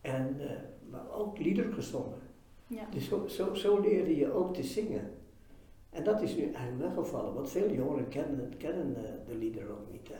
En 0.00 0.36
eh 0.40 0.50
maar 0.90 1.12
ook 1.12 1.38
liederen 1.38 1.72
gezongen. 1.72 2.18
Ja. 2.66 2.82
Dus 2.90 3.08
zo, 3.08 3.26
zo, 3.26 3.54
zo 3.54 3.80
leerde 3.80 4.16
je 4.16 4.32
ook 4.32 4.54
te 4.54 4.62
zingen. 4.62 5.10
En 5.90 6.04
dat 6.04 6.22
is 6.22 6.36
nu 6.36 6.42
eigenlijk 6.52 6.78
weggevallen, 6.94 7.34
want 7.34 7.50
veel 7.50 7.70
jongeren 7.72 8.08
kennen, 8.08 8.56
kennen 8.58 8.96
eh, 8.96 9.02
de 9.26 9.34
liederen 9.34 9.70
ook 9.70 9.92
niet. 9.92 10.08
Hè. 10.08 10.14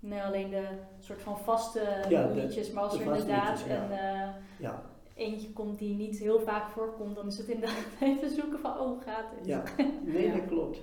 Nee, 0.00 0.22
alleen 0.22 0.50
de 0.50 0.68
soort 0.98 1.22
van 1.22 1.38
vaste 1.38 2.04
Ja, 2.08 2.26
de- 2.26 2.34
liedjes, 2.40 2.70
maar 2.72 2.82
als 2.82 2.94
er 2.94 3.00
inderdaad 3.00 3.48
liedjes, 3.58 3.66
ja. 3.76 3.84
een 3.84 3.90
eh, 3.90 4.34
Ja, 4.58 4.82
eentje 5.14 5.52
komt 5.52 5.78
die 5.78 5.94
niet 5.94 6.18
heel 6.18 6.40
vaak 6.40 6.68
voorkomt, 6.68 7.14
dan 7.16 7.26
is 7.26 7.38
het 7.38 7.48
inderdaad 7.48 7.86
even 8.00 8.30
zoeken 8.30 8.58
van, 8.58 8.78
oh, 8.78 9.02
gaat 9.02 9.26
het? 9.36 9.46
ja. 9.46 9.62
nee, 10.04 10.26
Ja. 10.26 10.32
dat 10.36 10.46
klopt. 10.46 10.80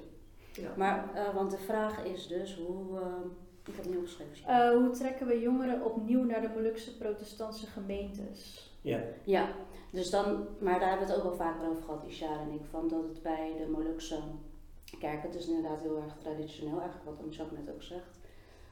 Ja. 0.53 0.73
Maar, 0.77 1.13
eh, 1.13 1.33
want 1.35 1.51
de 1.51 1.57
vraag 1.57 2.03
is 2.03 2.27
dus 2.27 2.57
hoe. 2.67 2.99
Ik 3.65 3.75
heb 3.75 3.75
het 3.75 3.85
niet 3.85 3.97
opgeschreven. 3.97 4.47
Eh, 4.47 4.69
hoe 4.69 4.89
trekken 4.89 5.27
we 5.27 5.39
jongeren 5.39 5.85
opnieuw 5.85 6.23
naar 6.23 6.41
de 6.41 6.49
Molukse 6.55 6.97
protestantse 6.97 7.67
gemeentes? 7.67 8.71
Ja. 8.81 8.99
Ja, 9.23 9.49
dus 9.91 10.09
dan, 10.09 10.47
maar 10.59 10.79
daar 10.79 10.89
hebben 10.89 11.07
we 11.07 11.13
het 11.13 11.21
ook 11.21 11.31
al 11.31 11.35
vaker 11.35 11.69
over 11.69 11.83
gehad, 11.83 12.05
Ishara 12.07 12.41
en 12.41 12.51
ik, 12.51 12.65
van 12.69 12.87
dat 12.87 13.03
het 13.03 13.21
bij 13.21 13.53
de 13.57 13.71
Molukse 13.71 14.19
kerk, 14.99 15.23
het 15.23 15.35
is 15.35 15.47
inderdaad 15.47 15.81
heel 15.81 15.97
erg 15.97 16.17
traditioneel, 16.17 16.79
eigenlijk 16.79 17.09
wat 17.09 17.25
Amshak 17.25 17.51
net 17.51 17.73
ook 17.73 17.81
zegt, 17.81 18.19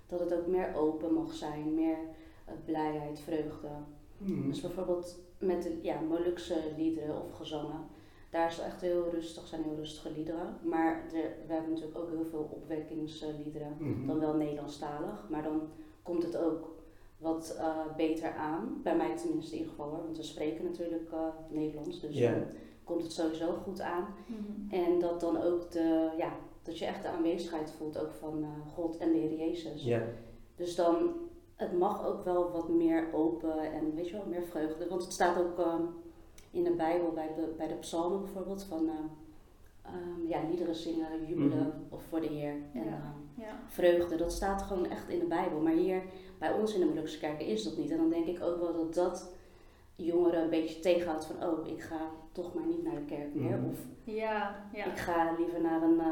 dat 0.07 0.19
het 0.19 0.33
ook 0.33 0.47
meer 0.47 0.75
open 0.75 1.13
mag 1.13 1.33
zijn, 1.33 1.73
meer 1.73 1.97
eh, 2.45 2.53
blijheid, 2.65 3.19
vreugde. 3.19 3.69
Mhm. 4.17 4.47
Dus 4.47 4.61
bijvoorbeeld 4.61 5.19
met 5.37 5.63
de 5.63 5.79
ja, 5.81 5.99
Molukse 5.99 6.57
liederen 6.77 7.21
of 7.23 7.31
gezangen, 7.31 7.87
daar 8.31 8.47
is 8.47 8.55
het 8.55 8.65
echt 8.65 8.81
heel 8.81 9.09
rustig, 9.09 9.47
zijn 9.47 9.63
heel 9.63 9.75
rustige 9.75 10.11
liederen. 10.11 10.57
Maar 10.61 11.03
de, 11.09 11.31
we 11.47 11.53
hebben 11.53 11.71
natuurlijk 11.71 11.97
ook 11.97 12.09
heel 12.09 12.25
veel 12.25 12.49
opwekkingsliederen, 12.51 13.75
Mhm. 13.79 14.07
dan 14.07 14.19
wel 14.19 14.33
Nederlandstalig, 14.35 15.25
maar 15.29 15.43
dan 15.43 15.61
komt 16.03 16.23
het 16.23 16.37
ook 16.37 16.69
wat 17.17 17.55
eh, 17.59 17.95
beter 17.97 18.33
aan. 18.33 18.79
Bij 18.83 18.95
mij 18.95 19.15
tenminste 19.17 19.51
in 19.51 19.57
ieder 19.57 19.69
geval 19.75 19.89
hoor, 19.89 20.03
want 20.03 20.17
we 20.17 20.23
spreken 20.23 20.63
natuurlijk 20.63 21.11
eh, 21.11 21.27
Nederlands, 21.49 21.99
dus 21.99 22.19
dan 22.19 22.43
komt 22.83 23.03
het 23.03 23.11
sowieso 23.13 23.51
goed 23.63 23.81
aan. 23.81 24.05
Mhm. 24.27 24.73
En 24.83 24.99
dat 24.99 25.19
dan 25.19 25.41
ook 25.41 25.71
de, 25.71 26.09
ja, 26.17 26.33
dat 26.63 26.77
je 26.77 26.85
echt 26.85 27.01
de 27.01 27.07
aanwezigheid 27.09 27.71
voelt 27.71 27.97
ook 27.99 28.11
van 28.11 28.43
eh, 28.43 28.73
God 28.73 28.97
en 28.97 29.11
de 29.11 29.17
Heer 29.17 29.37
Jezus. 29.47 29.83
Ja. 29.83 30.01
Dus 30.55 30.75
dan, 30.75 31.13
het 31.55 31.77
mag 31.77 32.05
ook 32.07 32.23
wel 32.23 32.51
wat 32.51 32.69
meer 32.69 33.13
open 33.13 33.71
en 33.73 33.95
weet 33.95 34.07
je 34.09 34.15
wel, 34.15 34.25
meer 34.25 34.43
vreugde. 34.43 34.87
Want 34.87 35.03
het 35.03 35.13
staat 35.13 35.37
ook 35.37 35.59
ehm, 35.59 35.81
in 36.51 36.63
de 36.63 36.71
Bijbel, 36.71 37.11
bij 37.11 37.29
de, 37.35 37.53
bij 37.57 37.67
de 37.67 37.73
psalmen 37.73 38.19
bijvoorbeeld, 38.21 38.63
van 38.63 38.89
ehm, 38.89 39.05
ehm, 39.95 40.27
ja, 40.27 40.39
liederen 40.49 40.75
zingen, 40.75 41.25
jubelen 41.27 41.57
Mhm. 41.67 41.69
of 41.93 42.03
voor 42.03 42.21
de 42.21 42.27
Heer. 42.27 42.53
En 42.73 42.83
Ja. 42.83 42.89
ehm, 42.91 43.41
Ja. 43.41 43.59
vreugde, 43.67 44.15
dat 44.15 44.31
staat 44.33 44.61
gewoon 44.61 44.89
echt 44.89 45.09
in 45.09 45.19
de 45.19 45.25
Bijbel. 45.25 45.59
Maar 45.59 45.73
hier 45.73 46.01
bij 46.39 46.53
ons 46.53 46.73
in 46.73 46.79
de 46.79 46.85
Molukse 46.85 47.19
kerken 47.19 47.45
is 47.45 47.63
dat 47.63 47.77
niet. 47.77 47.89
En 47.91 47.97
dan 47.97 48.09
denk 48.09 48.25
ik 48.25 48.43
ook 48.43 48.59
wel 48.59 48.73
dat 48.73 48.93
dat 48.93 49.33
jongeren 49.95 50.43
een 50.43 50.49
beetje 50.49 50.79
tegenhoudt 50.79 51.25
van, 51.25 51.49
oh, 51.49 51.67
ik 51.67 51.81
ga 51.81 51.99
toch 52.31 52.53
maar 52.53 52.65
niet 52.65 52.83
naar 52.83 52.95
de 52.95 53.05
kerk 53.05 53.33
meer. 53.35 53.57
Mhm. 53.57 53.69
Of 53.69 53.79
Ja, 54.03 54.55
ja. 54.73 54.85
ik 54.85 54.97
ga 54.97 55.35
liever 55.37 55.61
naar 55.61 55.81
een, 55.81 55.99
eh, 55.99 56.07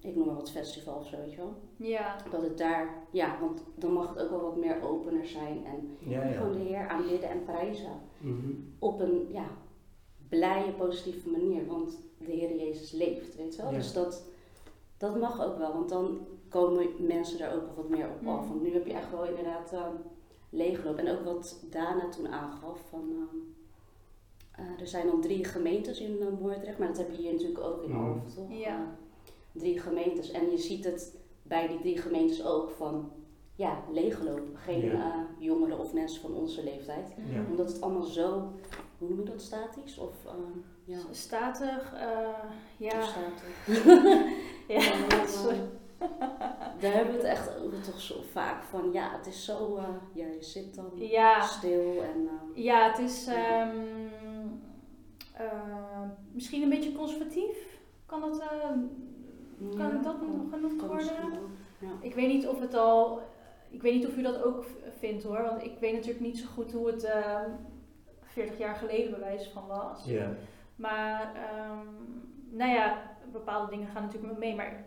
ik 0.00 0.16
noem 0.16 0.26
maar 0.26 0.34
wat 0.34 0.50
festival 0.50 0.94
of 0.94 1.06
zo, 1.06 1.16
weet 1.16 1.30
je 1.30 1.36
wel. 1.36 1.54
ja. 1.76 2.16
Dat 2.30 2.42
het 2.42 2.58
daar, 2.58 2.88
ja, 3.10 3.36
want 3.40 3.62
dan 3.74 3.92
mag 3.92 4.08
het 4.08 4.22
ook 4.22 4.30
wel 4.30 4.40
wat 4.40 4.56
meer 4.56 4.82
opener 4.82 5.26
zijn. 5.26 5.64
En 5.64 5.96
Ja, 6.10 6.24
ja. 6.24 6.32
gewoon 6.32 6.52
de 6.52 6.58
Heer 6.58 6.88
aanbidden 6.88 7.30
en 7.30 7.44
prijzen. 7.44 7.92
Mhm. 8.18 8.50
Op 8.78 9.00
een, 9.00 9.26
ja, 9.30 9.44
blije, 10.28 10.72
positieve 10.72 11.28
manier. 11.28 11.66
Want 11.66 11.98
de 12.18 12.32
Heer 12.32 12.56
Jezus 12.56 12.90
leeft, 12.92 13.36
weet 13.36 13.54
je 13.54 13.62
wel. 13.62 13.70
Ja. 13.70 13.76
Dus 13.76 13.92
dat, 13.92 14.22
dat 14.98 15.16
mag 15.20 15.44
ook 15.44 15.58
wel. 15.58 15.72
Want 15.72 15.88
dan 15.88 16.18
komen 16.48 16.86
mensen 16.98 17.38
daar 17.38 17.54
ook 17.54 17.64
wel 17.66 17.74
wat 17.74 17.88
meer 17.88 18.08
op 18.08 18.20
Mm. 18.20 18.28
af. 18.28 18.48
Want 18.48 18.62
nu 18.62 18.72
heb 18.72 18.86
je 18.86 18.92
echt 18.92 19.10
wel 19.10 19.24
inderdaad 19.24 19.72
ehm 19.72 19.92
leegloop. 20.50 20.96
En 20.96 21.08
ook 21.10 21.24
wat 21.24 21.64
Dana 21.70 22.08
toen 22.08 22.28
aangaf 22.28 22.80
van... 22.88 23.08
ehm, 23.10 23.36
eh, 24.62 24.80
er 24.80 24.86
zijn 24.86 25.06
dan 25.06 25.20
drie 25.20 25.44
gemeentes 25.44 26.00
in 26.00 26.16
uh, 26.20 26.26
Moordrecht, 26.40 26.78
maar 26.78 26.88
dat 26.88 26.96
heb 26.96 27.10
je 27.10 27.16
hier 27.22 27.32
natuurlijk 27.32 27.60
ook 27.60 27.82
in 27.82 27.90
Mm. 27.90 28.04
Alphen, 28.06 28.34
toch? 28.34 28.58
Ja. 28.58 28.76
Eh, 28.76 28.80
drie 29.60 29.80
gemeentes. 29.80 30.30
En 30.30 30.50
je 30.50 30.58
ziet 30.58 30.84
het 30.84 31.14
bij 31.42 31.68
die 31.68 31.78
drie 31.80 31.98
gemeentes 31.98 32.44
ook 32.46 32.70
van, 32.70 33.10
ja, 33.56 33.82
leeglopen. 33.92 34.56
Geen 34.56 34.84
Ja. 34.84 34.92
eh, 34.92 35.44
jongeren 35.46 35.78
of 35.78 35.92
mensen 35.92 36.20
van 36.20 36.34
onze 36.34 36.64
leeftijd. 36.64 37.14
Ja. 37.32 37.44
Omdat 37.50 37.68
het 37.72 37.80
allemaal 37.80 38.02
zo, 38.02 38.52
hoe 39.06 39.14
noem 39.16 39.24
je 39.24 39.30
dat, 39.30 39.40
statisch? 39.42 39.98
Of, 39.98 40.14
ehm, 40.26 40.58
ja, 40.84 40.98
Statig, 41.10 41.92
eh, 41.94 42.28
ja. 42.76 43.02
statig. 43.02 43.76
ja. 44.68 44.80
Ja, 45.08 45.26
sorry. 45.26 45.60
Daar 46.80 46.92
hebben 46.92 47.12
we 47.14 47.18
het 47.20 47.28
echt 47.28 47.50
over 47.64 47.80
toch 47.82 48.00
zo 48.00 48.14
vaak 48.32 48.62
van, 48.62 48.92
ja, 48.92 49.16
het 49.16 49.26
is 49.26 49.44
zo, 49.44 49.76
eh, 49.76 49.84
ja, 50.12 50.26
je 50.26 50.42
zit 50.42 50.74
dan 50.74 50.90
Ja. 50.94 51.42
stil 51.42 52.02
en... 52.02 52.28
Ja, 52.54 52.90
het 52.90 52.98
is 52.98 53.26
ehm, 53.26 53.76
eh, 55.32 56.00
misschien 56.32 56.62
een 56.62 56.68
beetje 56.68 56.92
conservatief. 56.92 57.78
Kan 58.06 58.22
het, 58.22 58.38
eh, 58.38 58.70
kan 59.76 59.88
ja, 59.88 60.02
dat 60.02 60.16
genoemd 60.50 60.80
worden? 60.80 61.06
Ja. 61.78 61.88
Ik 62.00 62.14
weet 62.14 62.28
niet 62.28 62.46
of 62.46 62.60
het 62.60 62.74
al. 62.74 63.20
Ik 63.70 63.82
weet 63.82 63.94
niet 63.94 64.06
of 64.06 64.16
u 64.16 64.22
dat 64.22 64.42
ook 64.42 64.64
vindt 64.98 65.22
hoor. 65.22 65.42
Want 65.42 65.64
ik 65.64 65.78
weet 65.78 65.92
natuurlijk 65.92 66.24
niet 66.24 66.38
zo 66.38 66.46
goed 66.54 66.72
hoe 66.72 66.86
het 66.86 67.04
ehm 67.04 67.50
40 68.34 68.58
jaar 68.58 68.74
geleden 68.74 69.10
bij 69.10 69.20
wijze 69.20 69.50
van 69.50 69.66
was. 69.66 70.04
Ja. 70.04 70.28
Maar 70.76 71.34
ehm, 71.34 71.86
nou 72.50 72.70
ja, 72.70 73.02
bepaalde 73.32 73.70
dingen 73.70 73.88
gaan 73.88 74.02
natuurlijk 74.02 74.32
met 74.32 74.40
mee. 74.40 74.54
Maar 74.54 74.84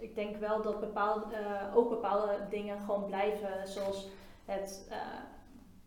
ik 0.00 0.14
denk 0.14 0.36
wel 0.36 0.62
dat 0.62 0.80
bepaalde, 0.80 1.34
eh, 1.34 1.76
ook 1.76 1.88
bepaalde 1.88 2.38
dingen 2.50 2.80
gewoon 2.80 3.04
blijven. 3.04 3.68
Zoals 3.68 4.08
het 4.44 4.86
eh, 4.90 4.96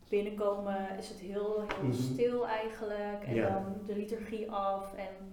binnenkomen 0.10 0.97
is 0.97 1.10
het 1.10 1.19
heel, 1.19 1.63
heel 1.67 1.84
Mhm. 1.89 1.93
stil 1.93 2.47
eigenlijk. 2.47 3.23
En 3.25 3.41
dan 3.41 3.75
de 3.86 3.95
liturgie 3.95 4.52
af. 4.52 4.93
En 4.95 5.32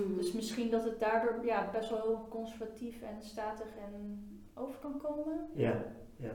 Mhm. 0.00 0.14
dus 0.16 0.32
misschien 0.32 0.70
dat 0.70 0.84
het 0.84 1.00
daardoor 1.00 1.44
ja, 1.44 1.68
best 1.72 1.90
wel 1.90 2.26
conservatief 2.30 3.02
en 3.02 3.22
statig 3.22 3.66
en 3.86 4.22
over 4.54 4.78
kan 4.80 4.98
komen. 5.02 5.48
Ja. 5.54 5.74
Ja. 6.16 6.30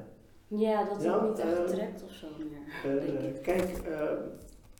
Ja, 0.58 0.84
dat 0.84 0.96
het 0.96 1.06
Nou, 1.06 1.30
niet 1.30 1.40
echt 1.40 1.58
ehm, 1.58 1.66
trekt 1.68 2.04
of 2.04 2.12
zo 2.12 2.28
meer. 2.40 2.96
Eh, 2.98 3.06
denk 3.06 3.36
ik. 3.36 3.42
kijk, 3.42 3.62
eh, 3.88 4.10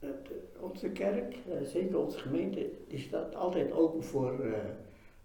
het- 0.00 0.30
onze 0.60 0.90
kerk, 0.90 1.34
eh, 1.34 1.62
zeker 1.62 1.98
onze 1.98 2.18
gemeente, 2.18 2.70
die 2.88 2.98
staat 2.98 3.34
altijd 3.34 3.72
open 3.72 4.02
voor, 4.04 4.40
eh, 4.40 4.52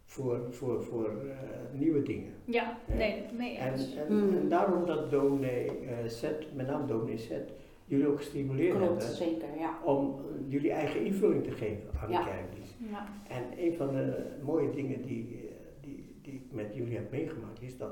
voor, 0.06 0.42
voor, 0.50 0.84
voor 0.84 1.06
eh, 1.06 1.80
nieuwe 1.80 2.02
dingen. 2.02 2.34
Ja, 2.46 2.78
nee, 2.98 3.24
nee. 3.38 3.58
En, 3.58 3.72
eens. 3.72 3.96
en, 3.96 4.08
en 4.42 4.50
daarom 4.50 4.86
dat 4.86 5.12
dominee 5.12 5.68
eh, 5.68 6.08
Zet, 6.08 6.56
met 6.56 6.68
name 6.68 6.86
dominee 6.88 7.18
Zet, 7.18 7.52
jullie 7.86 8.08
ook 8.08 8.18
gestimuleerd 8.18 8.78
Klopt, 8.78 8.88
hebben 8.90 9.16
zeker, 9.16 9.48
ja. 9.60 9.78
om 9.86 10.08
eh, 10.20 10.52
jullie 10.52 10.72
eigen 10.72 11.06
invulling 11.06 11.44
te 11.44 11.52
geven 11.52 11.90
aan 12.02 12.10
Ja. 12.12 12.24
de 12.24 12.30
kerkdienst. 12.30 12.76
Ja. 12.92 13.08
En 13.28 13.44
een 13.66 13.74
van 13.76 13.88
de 13.96 14.26
mooie 14.44 14.70
dingen 14.72 15.02
die, 15.02 15.28
eh, 15.50 15.56
die, 15.82 16.16
die 16.22 16.34
ik 16.34 16.44
met 16.52 16.76
jullie 16.76 16.96
heb 16.96 17.12
meegemaakt, 17.12 17.62
is 17.62 17.78
dat 17.78 17.92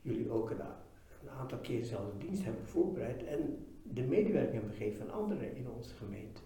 jullie 0.00 0.30
ook 0.30 0.50
een 0.50 0.60
aantal 1.40 1.58
keer 1.58 1.78
dezelfde 1.78 2.18
dienst 2.18 2.44
hebben 2.44 2.66
voorbereid 2.66 3.24
en 3.24 3.66
de 3.82 4.02
medewerking 4.02 4.52
hebben 4.52 4.70
gegeven 4.70 5.02
aan 5.02 5.10
anderen 5.20 5.56
in 5.56 5.70
onze 5.70 5.94
gemeente. 5.94 6.40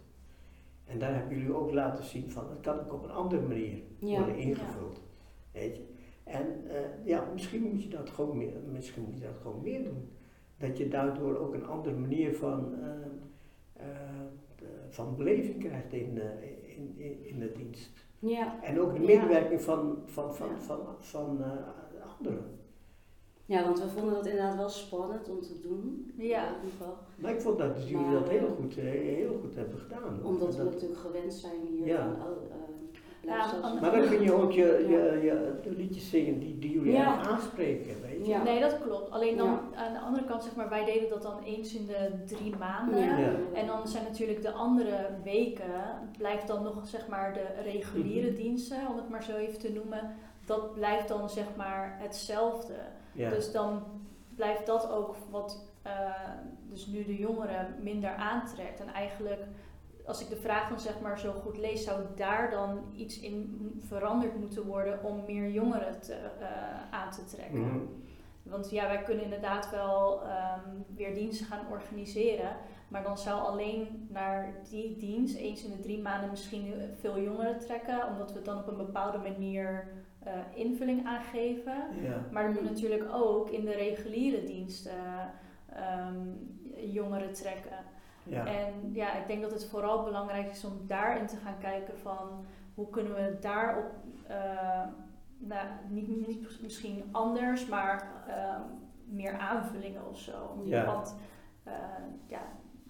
En 0.85 0.99
daar 0.99 1.14
hebben 1.14 1.37
jullie 1.38 1.55
ook 1.55 1.72
laten 1.72 2.05
zien 2.05 2.31
van, 2.31 2.49
het 2.51 2.61
kan 2.61 2.81
ook 2.81 2.92
op 2.92 3.05
een 3.05 3.11
andere 3.11 3.42
manier 3.42 3.79
Ja. 3.99 4.16
worden 4.18 4.37
ingevuld. 4.37 5.01
Weet 5.53 5.77
je? 5.77 5.83
En 6.25 6.46
eh, 6.68 6.77
ja, 7.05 7.31
misschien 7.33 7.62
moet 7.62 7.83
je 7.83 7.88
dat 7.88 8.11
gewoon 8.11 8.37
meer, 8.37 8.53
misschien 8.72 9.03
moet 9.03 9.18
je 9.18 9.25
dat 9.25 9.37
gewoon 9.42 9.62
meer 9.62 9.83
doen. 9.85 10.09
Dat 10.59 10.79
je 10.79 10.88
daardoor 10.88 11.37
ook 11.37 11.55
een 11.55 11.66
andere 11.66 11.96
manier 11.96 12.37
van, 12.37 12.75
eh, 12.75 12.90
eh, 13.72 13.87
van 14.88 15.16
beleving 15.16 15.59
krijgt 15.59 15.92
in, 15.92 16.20
in, 16.77 16.94
in, 16.96 17.25
in 17.25 17.38
de 17.38 17.53
dienst. 17.53 18.05
Ja. 18.18 18.62
En 18.62 18.81
ook 18.81 18.94
de 18.94 19.01
Ja. 19.01 19.07
medewerking 19.07 19.61
van, 19.62 19.99
van, 20.05 20.35
van, 20.35 20.49
Ja. 20.49 20.59
van, 20.61 20.79
van, 20.99 21.42
eh, 21.42 21.51
anderen. 22.18 22.44
Ja, 23.46 23.64
want 23.64 23.80
we 23.82 23.88
vonden 23.88 24.14
dat 24.14 24.26
inderdaad 24.26 24.56
wel 24.56 24.68
spannend 24.68 25.28
om 25.28 25.40
te 25.40 25.61
doen. 25.62 26.12
Ja. 26.16 26.46
In 26.48 26.54
ieder 26.54 26.70
geval. 26.78 26.96
Maar 27.16 27.30
ik 27.32 27.40
vond 27.40 27.59
dat 27.59 27.88
jullie 27.88 27.96
Maar, 28.06 28.12
dat 28.12 28.28
heel 28.28 28.46
eh, 28.46 28.52
goed, 28.61 28.76
eh, 28.78 28.85
heel 28.90 29.38
goed 29.42 29.54
hebben 29.54 29.78
gedaan. 29.78 30.20
Omdat 30.24 30.56
we 30.56 30.64
Dat- 30.64 30.72
natuurlijk 30.72 31.00
gewend 31.00 31.32
zijn 31.35 31.61
hier 31.70 31.87
Ja. 31.87 31.96
van, 32.02 32.26
oh, 32.26 32.42
eh, 32.42 32.56
Ja, 33.20 33.78
maar 33.80 33.90
dan 33.92 34.09
kun 34.09 34.22
je 34.22 34.32
ook 34.32 34.52
je, 34.52 34.85
je, 34.88 35.20
je, 35.22 35.52
de 35.62 35.70
liedjes 35.70 36.11
zingen 36.11 36.38
die, 36.38 36.59
die 36.59 36.70
jullie 36.70 36.92
Ja. 36.92 37.16
aanspreken, 37.18 37.96
weet 38.02 38.26
je. 38.26 38.32
Ja. 38.32 38.42
Nee, 38.42 38.61
dat 38.61 38.78
klopt. 38.82 39.11
Alleen 39.11 39.37
dan 39.37 39.46
Ja. 39.46 39.61
aan 39.74 39.92
de 39.92 39.98
andere 39.98 40.24
kant, 40.24 40.42
zeg 40.42 40.54
maar, 40.56 40.68
wij 40.68 40.85
deden 40.85 41.09
dat 41.09 41.22
dan 41.22 41.42
eens 41.44 41.74
in 41.74 41.87
de 41.87 42.11
drie 42.26 42.54
maanden. 42.59 42.98
Ja. 43.00 43.18
Ja. 43.18 43.30
En 43.54 43.66
dan 43.66 43.88
zijn 43.88 44.04
natuurlijk 44.04 44.42
de 44.42 44.52
andere 44.52 45.09
weken, 45.24 45.74
blijft 46.18 46.46
dan 46.46 46.62
nog 46.62 46.87
zeg 46.87 47.09
maar 47.09 47.32
de 47.35 47.62
reguliere 47.62 48.26
Mhm. 48.30 48.37
diensten, 48.37 48.78
om 48.90 48.96
het 48.96 49.09
maar 49.09 49.22
zo 49.22 49.37
even 49.37 49.59
te 49.59 49.72
noemen, 49.72 50.14
dat 50.46 50.74
blijft 50.74 51.09
dan 51.09 51.30
zeg 51.30 51.46
maar 51.56 51.96
hetzelfde. 52.02 52.74
Ja. 53.16 53.31
Dus 53.31 53.52
dan 53.52 53.83
blijft 54.35 54.66
dat 54.66 54.90
ook 54.90 55.16
wat 55.31 55.66
eh, 55.83 55.92
dus 56.68 56.87
nu 56.87 57.05
de 57.05 57.16
jongeren 57.16 57.74
minder 57.83 58.14
aantrekt. 58.14 58.81
En 58.81 58.88
eigenlijk, 58.88 59.44
als 60.05 60.20
ik 60.20 60.29
de 60.29 60.37
vraag 60.37 60.68
dan 60.68 60.81
zeg 60.81 61.00
maar 61.00 61.18
zo 61.18 61.33
goed 61.33 61.59
lees, 61.59 61.85
zou 61.85 62.02
daar 62.16 62.50
dan 62.50 62.85
iets 62.94 63.20
in 63.20 63.70
veranderd 63.87 64.38
moeten 64.38 64.66
worden 64.66 65.05
om 65.05 65.24
meer 65.26 65.50
jongeren 65.50 66.00
te, 66.00 66.14
eh, 66.14 66.90
aan 66.90 67.11
te 67.11 67.24
trekken. 67.24 67.61
Mhm. 67.61 67.79
Want 68.42 68.70
ja, 68.70 68.87
wij 68.87 69.02
kunnen 69.02 69.24
inderdaad 69.24 69.70
wel 69.70 70.22
ehm, 70.22 70.70
weer 70.96 71.14
diensten 71.14 71.46
gaan 71.46 71.70
organiseren. 71.70 72.57
Maar 72.88 73.02
dan 73.02 73.18
zou 73.18 73.40
alleen 73.40 74.09
naar 74.11 74.55
die 74.70 74.96
dienst 74.96 75.37
eens 75.37 75.64
in 75.64 75.70
de 75.70 75.81
drie 75.81 76.02
maanden 76.02 76.31
misschien 76.31 76.74
veel 77.00 77.20
jongeren 77.20 77.59
trekken. 77.59 78.09
Omdat 78.09 78.33
we 78.33 78.42
dan 78.42 78.59
op 78.59 78.66
een 78.66 78.76
bepaalde 78.76 79.18
manier 79.18 79.88
eh, 80.27 80.33
invulling 80.55 81.07
aangeven. 81.07 81.75
Ja. 82.03 82.27
Maar 82.31 82.45
er 82.45 82.53
moet 82.53 82.62
natuurlijk 82.62 83.09
ook 83.12 83.51
in 83.51 83.65
de 83.65 83.75
reguliere 83.75 84.45
diensten 84.45 85.31
ehm, 85.73 86.29
jongeren 86.93 87.33
trekken. 87.33 87.79
Ja. 88.23 88.47
En 88.47 88.91
ja, 88.93 89.15
ik 89.15 89.27
denk 89.27 89.43
dat 89.43 89.51
het 89.51 89.67
vooral 89.67 90.05
belangrijk 90.05 90.51
is 90.51 90.65
om 90.65 90.87
daarin 90.87 91.27
te 91.27 91.37
gaan 91.37 91.59
kijken 91.59 91.99
van 91.99 92.47
hoe 92.75 92.91
kunnen 92.91 93.15
we 93.15 93.37
daarop, 93.41 93.91
eh, 94.27 94.83
nou, 95.39 95.67
niet, 95.89 96.27
niet 96.27 96.62
misschien 96.62 97.05
anders, 97.12 97.67
maar 97.67 98.25
ehm, 98.27 98.62
meer 99.05 99.39
aanvullingen 99.39 100.09
of 100.09 100.19
zo. 100.19 100.62
Ja. 100.65 100.85
Want 100.85 101.17
eh, 101.65 101.75
ja, 102.27 102.41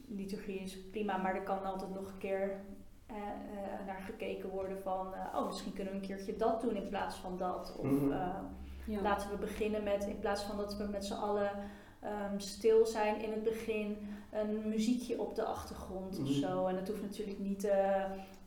liturgie 0.08 0.60
is 0.60 0.88
prima, 0.90 1.16
maar 1.16 1.34
er 1.34 1.42
kan 1.42 1.64
altijd 1.64 1.94
nog 1.94 2.08
een 2.08 2.18
keer 2.18 2.60
eh, 3.06 3.16
eh, 3.16 3.86
naar 3.86 4.00
gekeken 4.06 4.48
worden 4.48 4.82
van, 4.82 5.14
eh, 5.14 5.38
oh 5.38 5.46
misschien 5.46 5.72
kunnen 5.72 5.92
we 5.92 5.98
een 5.98 6.06
keertje 6.06 6.36
dat 6.36 6.60
doen 6.60 6.76
in 6.76 6.88
plaats 6.88 7.16
van 7.16 7.36
dat. 7.36 7.76
Of 7.78 7.84
Mhm. 7.90 8.12
eh, 8.12 8.28
Ja. 8.88 9.00
Laten 9.02 9.30
we 9.30 9.36
beginnen 9.36 9.82
met, 9.82 10.04
in 10.06 10.18
plaats 10.18 10.42
van 10.42 10.56
dat 10.56 10.76
we 10.76 10.84
met 10.84 11.04
z'n 11.04 11.12
allen 11.14 11.50
ehm, 12.00 12.38
stil 12.38 12.86
zijn 12.86 13.20
in 13.22 13.30
het 13.30 13.42
begin, 13.42 14.08
een 14.32 14.68
muziekje 14.68 15.20
op 15.20 15.34
de 15.34 15.44
achtergrond 15.44 16.18
of 16.18 16.28
Mhm. 16.28 16.32
zo. 16.32 16.66
En 16.66 16.76
het 16.76 16.88
hoeft 16.88 17.02
natuurlijk 17.02 17.38
niet 17.38 17.64
eh, 17.64 18.02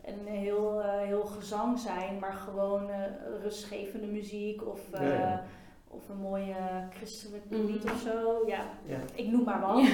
een 0.05 0.27
heel, 0.27 0.81
heel 0.81 1.25
gezang 1.25 1.79
zijn, 1.79 2.19
maar 2.19 2.33
gewoon 2.33 2.89
eh, 2.89 3.01
rustgevende 3.41 4.07
muziek 4.07 4.67
of, 4.67 4.91
eh, 4.91 5.01
Ja, 5.07 5.13
ja. 5.19 5.43
of 5.87 6.09
een 6.09 6.17
mooie 6.17 6.55
christelijk 6.89 7.49
Mhm. 7.49 7.65
lied 7.65 7.83
of 7.83 7.99
zo. 7.99 8.43
Ja, 8.47 8.63
Ja. 8.85 8.97
ik 9.15 9.27
noem 9.27 9.43
maar 9.43 9.59
wat. 9.59 9.81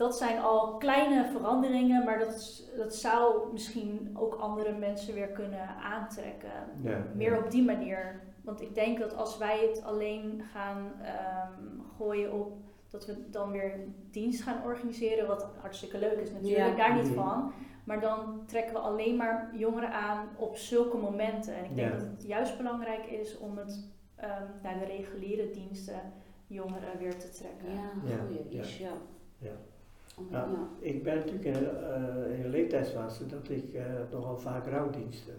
Dat 0.00 0.16
zijn 0.16 0.38
al 0.40 0.76
kleine 0.76 1.24
veranderingen, 1.30 2.04
maar 2.04 2.18
dat, 2.18 2.62
dat 2.76 2.94
zou 2.94 3.52
misschien 3.52 4.10
ook 4.14 4.34
andere 4.34 4.72
mensen 4.78 5.14
weer 5.14 5.28
kunnen 5.28 5.68
aantrekken 5.68 6.50
Ja. 6.82 7.02
meer 7.14 7.44
op 7.44 7.50
die 7.50 7.64
manier. 7.64 8.20
Want 8.44 8.60
ik 8.60 8.74
denk 8.74 8.98
dat 8.98 9.16
als 9.16 9.38
wij 9.38 9.58
het 9.68 9.82
alleen 9.84 10.42
gaan 10.52 10.92
ehm, 11.02 11.78
gooien 11.96 12.32
op 12.32 12.52
dat 12.90 13.06
we 13.06 13.30
dan 13.30 13.50
weer 13.50 13.74
een 13.74 13.94
dienst 14.10 14.42
gaan 14.42 14.62
organiseren, 14.64 15.26
wat 15.26 15.48
hartstikke 15.60 15.98
leuk 15.98 16.18
is 16.20 16.30
natuurlijk, 16.30 16.66
Ja. 16.66 16.76
daar 16.76 16.94
niet 16.94 17.08
van. 17.14 17.52
Maar 17.84 18.00
dan 18.00 18.42
trekken 18.46 18.72
we 18.74 18.78
alleen 18.80 19.16
maar 19.16 19.50
jongeren 19.54 19.92
aan 19.92 20.28
op 20.36 20.56
zulke 20.56 20.96
momenten. 20.96 21.54
En 21.54 21.64
ik 21.64 21.76
denk 21.76 21.88
Ja. 21.92 21.96
dat 21.98 22.06
het 22.06 22.24
juist 22.26 22.56
belangrijk 22.56 23.06
is 23.06 23.38
om 23.38 23.58
het 23.58 23.88
ehm, 24.16 24.44
naar 24.62 24.78
de 24.78 24.84
reguliere 24.84 25.50
diensten 25.50 26.00
jongeren 26.46 26.98
weer 26.98 27.18
te 27.18 27.28
trekken. 27.30 27.72
Ja, 27.74 28.10
Ja, 28.10 28.16
goeie 28.16 28.46
ja. 28.56 28.60
is, 28.60 28.78
ja. 28.78 28.92
Ja. 30.30 30.48
Ik 30.78 31.02
ben 31.02 31.14
natuurlijk 31.16 31.44
in, 31.44 31.54
eh, 31.54 32.38
in 32.38 32.44
een 32.44 32.50
leeftijdsfase 32.50 33.26
dat 33.26 33.48
ik 33.50 33.74
eh, 33.74 33.84
nogal 34.12 34.36
vaak 34.38 34.66
rouwdiensten 34.66 35.34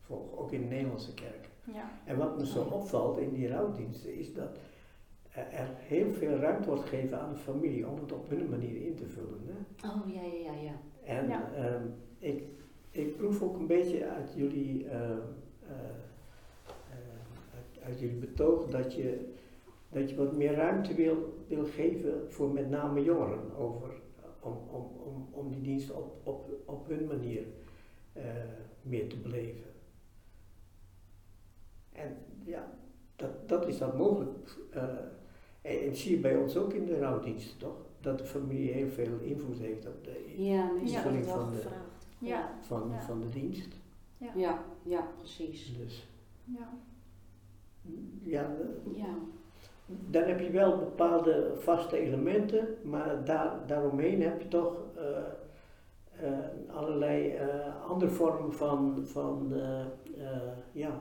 volg, 0.00 0.38
ook 0.38 0.52
in 0.52 0.60
de 0.60 0.66
Nederlandse 0.66 1.14
kerk. 1.14 1.48
Ja. 1.64 1.90
En 2.04 2.16
wat 2.16 2.38
me 2.38 2.46
zo 2.46 2.62
opvalt 2.62 3.18
in 3.18 3.32
die 3.32 3.48
rouwdiensten 3.48 4.14
is 4.18 4.34
dat 4.34 4.58
er 5.32 5.68
heel 5.76 6.12
veel 6.12 6.36
ruimte 6.36 6.68
wordt 6.68 6.88
gegeven 6.88 7.20
aan 7.20 7.32
de 7.32 7.38
familie 7.38 7.88
om 7.88 7.98
het 8.00 8.12
op 8.12 8.28
hun 8.28 8.48
manier 8.48 8.86
in 8.86 8.94
te 8.94 9.06
vullen. 9.06 9.40
Hè? 9.46 9.88
Oh, 9.88 10.14
ja, 10.14 10.22
ja, 10.22 10.52
ja, 10.52 10.60
ja. 10.62 10.74
En 11.04 11.28
Ja. 11.28 11.50
ehm, 11.54 11.82
ik, 12.18 12.42
ik 12.90 13.16
proef 13.16 13.42
ook 13.42 13.58
een 13.58 13.66
beetje 13.66 14.06
uit 14.08 14.32
jullie, 14.34 14.88
eh, 14.88 15.00
eh, 15.10 15.18
eh, 16.68 17.54
uit, 17.54 17.84
uit 17.84 18.00
jullie 18.00 18.16
betoog 18.18 18.68
dat 18.68 18.94
je, 18.94 19.32
dat 19.88 20.10
je 20.10 20.16
wat 20.16 20.36
meer 20.36 20.52
ruimte 20.54 20.94
wil, 20.94 21.44
wil 21.46 21.64
geven 21.64 22.32
voor 22.32 22.50
met 22.52 22.70
name 22.70 23.02
jongeren 23.02 23.56
over, 23.56 23.90
om, 24.40 24.52
om, 24.70 24.86
om, 25.04 25.28
om 25.30 25.50
die 25.52 25.60
dienst 25.62 25.90
op, 25.90 26.20
op, 26.26 26.50
op 26.64 26.88
hun 26.88 27.06
manier 27.06 27.46
eh, 28.12 28.22
meer 28.82 29.08
te 29.08 29.16
beleven. 29.16 29.70
En 31.92 32.16
ja, 32.44 32.72
dat, 33.16 33.48
dat 33.48 33.66
is 33.68 33.78
dan 33.78 33.96
mogelijk. 33.96 34.58
eh, 34.70 34.82
en, 35.62 35.80
en 35.86 35.96
zie 35.96 36.10
je 36.10 36.20
bij 36.20 36.36
ons 36.36 36.56
ook 36.56 36.72
in 36.72 36.86
de 36.86 36.98
rouwdiensten 36.98 37.58
toch? 37.58 37.76
Dat 38.00 38.18
de 38.18 38.24
familie 38.24 38.70
heel 38.72 38.88
veel 38.88 39.18
invloed 39.20 39.58
heeft 39.58 39.86
op 39.86 40.04
de 40.04 40.34
Ja, 40.36 40.70
wel 41.24 41.34
Van 41.36 41.50
de- 41.50 41.56
gevraagd. 41.56 42.06
Ja. 42.18 42.58
van, 42.60 42.88
Ja. 42.90 43.00
van 43.00 43.20
de 43.20 43.28
dienst. 43.28 43.76
Ja, 44.36 44.64
ja, 44.82 45.12
precies. 45.18 45.76
Dus 45.76 46.08
Ja. 46.44 46.78
ja, 48.22 48.56
Ja, 48.94 49.14
dan 49.88 50.22
heb 50.22 50.40
je 50.40 50.50
wel 50.50 50.78
bepaalde 50.78 51.52
vaste 51.56 51.98
elementen, 51.98 52.66
maar 52.82 53.24
daar, 53.24 53.66
daaromheen 53.66 54.22
heb 54.22 54.42
je 54.42 54.48
toch 54.48 54.76
eh, 54.96 55.18
eh, 56.28 56.38
allerlei 56.74 57.30
eh, 57.34 57.84
andere 57.90 58.10
vormen 58.10 58.52
van, 58.54 59.06
van, 59.06 59.52
ja, 60.72 60.98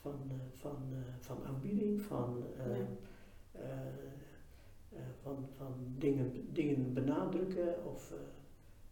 van, 0.00 0.14
eh, 0.28 0.34
van, 0.60 0.76
eh, 0.92 0.98
van 1.20 1.36
aanbieding, 1.46 2.00
van, 2.02 2.42
eh, 2.58 2.76
Ja. 2.76 2.84
eh, 3.52 3.62
eh, 4.92 4.98
van, 5.22 5.48
van 5.56 5.74
dingen, 5.98 6.48
dingen 6.52 6.92
benadrukken 6.94 7.74
of 7.92 8.10
eh, 8.12 8.18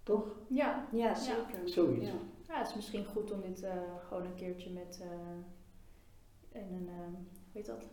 toch? 0.03 0.27
Ja. 0.49 0.87
ja 0.93 1.15
zeker. 1.15 1.69
Zoiets. 1.69 2.07
Ja. 2.07 2.15
ja, 2.49 2.59
het 2.59 2.69
is 2.69 2.75
misschien 2.75 3.05
goed 3.05 3.33
om 3.33 3.41
dit 3.41 3.63
eh, 3.63 3.73
gewoon 4.09 4.25
een 4.25 4.35
keertje 4.35 4.71
met 4.71 5.03
eh, 5.03 6.61
in 6.61 6.73
een, 6.75 6.89
hoe 6.89 7.53
heet 7.53 7.67
dat, 7.67 7.85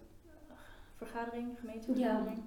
vergadering, 1.06 1.48
gemeentevergadering. 1.60 2.40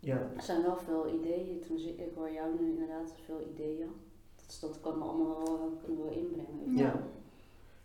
Ja, 0.00 0.18
Er 0.36 0.42
zijn 0.42 0.62
wel 0.62 0.76
veel 0.76 1.08
ideeën. 1.14 1.60
Toen 1.66 1.78
zie- 1.78 1.96
ik 1.96 2.12
hoor 2.14 2.30
jou 2.30 2.60
nu 2.60 2.68
inderdaad 2.70 3.14
veel 3.24 3.40
ideeën. 3.54 3.90
Dat, 4.36 4.44
is- 4.48 4.60
dat 4.60 4.80
kan 4.80 4.98
me 4.98 5.04
allemaal 5.04 5.44
wel, 5.44 5.78
kunnen 5.84 6.04
we 6.08 6.14
inbrengen. 6.16 6.76
Ja. 6.76 6.94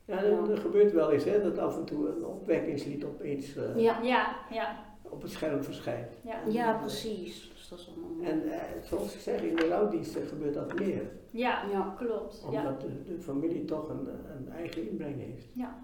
ja 0.06 0.18
er, 0.24 0.52
er 0.52 0.58
gebeurt 0.58 0.92
wel 0.92 1.12
eens 1.12 1.24
hè, 1.24 1.42
dat 1.44 1.58
af 1.58 1.78
en 1.78 1.86
toe 1.86 2.08
een 2.10 2.26
opwekkingslied 2.26 3.04
opeens 3.06 3.56
eh, 3.56 3.80
Ja. 3.80 4.02
Ja, 4.02 4.36
ja, 4.52 4.84
op 5.02 5.22
het 5.22 5.32
scherm 5.32 5.64
verschijnt. 5.64 6.12
ja. 6.24 6.42
Ja, 6.48 6.78
precies. 6.78 7.50
Dus 7.54 7.68
dat 7.70 7.80
is 7.80 7.90
allemaal 7.96 8.32
En 8.32 8.52
eh, 8.52 8.60
zoals 8.84 9.14
ik 9.14 9.20
zeg, 9.22 9.42
in 9.42 9.56
de 9.56 9.68
rouwdiensten 9.68 10.26
gebeurt 10.28 10.54
dat 10.54 10.80
meer. 10.80 11.12
Ja, 11.30 11.64
Ja, 11.72 11.96
klopt. 11.98 12.42
Ja. 12.52 12.60
Omdat 12.60 12.82
de, 12.82 13.04
de 13.04 13.20
familie 13.20 13.66
toch 13.66 13.90
een, 13.90 14.08
een 14.38 14.50
eigen 14.50 14.90
inbreng 14.90 15.18
heeft. 15.20 15.46
Ja. 15.54 15.84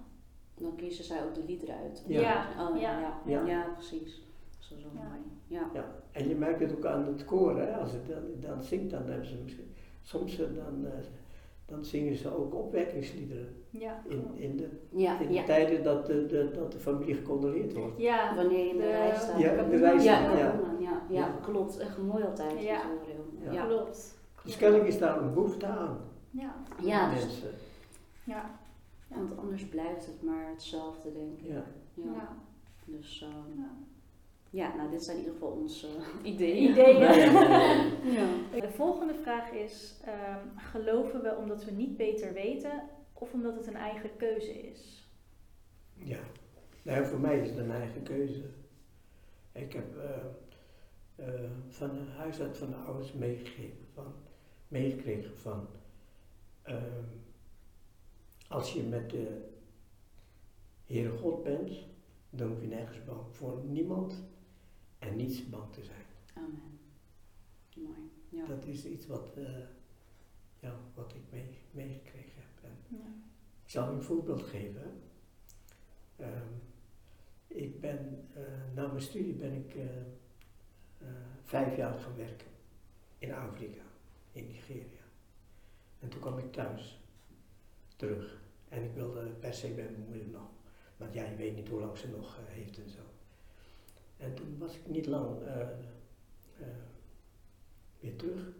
Dan 0.60 0.76
kiezen 0.76 1.04
zij 1.04 1.24
ook 1.24 1.36
de 1.36 1.44
liederen 1.48 1.76
uit. 1.76 2.04
Ja. 2.08 2.20
Ja, 2.22 2.70
Oh, 2.70 2.80
ja, 2.80 3.00
ja. 3.00 3.20
ja. 3.26 3.46
Ja. 3.46 3.68
precies. 3.74 4.22
Dat 4.70 4.78
is 4.78 4.84
wel 4.84 4.92
Ja. 4.94 5.08
mooi. 5.10 5.20
Ja. 5.48 5.70
Ja. 5.74 5.86
En 6.12 6.28
je 6.28 6.36
merkt 6.36 6.60
het 6.60 6.76
ook 6.78 6.86
aan 6.86 7.06
het 7.06 7.26
koor, 7.26 7.58
hè? 7.60 7.76
als 7.76 7.92
het 7.92 8.08
dan, 8.08 8.24
dan 8.52 8.64
zingt, 8.64 8.90
dan 8.92 9.06
hebben 9.06 9.26
ze 9.28 9.36
misschien, 9.44 9.74
soms 10.02 10.40
eh, 10.40 10.46
dan, 10.56 10.86
eh, 10.86 10.92
dan 11.66 11.86
zingen 11.86 12.16
ze 12.16 12.36
ook 12.38 12.56
opwekkingsliederen. 12.56 13.56
Ja, 13.70 14.04
In, 14.08 14.32
in 14.36 14.58
de, 14.58 14.68
Ja, 14.90 15.20
in 15.20 15.28
de 15.28 15.34
ja. 15.34 15.44
tijden 15.44 15.84
dat 15.84 16.06
de, 16.06 16.26
de, 16.26 16.52
dat 16.54 16.72
de 16.72 16.80
familie 16.80 17.16
gecondoleerd 17.16 17.74
wordt. 17.74 17.98
ja, 17.98 18.36
Wanneer 18.36 18.60
je 18.66 18.70
in 18.70 18.76
de, 18.78 18.82
De- 18.82 18.90
rij 18.90 19.16
staat. 19.16 19.40
Ja, 19.40 19.52
in 19.52 19.70
de 19.70 19.76
Ja, 19.78 19.82
rij 19.82 19.94
Ja, 19.94 20.00
staan, 20.02 20.38
ja, 20.38 20.44
ja. 20.44 20.62
ja, 20.80 21.02
ja, 21.10 21.36
klopt. 21.42 21.78
Echt 21.78 21.98
mooi 21.98 22.24
altijd. 22.24 22.62
Ja. 22.64 23.66
klopt. 23.66 24.16
Dus 24.44 24.58
kennelijk 24.58 24.88
is 24.88 24.98
daar 24.98 25.22
een 25.22 25.34
behoefte 25.34 25.66
aan, 25.66 25.98
Ja, 26.32 26.56
Ja, 26.84 27.10
dus- 27.14 27.24
mensen. 27.26 27.50
ja, 28.24 28.50
want 29.08 29.38
anders 29.38 29.68
blijft 29.68 30.06
het 30.06 30.22
maar 30.22 30.50
hetzelfde, 30.50 31.14
denk 31.14 31.40
ik. 31.40 31.48
Ja. 31.48 31.64
Ja. 31.94 32.12
ja. 32.14 32.38
Dus 32.86 33.22
ehm, 33.22 33.60
Ja. 33.60 33.70
ja, 34.50 34.76
nou, 34.76 34.90
dit 34.90 35.04
zijn 35.04 35.18
in 35.18 35.24
ieder 35.24 35.40
geval 35.40 35.58
onze 35.58 35.88
ideeën. 36.24 36.72
Ideeën. 36.72 37.00
Ja. 38.18 38.28
De 38.62 38.72
volgende 38.72 39.14
vraag 39.14 39.52
is, 39.52 40.02
ehm, 40.06 40.48
geloven 40.56 41.22
we 41.22 41.36
omdat 41.36 41.66
we 41.66 41.72
niet 41.72 41.98
beter 41.98 42.34
weten 42.34 42.84
of 43.14 43.34
omdat 43.34 43.56
het 43.56 43.68
een 43.68 43.76
eigen 43.76 44.16
keuze 44.18 44.54
is? 44.54 45.10
Ja, 45.94 46.20
nou, 46.84 47.06
voor 47.06 47.20
mij 47.20 47.40
is 47.40 47.50
het 47.50 47.58
een 47.58 47.72
eigen 47.72 48.04
keuze. 48.04 48.44
Ik 49.52 49.74
heb 49.74 49.96
uh, 49.96 51.26
uh, 51.28 51.50
van 51.68 51.90
de 51.90 52.12
huisarts 52.18 52.60
van 52.60 52.70
de 52.70 52.76
ouders 52.76 53.14
meegegeven, 53.14 53.88
van, 53.94 54.14
meegekregen 54.68 55.38
van 55.38 55.68
uh, 56.68 56.76
als 58.48 58.74
je 58.74 58.84
met 58.84 59.10
de 59.10 59.46
Heere 60.86 61.18
God 61.18 61.44
bent, 61.44 61.72
dan 62.30 62.50
hoef 62.50 62.62
je 62.62 62.68
nergens 62.68 63.04
bang 63.04 63.22
voor 63.32 63.64
niemand 63.66 64.24
en 65.00 65.16
niets 65.16 65.50
bang 65.50 65.74
te 65.74 65.84
zijn. 65.84 66.06
Amen. 66.34 66.80
Mooi. 67.76 68.12
Ja. 68.30 68.46
Dat 68.46 68.66
is 68.66 68.86
iets 68.86 69.08
wat, 69.08 69.30
ja, 70.60 70.80
wat 70.94 71.14
ik 71.14 71.22
mee, 71.32 71.58
meegekregen 71.72 72.32
heb. 72.36 72.72
En 72.72 72.98
Ja. 72.98 73.06
Ik 73.64 73.74
zal 73.74 73.90
een 73.90 74.04
voorbeeld 74.04 74.44
geven. 74.44 75.02
Ehm, 76.16 76.54
ik 77.48 77.80
ben, 77.80 78.28
uh, 78.38 78.76
na 78.76 78.88
mijn 78.88 79.02
studie 79.02 79.34
ben 79.34 79.54
ik 79.54 79.76
uh, 79.76 79.84
vijf 81.44 81.76
jaar 81.76 82.00
gaan 82.00 82.16
werken 82.16 82.48
in 83.18 83.34
Afrika, 83.34 83.82
in 84.32 84.48
Nigeria. 84.48 85.06
En 86.00 86.10
toen 86.10 86.20
kwam 86.20 86.38
ik 86.38 86.52
thuis, 86.52 87.00
terug. 87.98 88.42
En 88.70 88.84
ik 88.84 88.94
wilde 88.94 89.20
per 89.40 89.54
se 89.54 89.68
bij 89.68 89.90
mijn 89.90 90.06
moeder 90.06 90.28
nog. 90.28 90.50
Want 90.98 91.14
ja, 91.14 91.24
je 91.24 91.36
weet 91.36 91.56
niet 91.56 91.68
hoe 91.68 91.80
lang 91.80 91.98
ze 91.98 92.08
nog 92.08 92.40
heeft 92.46 92.78
en 92.78 92.90
zo. 92.90 93.00
En 94.18 94.34
toen 94.34 94.58
was 94.58 94.76
ik 94.76 94.88
niet 94.88 95.06
lang 95.06 95.28
weer 98.00 98.16
terug. 98.16 98.52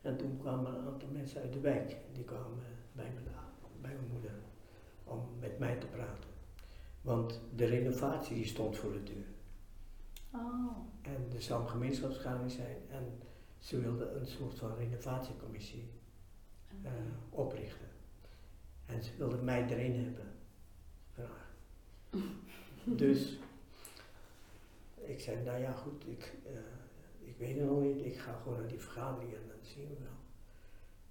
En 0.00 0.16
toen 0.16 0.38
kwamen 0.38 0.74
een 0.74 0.86
aantal 0.86 1.08
mensen 1.08 1.40
uit 1.40 1.52
de 1.52 1.60
wijk. 1.60 1.96
Die 2.12 2.24
kwamen 2.24 2.58
bij 2.92 3.10
mijn, 3.12 3.24
bij 3.80 3.94
mijn 3.94 4.10
moeder 4.12 4.32
om 5.04 5.28
met 5.38 5.58
mij 5.58 5.76
te 5.76 5.86
praten. 5.86 6.30
Want 7.00 7.40
de 7.54 7.64
renovatie 7.64 8.34
die 8.34 8.46
stond 8.46 8.76
voor 8.76 8.92
de 8.92 9.02
deur. 9.02 9.26
Oh. 10.30 10.76
En 11.02 11.28
er 11.34 11.42
zou 11.42 11.62
een 11.62 11.68
gemeenschapsvergadering 11.68 12.50
zijn 12.50 12.76
en 12.88 13.18
ze 13.58 13.80
wilden 13.80 14.20
een 14.20 14.26
soort 14.26 14.54
van 14.54 14.74
renovatiecommissie 14.76 15.90
uh, 16.84 16.90
oprichten. 17.30 17.88
En 18.86 19.02
ze 19.02 19.10
wilden 19.16 19.44
mij 19.44 19.68
erin 19.68 20.04
hebben. 20.04 20.32
Dus 22.84 23.38
ik 24.94 25.20
zei, 25.20 25.44
nou 25.44 25.60
ja 25.60 25.72
goed, 25.72 26.06
ik, 26.06 26.32
uh, 26.46 27.28
ik 27.28 27.36
weet 27.38 27.56
het 27.56 27.66
nog 27.66 27.82
niet, 27.82 28.04
ik 28.04 28.18
ga 28.18 28.32
gewoon 28.42 28.58
naar 28.58 28.68
die 28.68 28.80
vergadering 28.80 29.32
en 29.32 29.46
dan 29.48 29.56
zien 29.62 29.88
we 29.88 29.94
wel. 30.00 30.18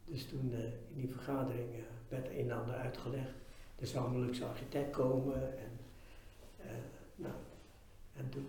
Dus 0.05 0.25
toen 0.27 0.51
uh, 0.51 0.63
in 0.63 0.95
die 0.95 1.09
vergadering 1.09 1.69
werd 2.09 2.27
een 2.27 2.49
en 2.49 2.57
ander 2.59 2.75
uitgelegd. 2.75 3.33
Er 3.79 3.87
zou 3.87 4.13
een 4.13 4.25
luxe 4.25 4.45
architect 4.45 4.91
komen 4.91 5.57
en, 5.57 5.69
nou, 7.15 7.33
en 8.15 8.29
toen 8.29 8.47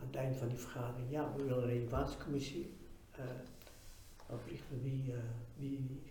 aan 0.00 0.06
het 0.06 0.16
eind 0.16 0.36
van 0.36 0.48
die 0.48 0.58
vergadering, 0.58 1.10
ja, 1.10 1.32
we 1.36 1.42
willen 1.42 1.62
een 1.62 1.68
renovatiecommissie 1.68 2.74
uh, 3.18 3.24
oprichten. 4.26 4.82
Wie, 4.82 5.14
wie 5.56 6.02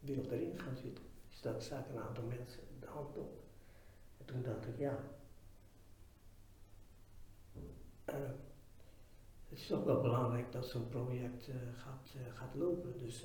wil 0.00 0.30
erin 0.30 0.58
gaan 0.58 0.76
zitten? 0.76 1.03
Daar 1.44 1.62
zaten 1.62 1.96
een 1.96 2.02
aantal 2.02 2.24
mensen 2.24 2.62
de 2.80 2.86
hand 2.86 3.16
op. 3.16 3.42
En 4.18 4.24
toen 4.24 4.42
dacht 4.42 4.66
ik, 4.66 4.78
ja, 4.78 4.98
het 8.04 9.58
is 9.58 9.66
toch 9.66 9.84
wel 9.84 10.00
belangrijk 10.00 10.52
dat 10.52 10.66
zo'n 10.66 10.88
project 10.88 11.48
gaat, 11.76 12.14
gaat 12.34 12.54
lopen. 12.54 12.98
Dus 12.98 13.24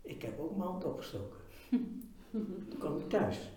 ik 0.00 0.22
heb 0.22 0.38
ook 0.38 0.56
mijn 0.56 0.68
hand 0.68 0.84
opgestoken. 0.84 1.38
Toen 2.68 2.78
kwam 2.78 2.98
ik 2.98 3.08
thuis. 3.08 3.50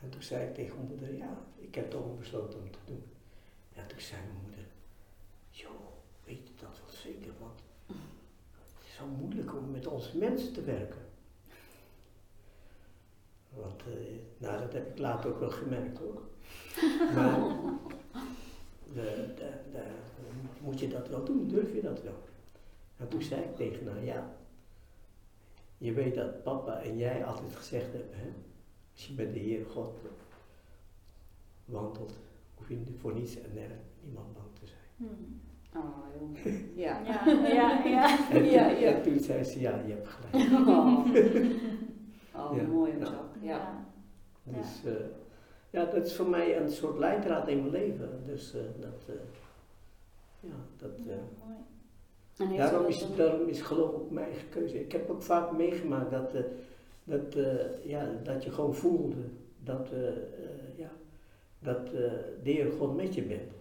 En 0.00 0.10
toen 0.10 0.22
zei 0.22 0.48
ik 0.48 0.54
tegen 0.54 0.76
mijn 0.76 0.88
moeder, 0.88 1.14
ja, 1.14 1.38
ik 1.56 1.74
heb 1.74 1.90
toch 1.90 2.18
besloten 2.18 2.58
om 2.58 2.70
te 2.70 2.78
doen. 2.84 3.02
En 3.72 3.86
toen 3.86 4.00
zei 4.00 4.20
mijn 4.20 4.42
moeder, 4.42 4.66
joh, 5.50 5.86
weet 6.24 6.48
je 6.48 6.54
dat 6.54 6.80
wel 6.80 6.90
zeker, 6.90 7.32
want 7.40 7.60
het 7.86 8.86
is 8.86 8.94
zo 8.94 9.06
moeilijk 9.06 9.54
om 9.54 9.70
met 9.70 9.86
onze 9.86 10.18
mensen 10.18 10.52
te 10.52 10.62
werken. 10.62 11.06
Want, 13.56 13.82
uh, 13.86 14.18
nou, 14.38 14.60
dat 14.60 14.72
heb 14.72 14.88
ik 14.88 14.98
later 14.98 15.30
ook 15.30 15.40
wel 15.40 15.50
gemerkt 15.50 15.98
hoor. 15.98 16.20
Maar 17.14 17.38
de, 18.94 19.32
de, 19.36 19.50
de, 19.72 19.82
moet 20.60 20.80
je 20.80 20.88
dat 20.88 21.08
wel 21.08 21.24
doen, 21.24 21.48
durf 21.48 21.72
je 21.74 21.80
dat 21.82 22.02
wel? 22.02 22.18
En 22.96 23.08
toen 23.08 23.22
zei 23.22 23.40
ik 23.42 23.56
tegen 23.56 23.88
haar, 23.92 24.04
ja, 24.04 24.34
je 25.78 25.92
weet 25.92 26.14
dat 26.14 26.42
papa 26.42 26.80
en 26.82 26.96
jij 26.96 27.24
altijd 27.24 27.56
gezegd 27.56 27.92
hebben, 27.92 28.16
hè? 28.18 28.32
als 28.92 29.06
je 29.06 29.14
met 29.16 29.32
de 29.32 29.38
Heer 29.38 29.64
God 29.66 29.94
wandelt, 31.64 32.12
hoef 32.54 32.68
je 32.68 32.78
voor 32.98 33.14
niets 33.14 33.40
en 33.40 33.50
nergens 33.54 33.80
niemand 34.04 34.32
bang 34.34 34.46
te 34.60 34.66
zijn. 34.66 34.80
Hmm. 34.96 35.40
Oh, 35.76 35.96
heel 36.12 36.52
Ja. 36.84 37.00
Ja, 37.04 37.26
ja, 37.26 37.84
ja. 37.84 38.18
En, 38.30 38.34
toen, 38.34 38.44
Ja, 38.44 38.68
ja. 38.68 38.92
en 38.94 39.02
toen 39.02 39.18
zei 39.20 39.44
ze, 39.44 39.60
ja, 39.60 39.80
je 39.86 39.92
hebt 39.92 40.08
gelijk. 40.08 40.50
Oh, 40.68 41.06
oh 42.50 42.56
Ja. 42.56 42.62
mooi 42.62 42.92
om 42.92 42.98
Nou. 42.98 43.12
zo. 43.14 43.20
Ja. 43.40 43.84
Dus 44.46 44.84
eh, 44.84 45.06
ja, 45.70 45.84
dat 45.84 46.06
is 46.06 46.14
voor 46.14 46.28
mij 46.28 46.60
een 46.60 46.70
soort 46.70 46.98
leidraad 46.98 47.48
in 47.48 47.58
mijn 47.58 47.70
leven. 47.70 48.22
Dus 48.26 48.54
eh, 48.54 48.60
dat, 48.80 49.04
eh, 49.08 49.14
ja, 50.40 50.54
dat, 50.76 50.90
Ja, 51.04 51.12
eh, 52.50 52.56
daarom, 52.56 52.86
is, 52.86 53.06
daarom 53.16 53.48
is 53.48 53.60
geloof 53.60 53.94
ook 53.94 54.10
mijn 54.10 54.26
eigen 54.26 54.48
keuze. 54.48 54.80
Ik 54.80 54.92
heb 54.92 55.10
ook 55.10 55.22
vaak 55.22 55.52
meegemaakt 55.56 56.10
dat, 56.10 56.34
eh, 56.34 56.42
dat, 57.04 57.34
eh, 57.34 57.84
ja, 57.84 58.10
dat 58.22 58.44
je 58.44 58.50
gewoon 58.50 58.74
voelde 58.74 59.22
dat, 59.62 59.92
eh, 59.92 60.08
eh, 60.08 60.14
ja, 60.76 60.90
dat 61.58 61.84
eh, 61.86 61.92
de 62.42 62.50
Heer 62.50 62.72
God 62.72 62.96
met 62.96 63.14
je 63.14 63.22
bent. 63.22 63.52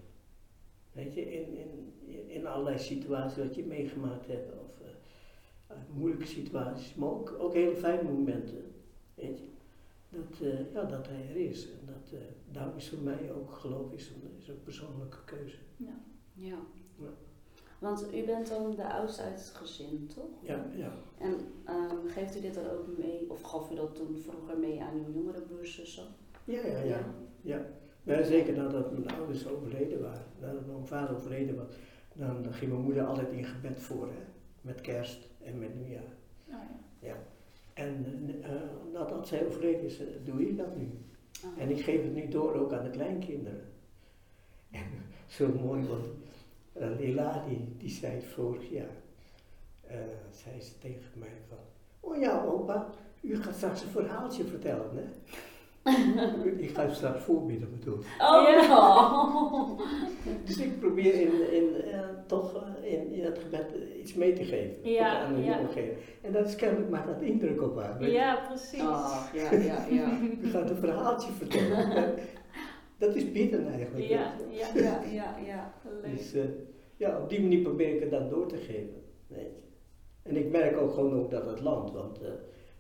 Weet 0.92 1.14
je, 1.14 1.34
in, 1.34 1.58
in, 1.58 2.30
in 2.30 2.48
allerlei 2.48 2.78
situaties 2.78 3.44
wat 3.44 3.56
je 3.56 3.66
meegemaakt 3.66 4.28
hebt, 4.28 4.54
of 4.54 4.64
moeilijke 5.94 6.26
situaties, 6.26 6.96
maar 6.96 7.10
ook, 7.10 7.36
ook 7.40 7.54
hele 7.54 7.76
fijne 7.76 8.04
momenten. 8.04 8.72
Weet 9.16 9.40
je, 9.40 9.46
dat, 10.16 10.47
eh, 10.47 10.74
ja, 10.74 10.84
dat 10.84 11.07
Hij 11.07 11.30
er 11.30 11.36
is. 11.36 11.70
En 11.72 11.86
dat, 11.86 12.20
eh, 12.20 12.20
daarom 12.51 12.78
is 12.78 12.89
voor 12.89 12.99
mij 12.99 13.32
ook 13.34 13.51
geloof 13.51 13.91
is 13.91 14.09
een, 14.09 14.38
is 14.38 14.47
een 14.47 14.63
persoonlijke 14.63 15.24
keuze. 15.26 15.57
Ja. 15.78 16.03
Ja. 16.34 16.57
Want 17.80 18.13
u 18.13 18.26
bent 18.26 18.47
dan 18.47 18.76
de 18.76 18.93
oudste 18.93 19.22
uit 19.22 19.39
het 19.39 19.49
gezin, 19.49 20.07
toch? 20.16 20.41
Ja, 20.41 20.66
ja. 20.76 20.91
En 21.18 21.39
ehm, 21.66 22.07
geeft 22.07 22.38
u 22.38 22.41
dit 22.41 22.53
dan 22.53 22.70
ook 22.70 22.97
mee, 22.97 23.30
of 23.30 23.41
gaf 23.41 23.72
u 23.72 23.76
dat 23.76 23.95
toen 23.95 24.18
vroeger 24.18 24.57
mee 24.57 24.82
aan 24.82 25.05
uw 25.05 25.13
jongere 25.13 25.41
broers 25.41 25.80
en 25.80 25.88
zo? 25.88 26.01
Ja, 26.45 26.66
ja, 26.66 26.80
ja. 27.41 27.66
ja. 28.03 28.24
Zeker 28.24 28.53
nadat 28.53 28.91
mijn 28.91 29.09
ouders 29.09 29.47
overleden 29.47 30.01
waren, 30.01 30.26
nadat 30.39 30.66
mijn 30.66 30.86
vader 30.86 31.16
overleden 31.16 31.55
was, 31.55 31.68
dan 32.13 32.53
ging 32.53 32.72
mijn 32.72 32.84
moeder 32.84 33.05
altijd 33.05 33.32
in 33.32 33.45
gebed 33.45 33.80
voor, 33.80 34.07
hè? 34.07 34.24
met 34.61 34.82
kerst 34.82 35.30
en 35.43 35.59
met 35.59 35.76
nieuwjaar. 35.76 36.13
Oh, 36.49 36.55
ja. 36.99 37.16
En 37.76 38.05
eh, 38.41 38.51
eh, 38.51 38.61
nadat 38.93 39.28
zij 39.28 39.45
overleden 39.45 39.84
is, 39.84 39.99
eh, 39.99 40.07
doe 40.23 40.41
ik 40.41 40.57
dat 40.57 40.76
nu. 40.76 40.89
Ah. 41.43 41.61
En 41.61 41.69
ik 41.69 41.84
geef 41.84 42.01
het 42.01 42.13
nu 42.13 42.28
door 42.28 42.53
ook 42.53 42.73
aan 42.73 42.84
de 42.84 42.89
kleinkinderen. 42.89 43.61
En 44.71 44.86
zo 45.28 45.47
mooi, 45.47 45.88
want 45.88 46.05
uh, 46.78 46.99
Lila 46.99 47.43
die, 47.47 47.76
die 47.78 47.89
zei 47.89 48.21
vorig 48.21 48.69
jaar, 48.69 48.95
eh, 49.82 49.97
zei 50.32 50.61
ze 50.61 50.78
tegen 50.78 51.11
mij 51.13 51.38
van, 51.47 51.57
oh 51.99 52.19
ja 52.19 52.43
opa, 52.43 52.89
u 53.21 53.41
gaat 53.41 53.55
straks 53.55 53.82
een 53.82 53.89
verhaaltje 53.89 54.43
vertellen 54.43 54.95
hè. 54.95 55.03
ik 56.66 56.70
ga 56.70 56.94
straks 56.94 57.22
voorbidden 57.24 57.70
bedoel. 57.80 57.98
Oh, 58.20 58.48
Ja. 58.50 59.76
Dus 60.46 60.58
ik 60.58 60.80
probeer 60.80 61.14
in, 61.14 61.52
in, 61.54 61.82
eh, 61.82 62.00
toch 62.28 62.56
eh, 62.84 62.94
in, 62.94 63.12
in 63.12 63.24
het 63.24 63.40
gebed 63.40 63.66
eh, 63.76 64.00
iets 64.00 64.14
mee 64.14 64.34
te 64.34 64.44
geven 64.44 64.92
Ja, 64.92 65.20
aan 65.20 65.36
de 65.36 65.42
ja. 65.44 65.60
jongeren. 65.60 65.96
En 66.22 66.32
dat 66.32 66.48
is 66.48 66.56
kennelijk 66.56 66.90
maakt 66.90 67.08
dat 67.08 67.22
indruk 67.22 67.62
op 67.62 67.76
haar. 67.78 68.10
Ja, 68.10 68.36
precies. 68.48 68.82
Oh, 68.82 69.24
ja, 69.34 69.52
ja, 69.54 69.86
ja. 69.90 70.10
U 70.42 70.48
gaat 70.50 70.70
een 70.70 70.76
verhaaltje 70.78 71.32
vertellen. 71.32 72.14
Dat- 72.98 73.16
is 73.16 73.32
bidden 73.32 73.68
eigenlijk. 73.68 74.08
Ja, 74.08 74.34
ja, 74.52 74.68
Ja, 74.82 75.02
ja, 75.12 75.36
ja. 75.46 75.74
leuk. 76.02 76.18
Dus 76.18 76.34
eh, 76.34 76.44
ja, 76.96 77.20
op 77.22 77.30
die 77.30 77.42
manier 77.42 77.62
probeer 77.62 77.94
ik 77.96 78.00
het 78.00 78.12
dan 78.12 78.30
door 78.30 78.48
te 78.48 78.58
geven. 78.58 79.02
Weet 79.28 79.40
je. 79.40 79.64
En 80.24 80.36
ik 80.36 80.52
merk 80.52 80.78
ook 80.78 80.94
gewoon 80.94 81.14
ook 81.20 81.32
dat 81.32 81.46
het 81.46 81.62
land, 81.62 81.92
want 81.92 82.22
eh, 82.22 82.28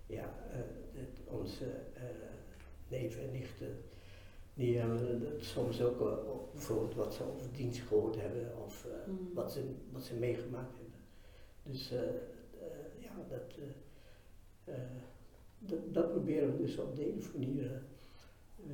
ja, 0.07 0.33
eh, 0.51 0.57
het- 0.93 1.19
onze 1.41 1.63
eh, 1.93 2.01
neven 2.87 3.23
en 3.23 3.31
nichten, 3.31 3.83
die 4.53 4.77
hebben 4.77 5.21
het 5.31 5.43
soms 5.45 5.81
ook 5.81 6.01
eh, 6.01 6.17
bijvoorbeeld 6.53 6.95
wat 6.95 7.13
ze 7.13 7.23
over 7.23 7.51
dienst 7.51 7.79
gehoord 7.81 8.15
hebben 8.21 8.57
of 8.65 8.85
eh, 8.85 8.91
Mm. 9.07 9.29
wat, 9.33 9.51
ze, 9.51 9.73
wat 9.91 10.03
ze 10.03 10.13
meegemaakt 10.15 10.73
hebben. 10.77 10.99
Dus 11.63 11.91
eh, 11.91 11.99
eh, 12.07 12.13
ja, 12.99 13.11
dat, 13.29 13.53
eh, 13.57 14.73
eh, 14.73 14.81
dat, 15.59 15.93
dat 15.93 16.11
proberen 16.11 16.51
we 16.51 16.57
dus 16.63 16.77
op 16.77 16.95
de 16.95 17.07
een 17.11 17.17
of 17.17 17.33
andere 17.33 17.51
manier 17.51 17.81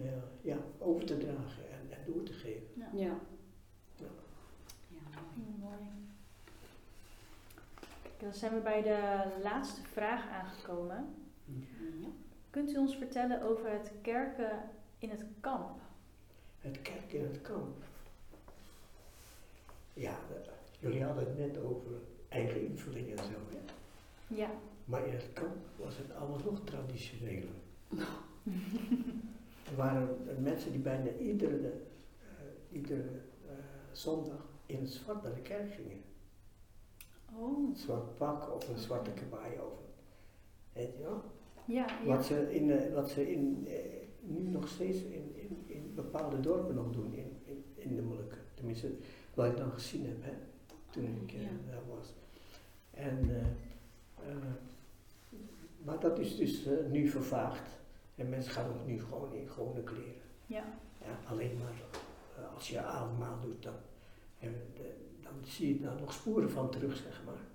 eh, 0.06 0.12
ja, 0.42 0.58
over 0.80 1.06
te 1.06 1.18
dragen 1.18 1.70
en, 1.72 1.98
en 1.98 2.12
door 2.14 2.24
te 2.24 2.34
geven. 2.34 2.68
Ja. 2.76 2.90
Ja. 2.94 3.20
Ja. 3.96 4.08
Ja, 4.88 5.20
mooi. 5.60 5.78
Dan 8.20 8.34
zijn 8.34 8.54
we 8.54 8.60
bij 8.60 8.82
de 8.82 9.24
laatste 9.44 9.82
vraag 9.82 10.28
aangekomen. 10.30 11.14
Ja. 11.46 12.08
Kunt 12.52 12.72
u 12.72 12.78
ons 12.78 12.96
vertellen 12.96 13.42
over 13.42 13.72
het 13.72 13.92
kerken 14.02 14.70
in 14.98 15.10
het 15.10 15.24
kamp? 15.40 15.80
Het 16.60 16.82
kerk 16.82 17.14
in 17.14 17.24
het 17.24 17.42
kamp. 17.42 17.84
Ja, 19.94 20.12
eh, 20.12 20.52
jullie 20.80 21.04
hadden 21.04 21.26
het 21.26 21.38
net 21.38 21.64
over 21.64 21.92
eigen 22.30 22.66
invulling 22.66 23.10
en 23.10 23.18
zo. 23.18 23.24
Hè? 23.50 23.60
Ja. 24.36 24.50
Maar 24.86 25.08
in 25.08 25.14
het 25.14 25.34
kamp 25.34 25.58
was 25.76 25.98
het 25.98 26.16
allemaal 26.16 26.40
nog 26.46 26.64
traditioneler. 26.64 27.54
er 29.70 29.76
waren 29.76 30.18
mensen 30.40 30.72
die 30.72 30.82
bijna 30.82 31.12
iedere, 31.12 31.58
uh, 31.62 31.72
iedere 32.72 33.10
uh, 33.46 33.52
zondag 33.92 34.46
in 34.66 34.82
het 34.82 34.92
zwart 34.92 35.24
naar 35.24 35.34
de 35.34 35.42
kerk 35.42 35.74
gingen. 35.74 36.04
Oh. 37.34 37.70
Een 37.70 37.76
zwart 37.76 38.18
pak 38.18 38.54
of 38.54 38.70
een 38.70 38.78
zwarte 38.78 39.12
kabaai 39.12 39.60
over. 39.60 39.86
Weet 40.74 40.94
je 40.98 41.04
wel? 41.04 41.24
Ja, 41.66 41.86
ja. 42.04 42.16
Wat 42.16 42.26
ze, 42.26 42.56
in, 42.56 42.70
uh, 42.70 42.94
wat 42.94 43.10
ze 43.10 43.32
in, 43.32 43.68
nu 44.22 44.42
nog 44.42 44.68
steeds 44.68 44.98
in, 45.02 45.32
in, 45.36 45.64
in, 45.66 45.92
bepaalde 45.96 46.40
dorpen 46.40 46.76
nog 46.76 46.92
doen 46.92 47.14
in, 47.14 47.40
in, 47.46 47.64
in 47.76 47.96
de 47.96 48.02
Molukken. 48.02 48.40
Tenminste, 48.54 48.92
wat 49.34 49.46
ik 49.46 49.58
dan 49.58 49.72
gezien 49.72 50.06
heb 50.06 50.24
hè, 50.24 50.34
toen 50.90 51.06
ik 51.24 51.32
Ja. 51.32 51.40
daar 51.70 51.96
was. 51.96 52.14
En, 52.92 53.30
maar 55.84 56.00
dat 56.00 56.20
is 56.20 56.36
dus 56.38 56.68
nu 56.90 57.08
vervaagd. 57.08 57.80
En 58.16 58.30
mensen 58.30 58.52
gaan 58.52 58.70
ook 58.70 58.86
nu 58.86 59.02
gewoon 59.02 59.34
in 59.34 59.50
gewone 59.50 59.84
kleren. 59.84 60.22
Ja. 60.46 60.64
ja 61.02 61.20
alleen 61.30 61.58
maar 61.58 61.74
uh, 62.40 62.54
als 62.54 62.70
je 62.70 62.82
avondmaal 62.82 63.40
doet, 63.40 63.64
dan, 63.64 63.74
uh, 64.44 64.50
dan 65.22 65.34
zie 65.46 65.68
je 65.74 65.80
daar 65.82 66.00
nog 66.00 66.14
sporen 66.14 66.52
van 66.52 66.70
terug, 66.70 66.96
zeg 66.98 67.22
maar. 67.26 67.50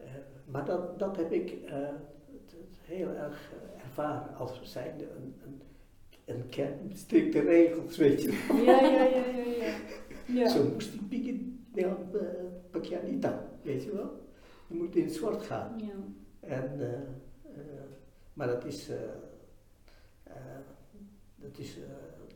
Uh, 0.00 0.06
maar 0.44 0.64
dat, 0.64 0.98
dat 0.98 1.16
heb 1.16 1.32
ik 1.32 1.58
het 1.66 2.54
heel 2.80 3.08
erg 3.08 3.52
ervaren 3.82 4.34
als 4.34 4.60
zijnde 4.62 5.04
een, 5.04 5.34
een, 5.44 5.62
een 6.24 6.48
kern 6.48 6.90
strikte 6.92 7.40
regels, 7.40 7.96
weet 7.96 8.22
je. 8.22 8.30
Ja, 8.64 8.80
ja, 8.80 9.04
ja, 9.04 9.24
ja. 9.24 9.64
ja. 9.64 9.74
ja. 10.26 10.48
Zo 10.48 10.68
moest 10.72 10.92
die 10.92 11.02
pieken, 11.02 11.66
ja, 11.74 11.96
pak 12.70 12.84
je 12.84 13.00
niet 13.04 13.24
aan, 13.24 13.40
weet 13.62 13.84
je 13.84 13.94
wel. 13.94 14.22
Je 14.66 14.74
moet 14.74 14.96
in 14.96 15.04
het 15.04 15.14
zwart 15.14 15.42
gaan. 15.42 15.78
Ja. 15.78 15.94
En 16.40 16.80
maar 18.34 18.46
dat 18.46 18.64
is, 18.64 18.90
dat 21.36 21.58
is, 21.58 21.78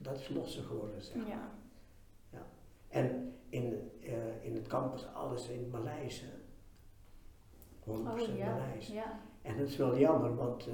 dat 0.01 0.19
is 0.19 0.29
losser 0.29 0.63
geworden, 0.63 1.03
zeg 1.03 1.17
maar. 1.17 1.27
Ja. 1.29 1.51
ja. 2.31 2.47
En 2.89 3.33
in, 3.49 3.91
in 4.43 4.55
het 4.55 4.67
campus 4.67 5.07
alles 5.15 5.49
in 5.49 5.69
Maleis, 5.71 6.25
100% 7.89 7.91
oh, 7.91 8.37
ja. 8.37 8.51
Maleis. 8.51 8.87
Ja. 8.87 9.21
En 9.43 9.59
dat 9.59 9.69
is 9.69 9.77
wel 9.77 9.99
jammer, 9.99 10.37
want 10.37 10.69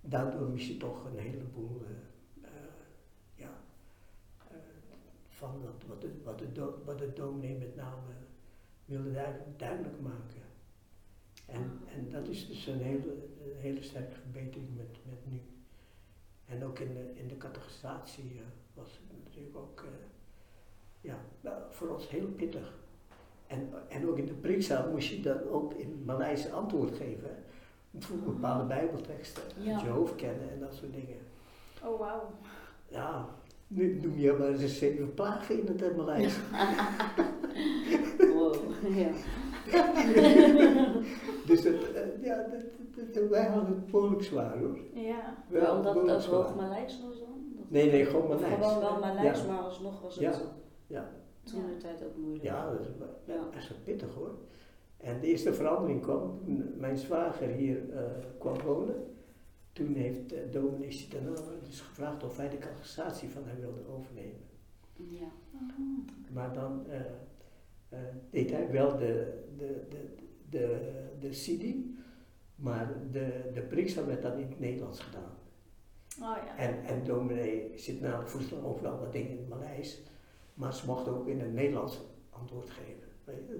daardoor 0.00 0.48
mis 0.48 0.68
je 0.68 0.76
toch 0.76 1.04
een 1.04 1.18
heleboel 1.18 1.82
ja, 3.34 3.50
van 5.28 5.62
wat, 5.62 5.84
wat, 5.86 6.00
de, 6.00 6.10
wat, 6.24 6.38
de 6.38 6.52
do, 6.52 6.82
wat 6.84 6.98
de 6.98 7.12
dominee 7.12 7.56
met 7.56 7.76
name 7.76 8.12
wilde 8.84 9.12
duidelijk, 9.12 9.58
duidelijk 9.58 10.00
maken. 10.00 10.42
En, 11.46 11.80
en 11.94 12.10
dat 12.10 12.28
is 12.28 12.46
dus 12.46 12.66
een 12.66 12.80
hele, 12.80 13.12
een 13.44 13.60
hele 13.60 13.82
sterke 13.82 14.14
verbetering 14.14 14.76
met, 14.76 14.98
met 15.04 15.32
nu. 15.32 15.40
En 16.46 16.64
ook 16.64 16.78
in 16.78 16.94
de, 16.94 17.12
in 17.14 17.28
de 17.28 17.36
categorisatie 17.36 18.34
uh, 18.34 18.40
was 18.74 18.90
het 18.90 19.24
natuurlijk 19.24 19.56
ook 19.56 19.80
uh, 19.80 19.88
ja, 21.00 21.18
voor 21.70 21.88
ons 21.88 22.08
heel 22.08 22.26
pittig. 22.26 22.74
En, 23.46 23.68
en 23.88 24.08
ook 24.08 24.18
in 24.18 24.26
de 24.26 24.32
prikzaal 24.32 24.90
moest 24.90 25.08
je 25.08 25.20
dan 25.20 25.38
ook 25.50 25.74
in 25.74 26.02
Maleis 26.06 26.52
antwoord 26.52 26.96
geven. 26.96 27.30
Voor 27.98 28.16
bepaalde 28.16 28.64
bijbelteksten 28.64 29.42
Ja. 29.58 29.72
uit 29.72 29.80
je 29.82 29.88
hoofd 29.88 30.14
kennen 30.14 30.50
en 30.52 30.60
dat 30.60 30.74
soort 30.74 30.92
dingen. 30.94 31.16
Oh, 31.84 31.98
wauw. 31.98 32.22
Ja, 32.88 33.26
nu 33.66 34.00
noem 34.02 34.18
je 34.18 34.32
maar 34.32 34.48
eens 34.48 34.78
zeven 34.78 35.14
plagen 35.14 35.60
in 35.60 35.66
het 35.66 35.96
Maleis. 35.96 36.36
Wow, 38.34 38.54
ja. 38.94 39.08
dus 41.46 41.64
het, 41.64 41.74
uh, 41.74 42.24
ja, 42.24 42.36
dat, 42.36 42.60
dat, 42.96 43.14
dat, 43.14 43.28
wij 43.28 43.46
hadden 43.46 43.74
het 43.74 43.86
behoorlijk 43.90 44.22
zwaar 44.22 44.58
hoor. 44.58 44.78
Ja. 44.94 45.34
Maar 45.50 45.60
hadden 45.60 45.96
omdat 45.96 46.24
het 46.24 46.32
ook 46.34 46.44
hoog 46.44 46.56
Maleis 46.56 47.00
was 47.08 47.18
dan? 47.18 47.28
Dat- 47.56 47.70
Nee, 47.70 47.90
nee, 47.90 48.04
gewoon 48.04 48.28
Maleis. 48.28 48.54
Gewoon 48.54 48.80
wel 48.80 48.98
Maleis, 48.98 49.40
Ja. 49.40 49.46
maar 49.46 49.58
alsnog 49.58 50.00
was 50.00 50.14
het 50.14 50.22
Ja, 50.24 50.32
ja. 50.86 51.10
Toen 51.46 51.66
de 51.66 51.76
tijd 51.76 52.04
ook 52.04 52.16
moeilijk. 52.16 52.44
Ja, 52.44 52.70
dat 52.70 52.80
is 52.80 52.86
Ja. 53.26 53.34
ja. 53.34 53.50
echt 53.54 53.68
wel 53.68 53.78
pittig 53.84 54.14
hoor. 54.14 54.34
En 54.96 55.20
de 55.20 55.26
eerste 55.26 55.54
verandering 55.54 56.02
kwam 56.02 56.40
toen 56.44 56.72
mijn 56.76 56.96
zwager 56.96 57.48
hier 57.48 57.88
uh, 57.88 58.00
kwam 58.38 58.60
wonen. 58.60 59.14
Toen 59.72 59.94
heeft 59.94 60.32
uh, 60.32 60.38
dominee 60.50 60.90
Citano 60.90 61.34
dus 61.64 61.80
gevraagd 61.80 62.24
of 62.24 62.36
hij 62.36 62.48
de 62.48 62.58
categorisatie 62.58 63.28
van 63.28 63.42
hem 63.44 63.60
wilde 63.60 63.88
overnemen. 63.88 64.40
Ja. 64.96 65.28
Maar 66.32 66.52
dan 66.52 66.84
uh, 66.88 66.94
uh, 67.92 67.98
deed 68.30 68.50
hij 68.50 68.70
wel 68.70 68.96
de, 68.96 69.42
de, 69.56 69.86
de, 69.88 70.14
de, 70.50 70.92
de 71.20 71.28
CD, 71.28 71.74
maar 72.54 72.94
de, 73.10 73.50
de 73.54 73.60
Prixa 73.60 74.06
werd 74.06 74.22
dan 74.22 74.38
in 74.38 74.48
het 74.48 74.60
Nederlands 74.60 75.00
gedaan. 75.00 75.34
Oh 76.20 76.36
ja. 76.46 76.56
En, 76.56 76.84
en 76.84 77.04
dominee 77.04 77.72
zit 77.74 78.00
namelijk 78.00 78.28
voorstel 78.28 78.62
ook 78.62 78.80
wel 78.80 78.98
wat 78.98 79.12
dingen 79.12 79.30
in 79.30 79.36
het 79.36 79.48
Maleis, 79.48 80.02
maar 80.56 80.74
ze 80.74 80.86
mochten 80.86 81.16
ook 81.16 81.26
in 81.26 81.40
het 81.40 81.52
Nederlands 81.52 82.00
antwoord 82.30 82.70
geven. 82.70 83.04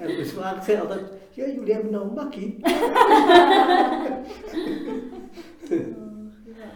En 0.00 0.06
de 0.06 0.24
zwaar 0.24 0.62
zei 0.62 0.80
altijd, 0.80 1.00
ja 1.30 1.46
jullie 1.46 1.72
hebben 1.72 1.92
nou 1.92 2.08
een 2.08 2.14
makkie. 2.14 2.58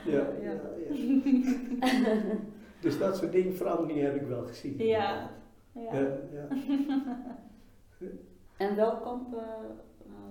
ja, 0.04 0.28
ja, 0.42 0.56
ja. 0.70 1.00
dus 2.80 2.98
dat 2.98 3.16
soort 3.16 3.32
dingen, 3.32 3.56
veranderingen 3.56 4.04
heb 4.04 4.14
ik 4.14 4.26
wel 4.26 4.46
gezien. 4.46 4.74
Ja. 4.78 5.30
Ja. 5.72 6.18
Ja. 6.32 6.48
En 8.56 8.76
welk 8.76 9.02
kamp 9.02 9.34
uh, 9.34 9.40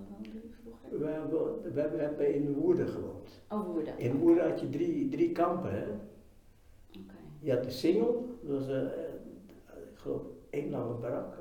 woonde 0.09 0.30
vroeger? 0.61 0.99
We, 0.99 1.05
hebben, 1.05 1.74
we 1.74 2.01
hebben 2.01 2.34
in 2.34 2.53
Woerden 2.53 2.88
gewoond. 2.88 3.43
Oh, 3.49 3.66
Woerden. 3.66 3.97
In 3.97 4.18
Woerden 4.18 4.49
had 4.49 4.59
je 4.59 4.70
drie, 4.70 5.09
drie 5.09 5.32
kampen. 5.32 5.72
Hè? 5.72 5.86
Je 7.44 7.52
had 7.52 7.64
de 7.64 7.70
single, 7.70 8.16
dat 8.41 8.60
was 8.60 8.68
een, 8.68 8.86
ik 9.66 9.98
geloof 9.98 10.22
één 10.50 10.70
lange 10.70 10.94
brak. 10.94 11.38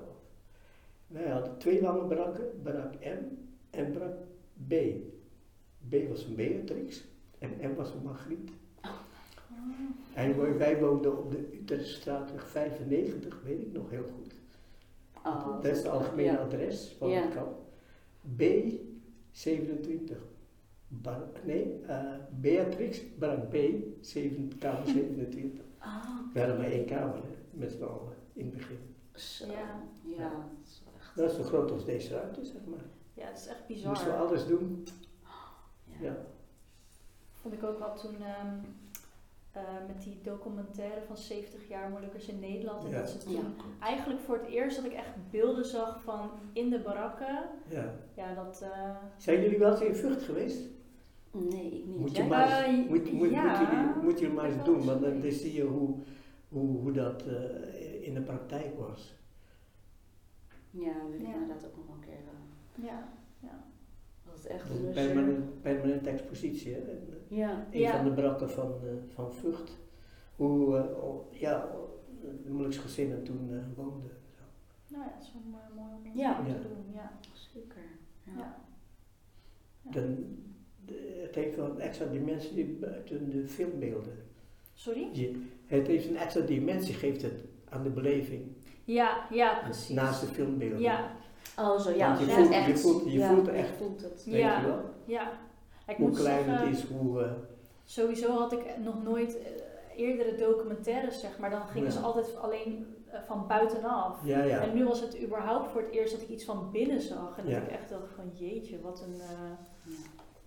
Wij 1.06 1.28
hadden 1.28 1.58
twee 1.58 1.82
lange 1.82 2.04
brakken, 2.04 2.60
Brak 2.62 2.94
M 3.00 3.18
en 3.70 3.92
Brak 3.92 4.14
B. 4.68 4.74
B 5.88 6.08
was 6.08 6.24
een 6.24 6.34
Beatrix 6.34 7.04
en 7.38 7.50
M 7.60 7.74
was 7.74 7.92
een 7.92 8.02
Margriet. 8.02 8.50
En 10.14 10.58
wij 10.58 10.80
woonden 10.80 11.18
op 11.18 11.30
de 11.30 11.48
Utrechtstraatweg 11.60 12.48
95, 12.48 13.42
weet 13.44 13.60
ik 13.60 13.72
nog 13.72 13.90
heel 13.90 14.06
goed. 14.14 14.34
Oh. 15.24 15.62
Dat 15.62 15.64
is 15.64 15.78
het 15.78 15.88
algemene 15.88 16.38
adres 16.38 16.94
van 16.98 17.10
ja. 17.10 17.22
het 17.22 17.34
kamp. 17.34 17.58
B27. 18.36 20.16
Bar, 20.88 21.28
nee, 21.44 21.80
uh, 21.88 22.14
Beatrix, 22.40 23.00
Brak 23.18 23.48
B, 23.50 23.56
7, 24.00 24.50
K27. 24.58 25.70
Ah, 25.82 26.32
we 26.32 26.38
hadden 26.38 26.58
maar 26.58 26.70
één 26.70 26.86
kamer 26.86 27.20
met 27.50 27.72
z'n 27.72 27.82
allen 27.82 28.16
in 28.32 28.44
het 28.44 28.54
begin. 28.54 28.96
Zo. 29.14 29.46
Ja, 29.46 29.82
ja. 30.02 30.30
Dat, 30.30 30.66
is 30.66 30.82
echt... 30.96 31.16
dat 31.16 31.30
is 31.30 31.36
zo 31.36 31.42
groot 31.42 31.70
als 31.70 31.84
deze 31.84 32.14
ruimte, 32.14 32.44
zeg 32.44 32.64
maar. 32.66 32.84
Ja, 33.14 33.26
dat 33.28 33.38
is 33.38 33.46
echt 33.46 33.66
bizar. 33.66 33.88
Moesten 33.88 34.10
we 34.10 34.16
alles 34.16 34.46
doen. 34.46 34.86
Ja. 35.84 35.96
ja. 36.00 36.16
Vond 37.32 37.54
ik 37.54 37.62
ook 37.62 37.78
wel 37.78 37.94
toen 37.94 38.16
ehm, 38.22 38.56
eh, 39.52 39.62
met 39.86 40.02
die 40.02 40.20
documentaire 40.22 41.02
van 41.06 41.16
70 41.16 41.68
jaar 41.68 41.88
moeilijkers 41.88 42.26
in 42.26 42.38
Nederland. 42.40 42.84
En 42.84 42.90
ja. 42.90 42.98
dat 42.98 43.08
ze 43.08 43.30
ja. 43.30 43.40
eigenlijk 43.80 44.20
voor 44.20 44.38
het 44.38 44.46
eerst 44.46 44.76
dat 44.76 44.84
ik 44.84 44.92
echt 44.92 45.30
beelden 45.30 45.64
zag 45.64 46.02
van 46.02 46.30
in 46.52 46.70
de 46.70 46.78
barakken. 46.78 47.48
Ja. 47.68 47.94
ja 48.14 48.34
dat. 48.34 48.62
Eh, 48.62 48.96
Zijn 49.16 49.40
jullie 49.42 49.58
wel 49.58 49.70
eens 49.70 49.80
in 49.80 49.96
Vught 49.96 50.22
geweest? 50.22 50.60
Nee, 51.32 51.66
ik 51.78 51.86
niet. 51.86 51.98
Moet 51.98 52.16
je 52.16 52.24
maar 52.24 52.64
eens, 52.64 52.84
Eh, 52.84 52.88
moet, 52.90 53.12
moet, 53.12 53.30
ja. 53.30 53.42
moet, 53.60 53.68
jullie, 53.68 54.02
moet 54.02 54.18
jullie 54.18 54.34
maar 54.34 54.44
eens 54.52 54.64
doen, 54.64 54.84
want 54.84 55.00
dan, 55.00 55.22
zie 55.32 55.52
je 55.54 55.62
hoe, 55.64 55.94
hoe, 56.48 56.76
hoe 56.78 56.92
dat 56.92 57.26
eh, 57.26 58.06
in 58.06 58.14
de 58.14 58.20
praktijk 58.22 58.78
was. 58.78 59.14
Ja, 60.70 60.92
wil 61.10 61.20
ik 61.20 61.26
Ja. 61.26 61.32
inderdaad 61.32 61.66
ook 61.66 61.76
nog 61.76 61.86
wel 61.86 61.94
een 61.94 62.00
keer. 62.00 62.12
eh, 62.12 62.84
ja, 62.84 63.08
ja. 63.40 63.64
dat 64.26 64.34
het 64.34 64.46
echt 64.46 64.68
Dat 64.68 64.76
is 64.76 64.78
een 64.82 64.86
een 64.86 64.92
permanent, 64.92 65.62
permanente 65.62 66.10
expositie. 66.10 66.74
Hè? 66.74 66.80
Ja. 67.28 67.66
een 67.70 67.78
Ja. 67.80 67.96
van 67.96 68.04
de 68.04 68.12
brakken 68.12 68.50
van, 68.50 68.72
eh, 68.84 68.92
van 69.14 69.32
Vught. 69.32 69.78
Hoe 70.36 70.76
ja, 71.30 71.68
de 72.44 72.50
moeilijksgezinnen 72.50 73.22
toen 73.24 73.48
eh, 73.52 73.58
woonden. 73.76 74.10
Zo. 74.36 74.42
Nou 74.94 75.04
ja, 75.04 75.12
het 75.14 75.22
is 75.22 75.32
wel 75.32 75.42
mooi 75.74 75.94
om 76.04 76.18
Ja. 76.18 76.36
te 76.44 76.68
doen. 76.68 76.94
Ja. 76.94 77.12
Zeker. 77.32 77.82
Ja. 78.24 78.32
Ja. 78.36 78.56
Ja. 79.82 79.90
Dan, 79.90 80.02
de- 80.14 80.51
het 81.22 81.34
heeft 81.34 81.56
wel 81.56 81.64
een 81.70 81.80
extra 81.80 82.06
dimensie 82.06 82.64
buiten 82.80 83.30
de 83.30 83.48
filmbeelden. 83.48 84.24
Sorry? 84.74 85.08
Je, 85.12 85.42
het 85.66 85.86
heeft 85.86 86.08
een 86.08 86.16
extra 86.16 86.40
dimensie, 86.40 86.94
geeft 86.94 87.22
het 87.22 87.44
aan 87.68 87.82
de 87.82 87.90
beleving. 87.90 88.42
Ja, 88.84 89.26
ja, 89.30 89.60
precies. 89.64 89.94
Naast 89.94 90.20
de 90.20 90.26
filmbeelden. 90.26 90.80
Ja, 90.80 91.10
Oh, 91.58 91.78
zo 91.80 91.90
ja. 91.90 92.06
Want 92.06 92.20
je 92.20 92.26
ja, 92.26 92.32
voelt- 92.34 92.50
echt. 92.50 92.66
je 92.66 92.76
voelt- 92.76 93.04
je 93.04 93.18
ja, 93.18 93.34
voelt 93.34 93.46
je 93.46 93.52
echt. 93.52 93.76
voelt 93.76 94.02
het. 94.02 94.24
Weet 94.24 94.34
Ja. 94.34 94.60
je 94.60 94.66
wel? 94.66 94.80
Ja. 95.04 95.32
Ik 95.86 95.96
Hoe 95.96 96.08
moet 96.08 96.18
klein 96.18 96.44
zeggen, 96.44 96.66
het 96.66 96.76
is, 96.76 96.84
hoe... 96.84 97.22
eh, 97.22 97.30
Sowieso 97.84 98.30
had 98.38 98.52
ik 98.52 98.60
nog 98.84 99.02
nooit 99.02 99.38
eh, 99.38 99.46
eerdere 99.96 100.34
documentaires, 100.36 101.20
zeg 101.20 101.38
maar. 101.38 101.50
Dan 101.50 101.66
gingen 101.66 101.86
Ja. 101.88 101.92
ze 101.94 101.98
altijd 102.00 102.36
alleen 102.36 102.86
eh, 103.10 103.18
van 103.26 103.44
buitenaf. 103.48 104.24
ja, 104.24 104.42
ja. 104.42 104.60
En 104.60 104.74
nu 104.74 104.84
was 104.84 105.00
het 105.00 105.22
überhaupt 105.22 105.70
voor 105.70 105.80
het 105.80 105.90
eerst 105.90 106.12
dat 106.12 106.22
ik 106.22 106.28
iets 106.28 106.44
van 106.44 106.70
binnen 106.70 107.00
zag. 107.00 107.38
En 107.38 107.48
Ja. 107.48 107.58
dat 107.58 107.68
ik 107.68 107.74
echt 107.74 107.88
dacht 107.88 108.12
van 108.16 108.30
jeetje, 108.34 108.80
wat 108.80 109.00
een 109.06 109.20
eh, 109.20 109.92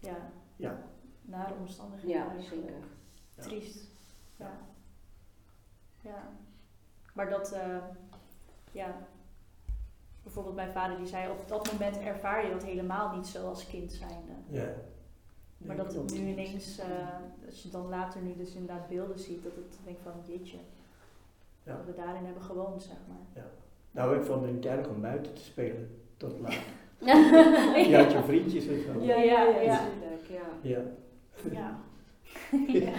Ja. 0.06 0.12
ja, 0.56 0.70
Ja. 0.70 0.78
nare 1.22 1.54
omstandigheden 1.60 2.16
Ja, 2.22 2.30
eigenlijk. 2.30 2.64
zeker. 2.68 2.80
Ja. 3.38 3.44
Triest. 3.44 3.88
Ja. 4.36 4.52
ja. 6.02 6.24
Maar 7.14 7.30
dat, 7.30 7.52
eh, 7.52 7.78
ja. 8.72 8.96
Bijvoorbeeld 10.24 10.56
mijn 10.56 10.72
vader 10.74 10.98
die 10.98 11.06
zei, 11.08 11.32
op 11.32 11.48
dat 11.48 11.72
moment 11.72 11.98
ervaar 12.00 12.46
je 12.46 12.52
dat 12.52 12.64
helemaal 12.64 13.16
niet 13.16 13.28
zo 13.28 13.48
als 13.48 13.68
kind 13.68 13.92
zijnde. 13.94 14.32
ja. 14.50 14.74
Maar 15.58 15.76
Ja, 15.76 15.84
dat 15.84 15.94
het 15.94 16.12
nu 16.14 16.28
ineens, 16.28 16.78
eh, 16.80 16.88
als 17.46 17.64
je 17.64 17.70
dan 17.70 17.88
later 17.90 18.22
nu 18.22 18.36
dus 18.36 18.54
inderdaad 18.54 18.88
beelden 18.88 19.20
ziet, 19.20 19.44
dat 19.44 19.56
het 19.56 19.80
denk 19.84 19.98
van 20.04 20.12
jeetje, 20.28 20.58
Ja. 21.64 21.76
dat 21.76 21.86
we 21.86 21.94
daarin 21.94 22.26
hebben 22.26 22.44
gewoond, 22.44 22.82
zeg 22.84 22.98
maar. 23.08 23.44
Nou, 23.92 24.16
ik 24.18 24.24
vond 24.24 24.42
het 24.42 24.54
niet 24.54 24.66
erg 24.66 24.88
om 24.88 25.02
buiten 25.02 25.34
te 25.34 25.42
spelen, 25.42 26.02
tot 26.18 26.40
laat. 26.40 26.54
Ja, 27.00 27.16
Je 27.76 27.96
had 28.04 28.12
je 28.12 28.24
vriendjes 28.24 28.68
en 28.68 28.82
zo. 28.84 29.04
Ja, 29.04 29.16
ja, 29.16 29.48
ja. 29.48 29.62
Ja. 29.62 29.88
Ja. 30.62 30.82
Ja. 31.52 31.80
ja. 32.68 32.94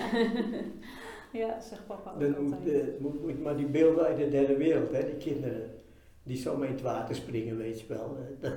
ja, 1.40 1.61
zegt 1.61 1.86
papa 1.86 2.12
ook 2.12 2.20
Dan 2.20 2.42
moet, 2.42 2.68
eh, 2.68 2.82
moet, 2.99 3.22
moet 3.22 3.42
maar 3.42 3.57
die 3.57 3.66
beelden 3.66 4.05
uit 4.05 4.16
de 4.16 4.28
derde 4.28 4.57
wereld, 4.57 4.92
hè, 4.92 5.05
die 5.05 5.16
kinderen. 5.16 5.70
Die 6.22 6.36
zomaar 6.36 6.68
in 6.68 6.72
het 6.72 6.82
water 6.82 7.14
springen, 7.14 7.57
weet 7.57 7.80
je 7.80 7.86
wel. 7.86 8.16
Ja, 8.40 8.53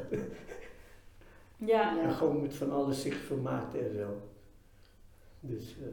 Ja. 1.66 2.02
En 2.04 2.12
gewoon 2.12 2.42
met 2.42 2.56
van 2.56 2.72
alles 2.72 3.02
zich 3.02 3.16
vermaakten 3.16 3.80
en 3.86 3.96
zo. 3.96 4.22
Dus 5.40 5.78
eh 5.82 5.88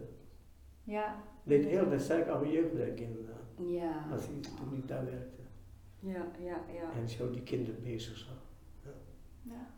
ja. 0.86 1.22
deed 1.42 1.64
heel, 1.64 1.88
dat 1.88 2.02
zei 2.02 2.20
ik 2.20 2.28
aan 2.28 2.40
mijn 2.40 2.52
jeugdwerk 2.52 3.00
inderdaad. 3.00 3.34
Ja. 3.66 4.06
Als 4.12 4.22
ik, 4.22 4.42
toen 4.42 4.76
ik 4.76 4.88
daar 4.88 5.04
werkte. 5.04 5.40
Ja, 5.98 6.26
ja, 6.38 6.60
ja. 6.74 7.00
En 7.00 7.08
zo 7.08 7.30
die 7.30 7.42
kinderen 7.42 7.82
bezig 7.82 8.16
zag. 8.16 8.45
Ja. 9.48 9.74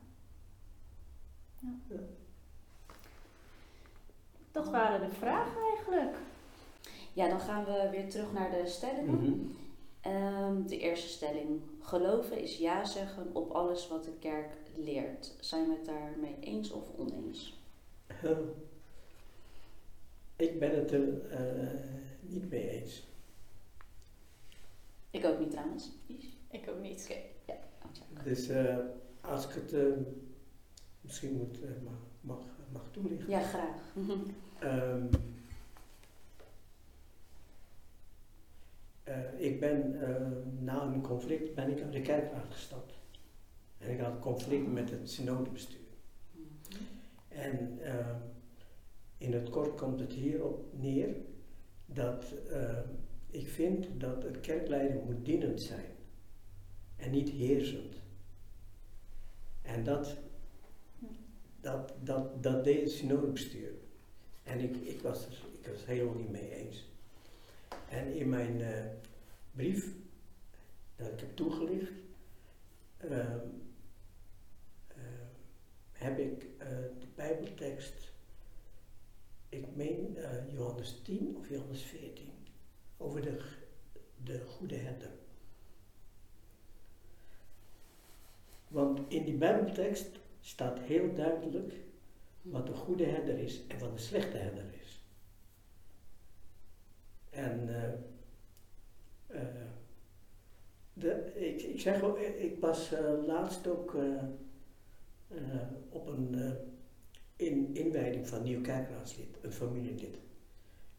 Dat 4.52 4.68
waren 4.68 5.08
de 5.08 5.14
vragen 5.14 5.60
eigenlijk. 5.76 6.16
Ja, 7.12 7.28
dan 7.28 7.40
gaan 7.40 7.64
we 7.64 7.88
weer 7.90 8.10
terug 8.10 8.32
naar 8.32 8.50
de 8.50 8.66
stellingen. 8.66 9.14
Mhm. 9.14 9.32
Ehm, 10.00 10.66
de 10.66 10.78
eerste 10.78 11.08
stelling. 11.08 11.60
Geloven 11.80 12.40
is 12.40 12.58
ja 12.58 12.84
zeggen 12.84 13.34
op 13.34 13.50
alles 13.50 13.88
wat 13.88 14.04
de 14.04 14.12
kerk 14.18 14.52
leert. 14.76 15.34
Zijn 15.40 15.68
we 15.68 15.72
het 15.72 15.84
daarmee 15.84 16.36
eens 16.40 16.70
of 16.70 16.84
oneens? 16.96 17.56
Ik 20.36 20.58
ben 20.58 20.76
het 20.76 20.92
er 20.92 21.30
eh, 21.30 21.80
niet 22.20 22.50
mee 22.50 22.70
eens. 22.70 23.06
Ik 25.10 25.24
ook 25.24 25.38
niet 25.38 25.50
trouwens. 25.50 25.90
Ik 26.50 26.68
ook 26.68 26.80
niet. 26.80 27.08
Oké, 27.10 27.20
ja. 27.46 27.58
ja. 27.92 28.22
Dus 28.22 28.48
eh, 28.48 28.76
als 29.28 29.48
ik 29.48 29.54
het 29.54 29.72
eh, 29.72 29.82
misschien 31.00 31.36
moet, 31.36 31.62
eh, 31.62 31.70
mag, 31.84 31.98
mag, 32.20 32.42
mag 32.72 32.88
toelichten. 32.90 33.30
Ja, 33.30 33.40
graag. 33.40 33.94
Ehm, 34.58 35.06
eh, 39.08 39.46
ik 39.46 39.60
ben 39.60 40.00
eh, 40.02 40.26
na 40.60 40.82
een 40.82 41.02
conflict 41.02 41.54
ben 41.54 41.70
ik 41.70 41.82
uit 41.82 41.92
de 41.92 42.00
kerkraad 42.02 42.46
gestapt. 42.50 42.94
En 43.78 43.90
ik 43.90 44.00
had 44.00 44.18
conflict 44.18 44.72
met 44.72 44.90
het 44.90 45.10
synodebestuur. 45.10 45.78
En 47.28 47.78
eh, 47.82 48.16
in 49.18 49.32
het 49.32 49.50
kort 49.50 49.74
komt 49.76 50.00
het 50.00 50.12
hierop 50.12 50.64
neer 50.72 51.16
dat 51.86 52.34
ik 53.30 53.48
vind 53.48 53.86
dat 54.00 54.24
een 54.24 54.40
kerkleider 54.40 55.02
moet 55.06 55.24
dienend 55.24 55.60
zijn 55.60 55.90
en 56.96 57.10
niet 57.10 57.28
heersend. 57.28 57.96
En 59.68 59.84
dat, 59.84 60.16
dat, 61.60 61.92
dat, 62.02 62.42
dat 62.42 62.64
deed 62.64 62.80
het 62.80 62.90
synodebestuur. 62.90 63.70
En 64.42 64.60
ik, 64.60 64.76
ik, 64.76 65.00
was 65.00 65.26
er, 65.26 65.32
ik 65.60 65.66
was 65.66 65.76
het 65.76 65.86
helemaal 65.86 66.14
niet 66.14 66.30
mee 66.30 66.54
eens. 66.54 66.88
En 67.88 68.14
in 68.14 68.28
mijn 68.28 68.60
eh, 68.60 68.84
brief, 69.52 69.94
dat 70.96 71.12
ik 71.12 71.20
heb 71.20 71.36
toegelicht, 71.36 71.92
ehm, 72.96 73.38
eh, 74.88 75.02
heb 75.92 76.18
ik 76.18 76.46
eh, 76.58 76.68
de 76.98 77.06
Bijbeltekst, 77.14 78.12
ik 79.48 79.76
meen 79.76 80.16
eh, 80.16 80.52
Johannes 80.52 81.00
10 81.02 81.36
of 81.36 81.48
Johannes 81.48 81.82
14, 81.82 82.32
over 82.96 83.22
de, 83.22 83.40
de 84.24 84.40
goede 84.46 84.76
herder. 84.76 85.10
Want 88.68 89.00
in 89.08 89.24
die 89.24 89.36
Bijbeltekst 89.36 90.08
staat 90.40 90.78
heel 90.78 91.14
duidelijk 91.14 91.74
wat 92.42 92.68
een 92.68 92.74
goede 92.74 93.04
herder 93.04 93.38
is 93.38 93.66
en 93.66 93.78
wat 93.78 93.90
een 93.90 93.98
slechte 93.98 94.36
herder 94.36 94.64
is. 94.80 95.02
En 97.30 97.68
eh, 97.68 97.92
eh, 99.26 99.68
de, 100.92 101.32
ik, 101.34 101.62
ik 101.62 101.80
zeg 101.80 102.02
ook, 102.02 102.18
ik 102.18 102.60
was 102.60 102.92
eh, 102.92 103.26
laatst 103.26 103.66
ook 103.66 103.94
eh, 103.94 104.22
eh, 105.28 105.68
op 105.88 106.06
een 106.06 106.34
eh, 106.34 106.50
in, 107.46 107.74
inwijding 107.74 108.28
van 108.28 108.42
nieuw 108.42 108.60
kerkraadslid, 108.60 109.38
een 109.42 109.52
familielid. 109.52 110.18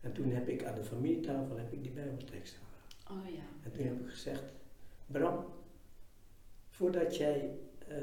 En 0.01 0.13
toen 0.13 0.31
heb 0.31 0.47
ik 0.47 0.63
aan 0.63 0.75
de 0.75 0.83
familietafel 0.83 1.57
heb 1.57 1.73
ik 1.73 1.83
die 1.83 1.91
Bijbeltekst 1.91 2.57
aangehaald. 2.57 3.27
Oh 3.27 3.35
ja. 3.35 3.43
En 3.63 3.71
toen 3.71 3.85
heb 3.85 3.99
ik 3.99 4.09
gezegd, 4.09 4.43
Bram, 5.05 5.45
voordat 6.79 7.17
jij 7.17 7.57
eh, 7.87 7.97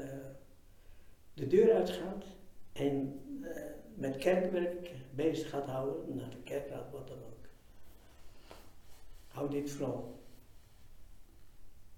de 1.33 1.47
deur 1.47 1.73
uitgaat 1.73 2.25
en 2.73 3.19
eh, 3.43 3.63
met 3.95 4.17
kerkwerk 4.17 4.91
bezig 5.15 5.49
gaat 5.49 5.65
houden, 5.65 6.15
naar 6.15 6.29
de 6.29 6.41
kerkraad, 6.43 6.91
wat 6.91 7.07
dan 7.07 7.17
ook, 7.17 7.47
hou 9.27 9.49
dit 9.49 9.69
vooral 9.69 10.19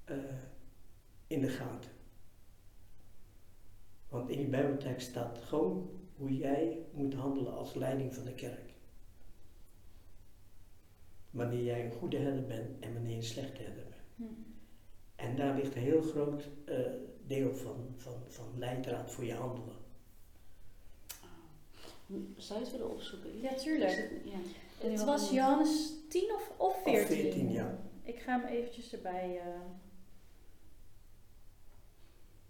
eh, 0.03 0.17
in 1.27 1.41
de 1.41 1.47
gaten. 1.47 1.91
Want 4.09 4.29
in 4.29 4.37
die 4.37 4.47
Bijbeltekst 4.47 5.09
staat 5.09 5.39
gewoon 5.43 5.89
hoe 6.15 6.37
jij 6.37 6.85
moet 6.91 7.13
handelen 7.13 7.53
als 7.53 7.73
leiding 7.73 8.15
van 8.15 8.23
de 8.23 8.33
kerk. 8.33 8.73
Wanneer 11.29 11.63
jij 11.63 11.85
een 11.85 11.97
goede 11.99 12.17
herder 12.17 12.45
bent 12.45 12.79
en 12.79 12.93
wanneer 12.93 13.11
je 13.11 13.17
een 13.17 13.23
slechte 13.23 13.61
herder 13.61 13.83
bent. 13.89 14.03
Hm. 14.15 14.48
En 15.19 15.35
daar 15.35 15.55
ligt 15.55 15.75
een 15.75 15.81
heel 15.81 16.01
groot 16.01 16.47
eh, 16.65 16.77
deel 17.27 17.53
van, 17.55 17.75
van, 17.95 18.13
van 18.27 18.45
leidraad 18.57 19.11
voor 19.11 19.23
je 19.25 19.33
handelen. 19.33 19.75
Zou 22.37 22.59
je 22.59 22.65
het 22.65 22.71
willen 22.73 22.91
opzoeken? 22.91 23.41
Ja, 23.41 23.53
tuurlijk. 23.53 23.91
Het- 23.91 24.11
ja. 24.23 24.37
Het 24.89 25.03
was 25.03 25.29
Johannes 25.31 25.93
10 26.09 26.31
of, 26.33 26.51
of 26.57 26.81
14? 26.83 27.01
Of 27.01 27.07
14, 27.07 27.51
ja. 27.51 27.77
Ik 28.03 28.19
ga 28.19 28.39
hem 28.39 28.49
eventjes 28.49 28.93
erbij... 28.93 29.39
eh, 29.39 29.45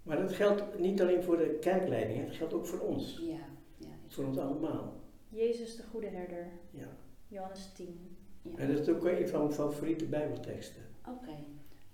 Maar 0.04 0.18
dat 0.18 0.34
geldt 0.34 0.80
niet 0.80 1.02
alleen 1.02 1.24
voor 1.24 1.38
de 1.38 1.58
kerkleiding, 1.62 2.26
het 2.26 2.36
geldt 2.36 2.54
ook 2.54 2.66
voor 2.66 2.80
ons. 2.80 3.18
Ja, 3.22 3.40
ja. 3.78 3.88
Voor 4.08 4.26
ons 4.26 4.38
allemaal. 4.38 4.94
Jezus 5.30 5.76
de 5.76 5.84
goede 5.84 6.08
herder, 6.08 6.48
Ja. 6.72 6.88
Johannes 7.28 7.70
10. 7.74 8.18
Ja. 8.42 8.58
En 8.58 8.68
dat 8.76 8.80
is 8.88 8.90
ook 8.96 9.06
een 9.06 9.28
van 9.28 9.40
mijn 9.42 9.54
favoriete 9.54 10.06
bijbelteksten. 10.06 10.82
Oké. 11.08 11.36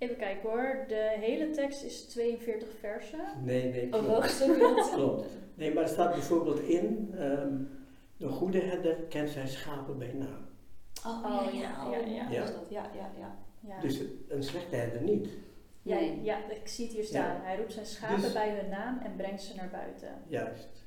Even 0.06 0.18
kijken 0.18 0.50
hoor, 0.50 0.86
de 0.88 1.16
hele 1.20 1.50
tekst 1.50 1.84
is 1.84 2.06
42 2.06 2.68
versen. 2.80 3.20
Nee, 3.44 3.72
nee, 3.72 3.94
Oh, 3.94 4.04
klopt. 4.04 4.46
Klopt. 4.96 5.28
Nee, 5.56 5.74
maar 5.74 5.84
er 5.84 5.90
staat 5.90 6.12
bijvoorbeeld 6.14 6.60
in, 6.60 7.14
ehm, 7.18 7.54
een 8.20 8.30
goede 8.30 8.60
herder 8.60 8.96
kent 9.10 9.30
zijn 9.30 9.48
schapen 9.48 9.98
bij 9.98 10.14
naam. 10.14 10.46
Oh, 11.06 11.26
Oh, 11.48 11.54
ja, 11.54 11.60
ja, 11.60 11.98
ja, 11.98 11.98
ja, 11.98 12.14
ja. 12.14 12.30
ja. 12.32 12.42
Dat? 12.46 12.66
Ja, 12.70 12.90
ja, 12.96 13.12
ja. 13.20 13.36
Ja. 13.68 13.82
Dus 13.82 14.02
een 14.28 14.44
slechte 14.44 14.76
herder 14.76 15.02
niet. 15.02 15.30
ja, 15.82 15.96
Nee. 15.96 16.22
ja, 16.24 16.38
ik 16.50 16.68
zie 16.68 16.86
het 16.86 16.94
hier 16.96 17.04
staan. 17.04 17.42
Hij 17.42 17.58
roept 17.58 17.74
zijn 17.74 17.86
schapen 17.86 18.22
Dus- 18.22 18.34
bij 18.34 18.50
hun 18.60 18.70
naam 18.70 19.00
en 19.04 19.16
brengt 19.16 19.42
ze 19.42 19.56
naar 19.56 19.70
buiten. 19.72 20.10
Juist. 20.28 20.85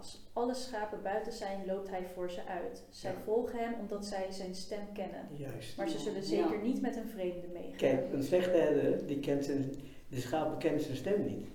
Als 0.00 0.20
alle 0.32 0.54
schapen 0.54 1.02
buiten 1.02 1.32
zijn, 1.32 1.66
loopt 1.66 1.88
hij 1.90 2.06
voor 2.14 2.30
ze 2.30 2.44
uit. 2.46 2.82
Zij 2.90 3.12
Ja. 3.12 3.18
volgen 3.24 3.58
hem 3.58 3.74
omdat 3.80 4.04
zij 4.06 4.32
zijn 4.32 4.54
stem 4.54 4.92
kennen. 4.92 5.28
Juist. 5.36 5.76
Maar 5.76 5.88
ze 5.88 5.98
zullen 5.98 6.20
Ja. 6.20 6.26
zeker 6.26 6.62
niet 6.62 6.80
met 6.80 6.96
een 6.96 7.08
vreemde 7.08 7.46
meegaan. 7.52 7.76
Kijk, 7.76 8.12
een 8.12 8.22
slechte 8.22 8.56
herder, 8.58 9.06
die 9.06 9.18
kent 9.20 9.44
zijn, 9.44 9.74
de 10.08 10.20
schapen 10.20 10.58
kennen 10.58 10.80
zijn 10.80 10.96
stem 10.96 11.24
niet. 11.24 11.46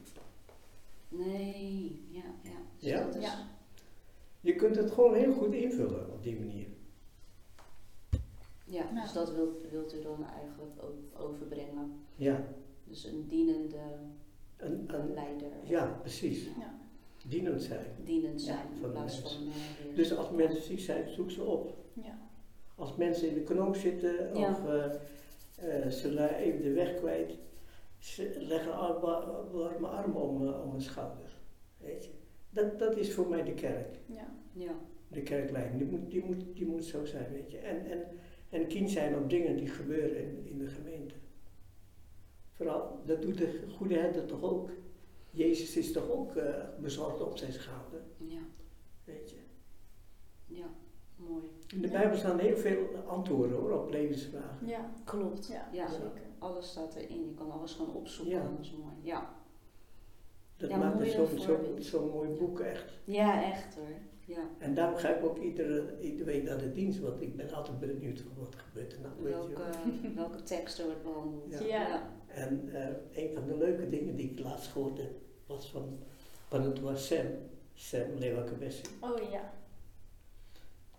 Nee, 1.07 2.05
ja, 2.11 2.23
ja. 2.41 2.49
Dus 2.79 2.89
Ja? 2.89 3.03
dat 3.05 3.15
is- 3.15 3.23
Ja. 3.23 3.47
Je 4.41 4.55
kunt 4.55 4.75
het 4.75 4.91
gewoon 4.91 5.13
heel 5.15 5.33
goed 5.33 5.53
invullen 5.53 6.11
op 6.13 6.23
die 6.23 6.35
manier. 6.39 6.67
Ja, 8.65 8.83
Nou. 8.91 9.01
dus 9.05 9.13
dat 9.13 9.31
wilt, 9.33 9.69
wilt 9.71 9.93
u 9.95 10.01
dan 10.01 10.25
eigenlijk 10.25 10.73
ook 10.83 11.21
overbrengen. 11.21 11.93
Ja, 12.15 12.43
Dus 12.83 13.03
een 13.03 13.25
dienende 13.27 13.77
een, 14.57 14.71
een 14.73 14.99
een, 14.99 15.13
leider. 15.13 15.47
ja, 15.63 15.85
precies. 16.01 16.43
Ja. 16.45 16.73
Dienend 17.27 17.61
zijn. 17.63 17.85
dienend 18.03 18.41
zijn 18.41 18.57
van 18.79 18.81
de 18.81 18.87
plaats 18.87 19.21
mensen. 19.21 19.39
van 19.39 19.47
eh, 19.89 19.95
Dus 19.95 20.15
als 20.17 20.31
mensen 20.31 20.61
ziek 20.63 20.79
zijn, 20.79 21.09
zoek 21.09 21.31
ze 21.31 21.43
op. 21.43 21.73
Ja. 21.93 22.19
Als 22.75 22.95
mensen 22.95 23.27
in 23.27 23.33
de 23.33 23.43
knoop 23.43 23.75
zitten 23.75 24.37
Ja. 24.39 24.49
of 24.49 24.65
eh, 24.67 24.85
eh, 25.85 25.91
ze 25.91 26.35
even 26.35 26.61
de 26.61 26.71
weg 26.71 26.95
kwijt, 26.95 27.37
ze 27.97 28.35
leggen 28.39 28.71
een 28.71 28.77
ar- 28.77 28.99
wa- 28.99 29.43
warme 29.51 29.87
arm 29.87 30.15
om, 30.15 30.47
om 30.47 30.71
hun 30.71 30.81
schouder. 30.81 31.29
Weet 31.77 32.05
je? 32.05 32.11
Dat, 32.49 32.79
dat 32.79 32.97
is 32.97 33.13
voor 33.13 33.27
mij 33.29 33.43
de 33.43 33.53
kerk. 33.53 33.95
Ja. 34.05 34.33
Ja, 34.51 34.71
De 35.07 35.21
kerkleiding, 35.21 35.77
die 35.77 35.87
moet, 35.99 36.11
die 36.11 36.23
moet, 36.25 36.43
die 36.53 36.65
moet 36.65 36.85
zo 36.85 37.05
zijn, 37.05 37.31
weet 37.31 37.51
je. 37.51 37.57
En, 37.57 37.85
en, 37.91 38.01
en 38.49 38.67
kien 38.67 38.89
zijn 38.89 39.15
op 39.17 39.29
dingen 39.29 39.55
die 39.57 39.67
gebeuren 39.67 40.17
in, 40.17 40.45
in 40.45 40.57
de 40.57 40.67
gemeente. 40.67 41.15
Vooral, 42.51 42.99
dat 43.05 43.21
doet 43.21 43.37
de 43.37 43.59
goede 43.77 43.95
herder 43.95 44.25
toch 44.25 44.43
ook. 44.43 44.69
Jezus 45.35 45.77
is 45.77 45.91
toch 45.91 46.09
ook 46.09 46.35
eh, 46.35 46.53
bezorgd 46.81 47.21
op 47.21 47.37
zijn 47.37 47.51
schouder, 47.53 48.01
ja, 48.17 48.41
weet 49.03 49.29
je. 49.29 49.37
ja, 50.45 50.65
mooi. 51.15 51.43
In 51.73 51.81
de 51.81 51.87
Ja. 51.87 51.93
Bijbel 51.93 52.17
staan 52.17 52.39
heel 52.39 52.57
veel 52.57 52.87
antwoorden 53.07 53.57
hoor, 53.57 53.71
op 53.71 53.89
levensvragen. 53.89 54.67
Ja. 54.67 54.91
Klopt. 55.03 55.47
Ja, 55.47 55.69
Ja. 55.71 55.87
zeker. 55.89 56.21
Alles 56.39 56.69
staat 56.69 56.95
erin. 56.95 57.25
Je 57.27 57.33
kan 57.33 57.51
alles 57.51 57.73
gaan 57.73 57.93
opzoeken. 57.93 58.35
Ja. 58.35 58.41
Dat 58.49 58.59
is 58.59 58.71
mooi. 58.71 58.93
Ja, 59.01 59.33
Dat 60.57 60.69
Ja, 60.69 60.77
maakt 60.77 60.99
het 60.99 61.11
zo'n 61.11 61.39
zo, 61.39 61.57
zo'n 61.79 62.09
mooi 62.09 62.29
boek 62.29 62.59
echt. 62.59 62.93
ja 63.03 63.43
echt 63.53 63.75
hoor. 63.75 63.87
Ja. 64.27 64.49
En 64.57 64.73
daarom 64.73 64.97
ga 64.97 65.15
ik 65.15 65.23
ook 65.25 65.37
iedere, 65.37 65.99
iedere 66.01 66.23
week 66.23 66.43
naar 66.43 66.57
de 66.57 66.71
dienst, 66.71 66.99
want 66.99 67.21
ik 67.21 67.35
ben 67.35 67.51
altijd 67.53 67.79
benieuwd 67.79 68.19
van 68.21 68.31
wat 68.43 68.55
gebeurt 68.55 68.93
er 68.93 68.99
nou, 69.01 69.13
weet 69.17 69.33
je 69.33 69.39
Welke, 69.39 69.61
wel. 70.01 70.13
welke 70.15 70.43
teksten 70.43 70.85
wordt 70.85 71.03
behandeld. 71.03 71.51
Ja. 71.51 71.65
Ja. 71.65 72.09
En 72.27 72.69
eh, 72.73 73.23
een 73.23 73.33
van 73.33 73.45
de 73.47 73.57
leuke 73.57 73.89
dingen 73.89 74.15
die 74.15 74.31
ik 74.31 74.39
laatst 74.39 74.71
gehoord 74.71 74.97
heb, 74.97 75.11
was 75.45 75.69
van, 75.69 75.99
van 76.47 76.61
het 76.61 76.79
was 76.79 77.07
Sam, 77.07 77.27
Sam. 77.73 78.17
Oh 78.99 79.31
ja. 79.31 79.53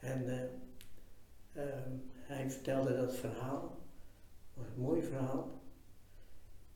En 0.01 0.29
eh, 0.29 0.43
ehm, 1.63 1.91
hij 2.15 2.51
vertelde 2.51 2.97
dat 2.97 3.15
verhaal, 3.15 3.79
was 4.55 4.67
een 4.67 4.83
mooi 4.83 5.03
verhaal. 5.03 5.61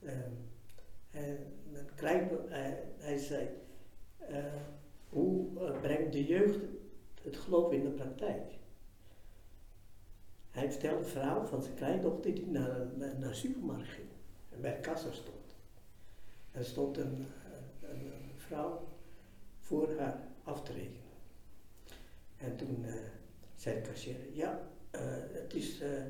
Ehm, 0.02 0.32
en 1.10 1.38
dan 1.72 1.84
krijgt, 1.94 2.30
hij, 2.48 2.84
hij 2.98 3.18
zei, 3.18 3.48
eh, 4.18 4.44
hoe 5.08 5.60
eh, 5.60 5.80
brengt 5.80 6.12
de 6.12 6.24
jeugd 6.24 6.58
het 7.22 7.36
geloof 7.36 7.72
in 7.72 7.82
de 7.82 7.90
praktijk? 7.90 8.58
Hij 10.50 10.70
vertelde 10.70 10.98
het 10.98 11.08
verhaal 11.08 11.46
van 11.46 11.62
zijn 11.62 11.74
kleindochter 11.74 12.34
die 12.34 12.46
naar, 12.46 12.86
naar, 12.96 13.18
naar 13.18 13.28
de 13.28 13.34
supermarkt 13.34 13.88
ging 13.88 14.08
en 14.48 14.60
bij 14.60 14.74
de 14.74 14.80
kassa 14.80 15.12
stond. 15.12 15.36
Er 16.52 16.64
stond 16.64 16.96
een, 16.96 17.26
een, 17.90 18.12
vrouw 18.36 18.88
voor 19.60 19.98
haar 19.98 20.28
af 20.44 20.62
te 20.62 20.72
rekenen. 20.72 20.98
En 22.36 22.56
toen 22.56 22.84
eh, 22.84 22.94
zei 23.54 23.82
de 23.82 23.88
kassier, 23.88 24.16
ja, 24.32 24.70
eh, 24.90 25.00
het 25.32 25.54
is 25.54 25.80
eh, 25.80 26.02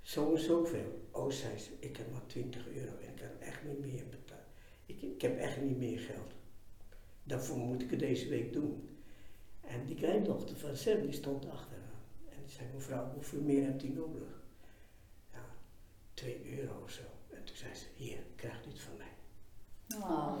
zo 0.00 0.34
en 0.34 0.40
zoveel. 0.40 1.08
Oh, 1.10 1.30
zei 1.30 1.58
ze, 1.58 1.70
ik 1.78 1.96
heb 1.96 2.12
maar 2.12 2.26
20 2.26 2.68
euro 2.68 2.98
en 2.98 3.08
ik 3.08 3.16
kan 3.16 3.40
echt 3.40 3.64
niet 3.64 3.78
meer 3.78 4.04
betalen. 4.10 4.44
Ik, 4.86 5.02
ik 5.02 5.22
heb 5.22 5.38
echt 5.38 5.60
niet 5.60 5.78
meer 5.78 5.98
geld. 5.98 6.32
Daarvoor 7.22 7.56
moet 7.56 7.82
ik 7.82 7.90
het 7.90 7.98
deze 7.98 8.28
week 8.28 8.52
doen. 8.52 8.88
En 9.60 9.86
die 9.86 9.96
kleindochter 9.96 10.56
van 10.56 10.76
Sam, 10.76 11.00
die 11.00 11.12
stond 11.12 11.48
achteraan. 11.48 12.02
En 12.28 12.36
die 12.42 12.54
zei, 12.54 12.68
mevrouw, 12.74 13.12
hoeveel 13.12 13.40
meer 13.40 13.64
hebt 13.64 13.82
u 13.82 13.88
nodig? 13.88 14.42
Ja, 15.32 15.44
2 16.14 16.58
euro 16.58 16.82
of 16.82 16.90
zo. 16.90 17.02
En 17.30 17.44
toen 17.44 17.56
zei 17.56 17.74
ze, 17.74 17.86
hier, 17.94 18.18
krijgt 18.34 18.66
u 18.66 18.68
het 18.68 18.80
van 18.80 18.96
mij. 18.96 19.12
Oh. 20.00 20.38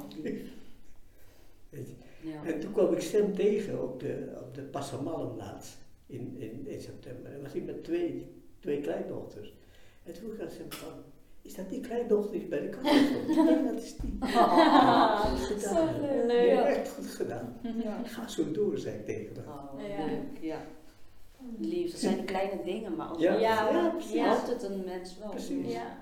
Weet 1.74 1.88
je. 1.88 1.94
Ja. 2.28 2.44
En 2.52 2.60
toen 2.60 2.72
kwam 2.72 2.92
ik 2.92 3.00
Sam 3.00 3.34
tegen 3.34 3.82
op 3.82 4.00
de, 4.00 4.28
op 4.40 4.54
de 4.54 4.62
Passamalm 4.62 5.36
laatst, 5.36 5.76
in, 6.06 6.34
in, 6.38 6.66
in 6.66 6.80
september. 6.80 7.32
En 7.32 7.42
was 7.42 7.52
hij 7.52 7.60
met 7.60 7.84
twee, 7.84 8.26
twee 8.60 8.80
kleindochters. 8.80 9.54
En 10.02 10.12
toen 10.12 10.22
vroeg 10.22 10.34
ik 10.34 10.40
aan 10.40 10.50
Sam 10.50 10.66
van, 10.72 10.92
is 11.42 11.54
dat 11.54 11.68
die 11.68 11.80
kleindochter 11.80 12.32
die 12.32 12.46
bij 12.48 12.60
de 12.60 12.68
kast 12.68 12.86
stond? 12.86 13.26
Nee, 13.46 13.64
dat 13.72 13.82
is 13.82 13.96
die. 13.96 14.18
Goed 15.48 15.60
zo 15.60 15.68
gedaan. 15.68 16.26
leuk. 16.26 16.48
Ja. 16.48 16.66
echt 16.66 16.88
goed 16.88 17.06
gedaan. 17.06 17.56
Ja. 17.82 18.00
Ga 18.04 18.28
zo 18.28 18.50
door, 18.50 18.78
zei 18.78 18.96
ik 18.96 19.04
tegen 19.04 19.34
hem. 19.34 19.44
Oh, 19.48 19.88
Ja. 19.88 20.04
leuk. 20.06 20.38
Ja. 20.40 20.60
Lief, 21.58 21.90
dat 21.90 22.00
zijn 22.00 22.14
die 22.16 22.24
kleine 22.24 22.62
dingen, 22.64 22.96
maar 22.96 23.06
als 23.06 23.18
Ja, 23.18 23.32
Ja, 23.38 23.90
ja, 24.12 24.34
altijd 24.34 24.62
een 24.62 24.84
mens 24.84 25.18
wel. 25.18 25.30
Precies. 25.30 25.72
Ja. 25.72 25.98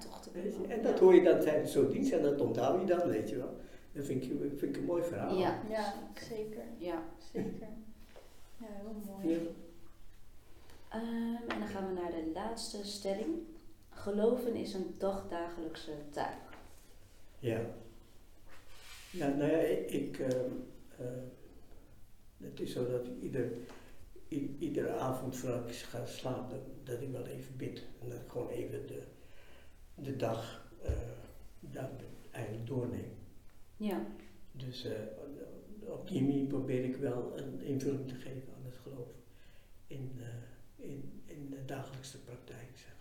En 0.68 0.82
dat 0.82 0.98
hoor 0.98 1.14
je 1.14 1.22
dan 1.22 1.40
tijdens 1.40 1.72
zo'n 1.72 1.90
dienst 1.90 2.12
en 2.12 2.22
dat 2.22 2.40
onthoud 2.40 2.80
je 2.80 2.86
dan, 2.96 3.08
weet 3.08 3.28
je 3.28 3.36
wel. 3.36 3.56
Dat 3.92 4.04
vind 4.04 4.22
ik, 4.22 4.30
vind 4.56 4.62
ik 4.62 4.76
een 4.76 4.84
mooi 4.84 5.02
verhaal. 5.04 5.38
Ja. 5.38 5.62
Ja, 5.68 5.94
zeker. 6.28 6.62
Ja. 6.78 7.02
Zeker. 7.32 7.68
Ja, 8.60 8.66
heel 8.68 8.94
mooi. 9.06 9.28
Ja. 9.34 9.38
Ehm, 10.88 11.50
en 11.50 11.58
dan 11.58 11.68
gaan 11.68 11.86
we 11.94 12.00
naar 12.00 12.10
de 12.10 12.30
laatste 12.34 12.84
stelling. 12.84 13.38
Geloven 13.90 14.54
is 14.54 14.74
een 14.74 14.94
dagdagelijkse 14.98 15.92
taak. 16.10 16.36
Ja. 17.38 17.60
Ja, 19.10 19.28
nou 19.28 19.50
ja, 19.50 19.58
ik, 19.88 20.18
ehm, 20.18 20.50
eh, 20.98 21.06
het 22.36 22.60
is 22.60 22.72
zo 22.72 22.90
dat 22.90 23.06
ik 23.06 23.22
ieder, 23.22 23.52
i- 24.28 24.56
iedere 24.58 24.90
avond 24.92 25.36
voordat 25.36 25.68
ik 25.68 25.74
ga 25.74 26.06
slapen, 26.06 26.60
dat 26.84 27.00
ik 27.00 27.10
wel 27.10 27.26
even 27.26 27.56
bid. 27.56 27.82
En 28.02 28.08
dat 28.08 28.18
ik 28.20 28.28
gewoon 28.30 28.48
even 28.48 28.86
de, 28.86 29.02
de 29.94 30.16
dag 30.16 30.70
eh, 30.82 30.90
dan 31.60 31.88
eigenlijk 32.30 32.66
doorneem. 32.66 33.12
Ja. 33.84 34.06
Dus 34.52 34.84
eh, 34.84 34.92
op 35.80 36.08
die 36.08 36.22
manier 36.22 36.46
probeer 36.46 36.84
ik 36.84 36.96
wel 36.96 37.38
een 37.38 37.60
invulling 37.60 38.08
te 38.08 38.14
geven 38.14 38.54
aan 38.56 38.64
het 38.64 38.76
geloof 38.76 39.08
in, 39.86 40.12
eh, 40.20 40.86
in, 40.90 41.22
in 41.26 41.50
de 41.50 41.64
dagelijkse 41.64 42.22
praktijk, 42.22 42.68
zeg 42.74 42.94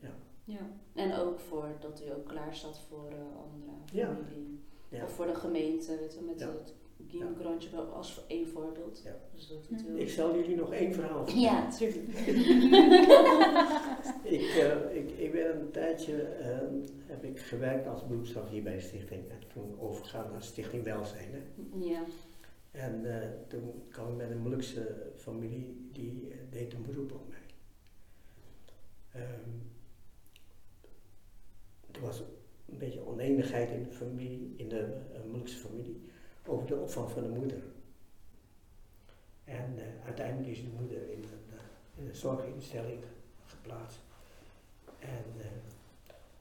maar. 0.00 0.10
ja. 0.44 0.70
En 0.94 1.14
ook 1.14 1.38
voor 1.40 1.76
dat 1.80 2.02
u 2.06 2.10
ook 2.12 2.26
klaar 2.28 2.54
staat 2.54 2.78
voor 2.88 3.08
eh, 3.10 3.36
andere 3.42 3.72
Ja. 3.92 4.14
familie. 4.14 4.60
Ja. 4.88 5.04
Of 5.04 5.12
voor 5.12 5.26
de 5.26 5.34
gemeente, 5.34 5.96
weet 5.98 6.14
je, 6.14 6.20
met 6.20 6.38
Ja. 6.38 6.46
het 6.52 6.74
Guillaume 7.08 7.34
Ja. 7.34 7.40
Grantje 7.40 7.70
wel 7.70 7.84
als 7.84 8.26
één 8.26 8.48
voorbeeld. 8.48 9.00
Ja. 9.04 9.16
Dus 9.34 9.48
dat 9.48 9.66
het 9.68 9.82
heel... 9.82 9.96
Ik 9.96 10.08
zal 10.08 10.36
jullie 10.36 10.56
nog 10.56 10.72
één 10.72 10.94
verhaal 10.94 11.24
vertellen. 11.24 11.42
Ja, 11.42 11.70
tuurlijk. 11.76 12.18
Ik, 14.22 14.40
eh, 14.40 14.96
ik, 14.96 15.10
ik 15.10 15.32
ben 15.32 15.60
een 15.60 15.70
tijdje 15.70 16.22
eh, 16.22 16.58
heb 17.06 17.24
ik 17.24 17.38
gewerkt 17.38 17.86
als 17.86 18.06
beroepsstaf 18.06 18.48
hier 18.48 18.62
bij 18.62 18.74
de 18.74 18.80
stichting. 18.80 19.30
En 19.30 19.38
toen 19.52 19.80
overgegaan 19.80 20.30
naar 20.30 20.42
Stichting 20.42 20.84
Welzijn. 20.84 21.28
Hè. 21.30 21.40
Ja. 21.78 22.04
En 22.70 23.22
eh, 23.22 23.28
toen 23.48 23.82
kwam 23.88 24.10
ik 24.10 24.16
met 24.16 24.30
een 24.30 24.42
Molukse 24.42 25.12
familie, 25.16 25.88
die 25.92 26.32
deed 26.50 26.72
een 26.72 26.82
beroep 26.82 27.12
op 27.12 27.28
mij. 27.28 27.38
Ehm, 29.22 29.50
er 31.92 32.00
was 32.00 32.22
een 32.68 32.78
beetje 32.78 33.06
oneenigheid 33.06 33.70
in 33.70 33.82
de 33.82 33.90
familie, 33.92 34.54
in 34.56 34.68
de 34.68 35.00
Molukse 35.26 35.56
familie, 35.56 36.00
over 36.48 36.66
de 36.66 36.76
opvang 36.76 37.10
van 37.10 37.22
de 37.22 37.28
moeder. 37.28 37.62
En 39.46 39.78
eh, 39.78 40.04
uiteindelijk 40.04 40.48
is 40.48 40.62
de 40.62 40.70
moeder 40.78 41.10
in 41.10 41.22
een, 41.22 41.58
eh, 41.58 42.00
in 42.02 42.08
een 42.08 42.14
zorginstelling 42.14 43.04
geplaatst. 43.46 43.98
En, 44.98 45.24
eh, 45.38 45.46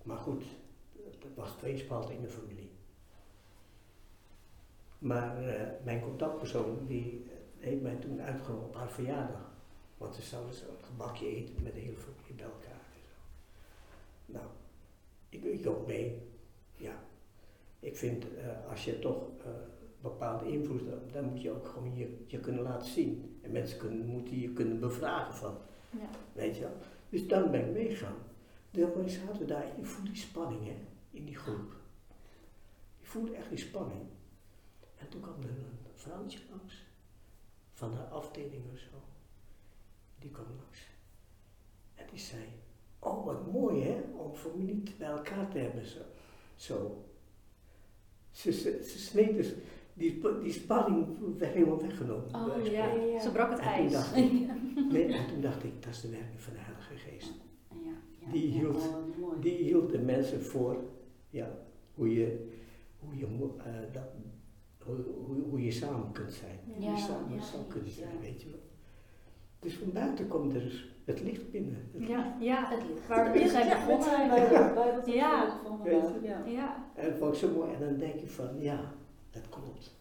maar 0.03 0.17
goed, 0.17 0.43
er 1.21 1.29
was 1.35 1.51
tweespalt 1.51 2.09
in 2.09 2.21
de 2.21 2.27
familie. 2.27 2.71
Maar 4.97 5.35
mijn 5.83 6.01
contactpersoon 6.01 6.85
die 6.87 7.25
heeft 7.59 7.81
mij 7.81 7.95
toen 7.95 8.21
uitgenodigd 8.21 8.67
op 8.67 8.75
haar 8.75 8.91
verjaardag. 8.91 9.51
Want 9.97 10.15
ze 10.15 10.21
zouden 10.21 10.55
zo'n 10.55 10.83
gebakje 10.83 11.27
eten 11.27 11.63
met 11.63 11.73
de 11.73 11.79
hele 11.79 11.97
familie 11.97 12.33
bij 12.35 12.45
elkaar. 12.45 12.81
En 12.95 13.03
zo. 13.03 13.15
Nou, 14.25 14.45
ik, 15.29 15.43
ik 15.43 15.67
ook 15.67 15.87
mee. 15.87 16.21
Ja. 16.75 17.03
Ik 17.79 17.97
vind 17.97 18.25
als 18.69 18.85
je 18.85 18.99
toch 18.99 19.27
bepaalde 20.09 20.47
invloed 20.51 20.81
dan 21.11 21.25
moet 21.25 21.41
je 21.41 21.51
ook 21.51 21.67
gewoon 21.67 21.95
je, 21.95 22.23
je 22.27 22.39
kunnen 22.39 22.61
laten 22.63 22.87
zien. 22.87 23.39
En 23.41 23.51
mensen 23.51 23.77
kunnen, 23.77 24.05
moeten 24.05 24.39
je 24.39 24.53
kunnen 24.53 24.79
bevragen 24.79 25.33
van, 25.33 25.57
Ja. 25.89 26.09
weet 26.33 26.55
je 26.55 26.61
wel. 26.61 26.77
Dus 27.09 27.27
dan 27.27 27.51
ben 27.51 27.65
ik 27.67 27.73
meegegaan. 27.73 28.15
De 28.71 28.85
organisator 28.85 29.47
daar, 29.47 29.65
je 29.77 29.85
voelt 29.85 30.07
die 30.07 30.15
spanning 30.15 30.65
hè, 30.65 30.75
in 31.11 31.25
die 31.25 31.35
groep. 31.35 31.75
Je 32.99 33.05
voelt 33.05 33.31
echt 33.31 33.49
die 33.49 33.57
spanning. 33.57 34.01
En 34.97 35.09
toen 35.09 35.21
kwam 35.21 35.41
er 35.41 35.49
een 35.49 35.77
vrouwtje 35.93 36.39
langs, 36.49 36.83
van 37.73 37.91
de 37.91 37.97
afdeling 37.97 38.63
of 38.73 38.79
zo. 38.79 38.95
Die 40.19 40.31
kwam 40.31 40.45
langs. 40.45 40.79
En 41.95 42.05
die 42.11 42.19
zei, 42.19 42.43
oh 42.99 43.25
wat 43.25 43.51
mooi 43.51 43.83
hè, 43.83 44.01
om 44.17 44.33
familie 44.35 44.83
bij 44.97 45.07
elkaar 45.07 45.49
te 45.49 45.57
hebben 45.57 45.85
zo. 45.85 45.99
zo. 46.55 47.05
Ze, 48.31 48.51
ze, 48.51 48.83
ze 48.83 48.99
sneed 48.99 49.35
dus, 49.35 49.53
die, 49.97 50.21
die 50.41 50.51
spanning 50.51 51.05
werd 51.37 51.53
helemaal 51.53 51.81
weggenomen. 51.81 52.25
Oh 52.35 52.65
ja, 52.65 52.85
ja. 52.93 53.19
Ze 53.19 53.31
brak 53.31 53.49
het 53.49 53.59
En 53.59 53.65
toen 53.65 53.73
ijs. 53.73 53.91
dacht 53.91 54.15
ik, 54.15 54.31
nee, 54.91 55.13
en 55.13 55.27
toen 55.27 55.41
dacht 55.41 55.63
ik, 55.63 55.83
dat 55.83 55.93
is 55.93 56.01
de 56.01 56.09
werking 56.09 56.41
van 56.41 56.53
de 56.53 56.59
Heilige 56.59 56.95
Geest. 57.09 57.33
Ja, 57.83 57.91
ja, 58.25 58.31
Die 58.31 58.47
hield- 58.51 58.75
oh. 59.21 59.41
Die 59.41 59.53
hield 59.63 59.91
de 59.91 59.99
mensen 59.99 60.41
voor, 60.43 60.83
ja, 61.29 61.49
hoe 61.93 62.13
je, 62.13 62.49
hoe 62.99 63.17
je, 63.17 63.25
eh, 63.57 63.93
dat, 63.93 64.03
hoe, 64.85 64.95
hoe, 65.25 65.41
hoe 65.49 65.63
je 65.63 65.71
samen 65.71 66.11
kunt 66.11 66.33
zijn. 66.33 66.59
Ja. 66.65 66.73
Hoe 66.87 66.95
je 66.95 67.01
samen 67.01 67.35
ja, 67.35 67.41
zou 67.41 67.63
kunnen 67.67 67.91
zijn, 67.91 68.13
ja. 68.13 68.19
weet 68.21 68.41
je 68.41 68.49
wel. 68.49 68.59
Dus 69.59 69.73
van 69.77 69.91
buiten 69.91 70.27
komt 70.27 70.53
er 70.53 70.59
dus 70.61 70.93
het 71.05 71.21
licht 71.21 71.51
binnen. 71.51 71.89
Het 71.93 72.07
Ja, 72.07 72.35
ja. 72.39 72.65
Het 72.69 72.83
licht. 72.89 73.07
Waar 73.07 73.31
we 73.31 73.47
zijn 73.47 73.69
begonnen. 73.69 74.29
bij 74.29 74.47
de 74.49 74.71
Bijbel 74.75 75.13
Ja. 75.13 75.59
Ja. 76.23 76.43
Ja, 76.45 76.85
En 76.95 77.09
dat 77.09 77.17
vond 77.17 77.33
ik 77.33 77.39
zo 77.39 77.51
mooi. 77.51 77.73
En 77.73 77.79
dan 77.79 77.97
denk 77.97 78.19
je 78.19 78.27
van, 78.27 78.47
ja, 78.59 78.93
dat 79.41 79.49
klopt. 79.49 79.91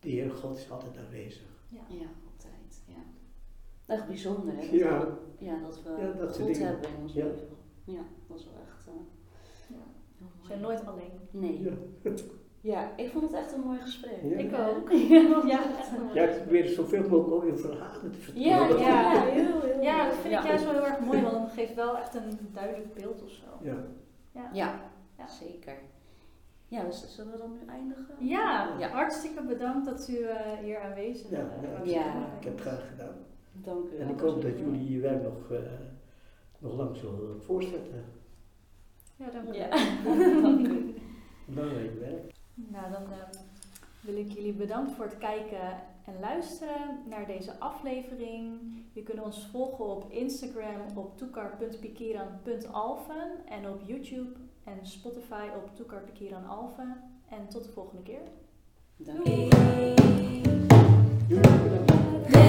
De 0.00 0.08
Heer 0.08 0.30
God 0.30 0.56
is 0.56 0.70
altijd 0.70 0.96
aanwezig. 1.06 1.42
ja. 1.68 1.80
ja, 1.88 2.06
altijd. 2.32 2.82
Ja. 2.86 3.02
Echt 3.94 4.06
bijzonder, 4.06 4.54
hè? 4.54 4.60
Dat 4.60 4.70
Ja. 4.70 5.00
we, 5.00 5.44
ja, 5.44 5.58
dat 5.60 5.82
we 5.82 5.90
Ja, 6.00 6.12
dat 6.12 6.36
God 6.36 6.46
dingen. 6.46 6.66
hebben 6.66 6.88
in 6.90 6.96
ons 7.02 7.12
Ja. 7.12 7.24
leven. 7.24 7.48
Ja, 7.84 8.02
dat 8.28 8.38
is 8.38 8.44
wel 8.44 8.54
echt... 8.66 8.86
eh, 8.86 8.94
Ja. 9.68 10.26
We 10.40 10.46
zijn 10.46 10.60
nooit 10.60 10.86
alleen. 10.86 11.12
Nee. 11.30 11.62
Ja. 11.62 11.72
Ja, 12.60 12.96
ik 12.96 13.10
vond 13.10 13.22
het 13.24 13.32
echt 13.32 13.52
een 13.52 13.60
mooi 13.60 13.78
gesprek. 13.78 14.22
Ja. 14.22 14.36
Ik 14.36 14.52
ook. 14.54 14.90
Ja, 15.52 15.78
echt 15.78 15.90
een 15.96 16.14
Ja, 16.14 16.22
ik 16.28 16.42
probeer 16.42 16.66
zoveel 16.68 17.00
mogelijk 17.08 17.32
ook 17.32 17.44
in 17.44 17.56
verhalen 17.58 18.10
te 18.12 18.18
vertellen. 18.18 18.48
Ja, 18.48 18.68
Ja. 18.68 18.78
ja, 19.12 19.24
heel, 19.24 19.60
heel 19.60 19.82
Ja, 19.82 20.06
dat 20.08 20.16
vind 20.16 20.34
ik 20.34 20.42
juist 20.42 20.64
wel 20.64 20.72
heel 20.72 20.86
erg 20.86 21.00
mooi, 21.00 21.22
want 21.22 21.36
het 21.36 21.52
geeft 21.52 21.74
wel 21.74 21.98
echt 21.98 22.14
een 22.14 22.38
duidelijk 22.52 22.94
beeld 22.94 23.22
of 23.22 23.30
zo. 23.30 23.44
Ja. 23.62 23.76
Ja. 24.32 24.50
Ja, 24.52 24.90
Ja. 25.18 25.26
zeker. 25.28 25.78
Ja, 26.68 26.84
dus 26.84 27.14
zullen 27.14 27.32
we 27.32 27.38
dan 27.38 27.52
nu 27.52 27.58
eindigen? 27.68 28.06
Ja, 28.18 28.74
Ja. 28.78 28.88
hartstikke 28.88 29.42
bedankt 29.42 29.86
dat 29.86 30.08
u 30.08 30.20
eh, 30.22 30.52
hier 30.62 30.80
aanwezig 30.80 31.30
Ja, 31.30 31.38
eh, 31.38 31.86
ja. 31.92 32.14
Ik 32.38 32.44
heb 32.44 32.52
het 32.52 32.60
graag 32.60 32.88
gedaan. 32.88 33.14
Dank 33.52 33.86
u 33.86 33.90
wel. 33.90 34.00
En 34.00 34.08
ik 34.08 34.20
hoop 34.20 34.42
dat 34.42 34.58
jullie 34.58 34.92
je 34.92 35.00
werk 35.00 35.22
nog, 35.22 35.50
eh, 35.50 35.58
nog 36.58 36.76
lang 36.76 36.96
zullen 36.96 37.42
voortzetten. 37.42 38.04
Ja, 39.16 39.30
dank 39.30 39.48
u. 39.48 39.52
Ja, 39.56 39.68
wel. 40.04 40.42
dank 40.42 40.66
u. 40.68 40.94
Belangrijk 41.46 41.98
werk. 42.00 42.32
Nou, 42.54 42.92
dan 42.92 43.02
wil 44.00 44.16
ik 44.16 44.30
jullie 44.32 44.52
bedanken 44.52 44.94
voor 44.94 45.04
het 45.04 45.18
kijken 45.18 45.60
en 46.04 46.20
luisteren 46.20 46.98
naar 47.08 47.26
deze 47.26 47.58
aflevering. 47.58 48.58
Je 48.92 49.02
kunt 49.02 49.22
ons 49.22 49.46
volgen 49.46 49.84
op 49.84 50.10
Instagram 50.12 50.80
op 50.96 51.16
toekar.pikiran.alven 51.18 53.30
en 53.46 53.68
op 53.68 53.80
YouTube 53.86 54.38
en 54.66 54.86
Spotify 54.86 55.48
op 55.56 55.76
Toekar 55.76 56.02
Kieran 56.12 56.46
Alve 56.46 56.96
En 57.28 57.48
tot 57.48 57.64
de 57.64 57.70
volgende 57.70 58.02
keer. 58.02 58.22
Doei. 58.96 59.48
Doei. 61.28 62.45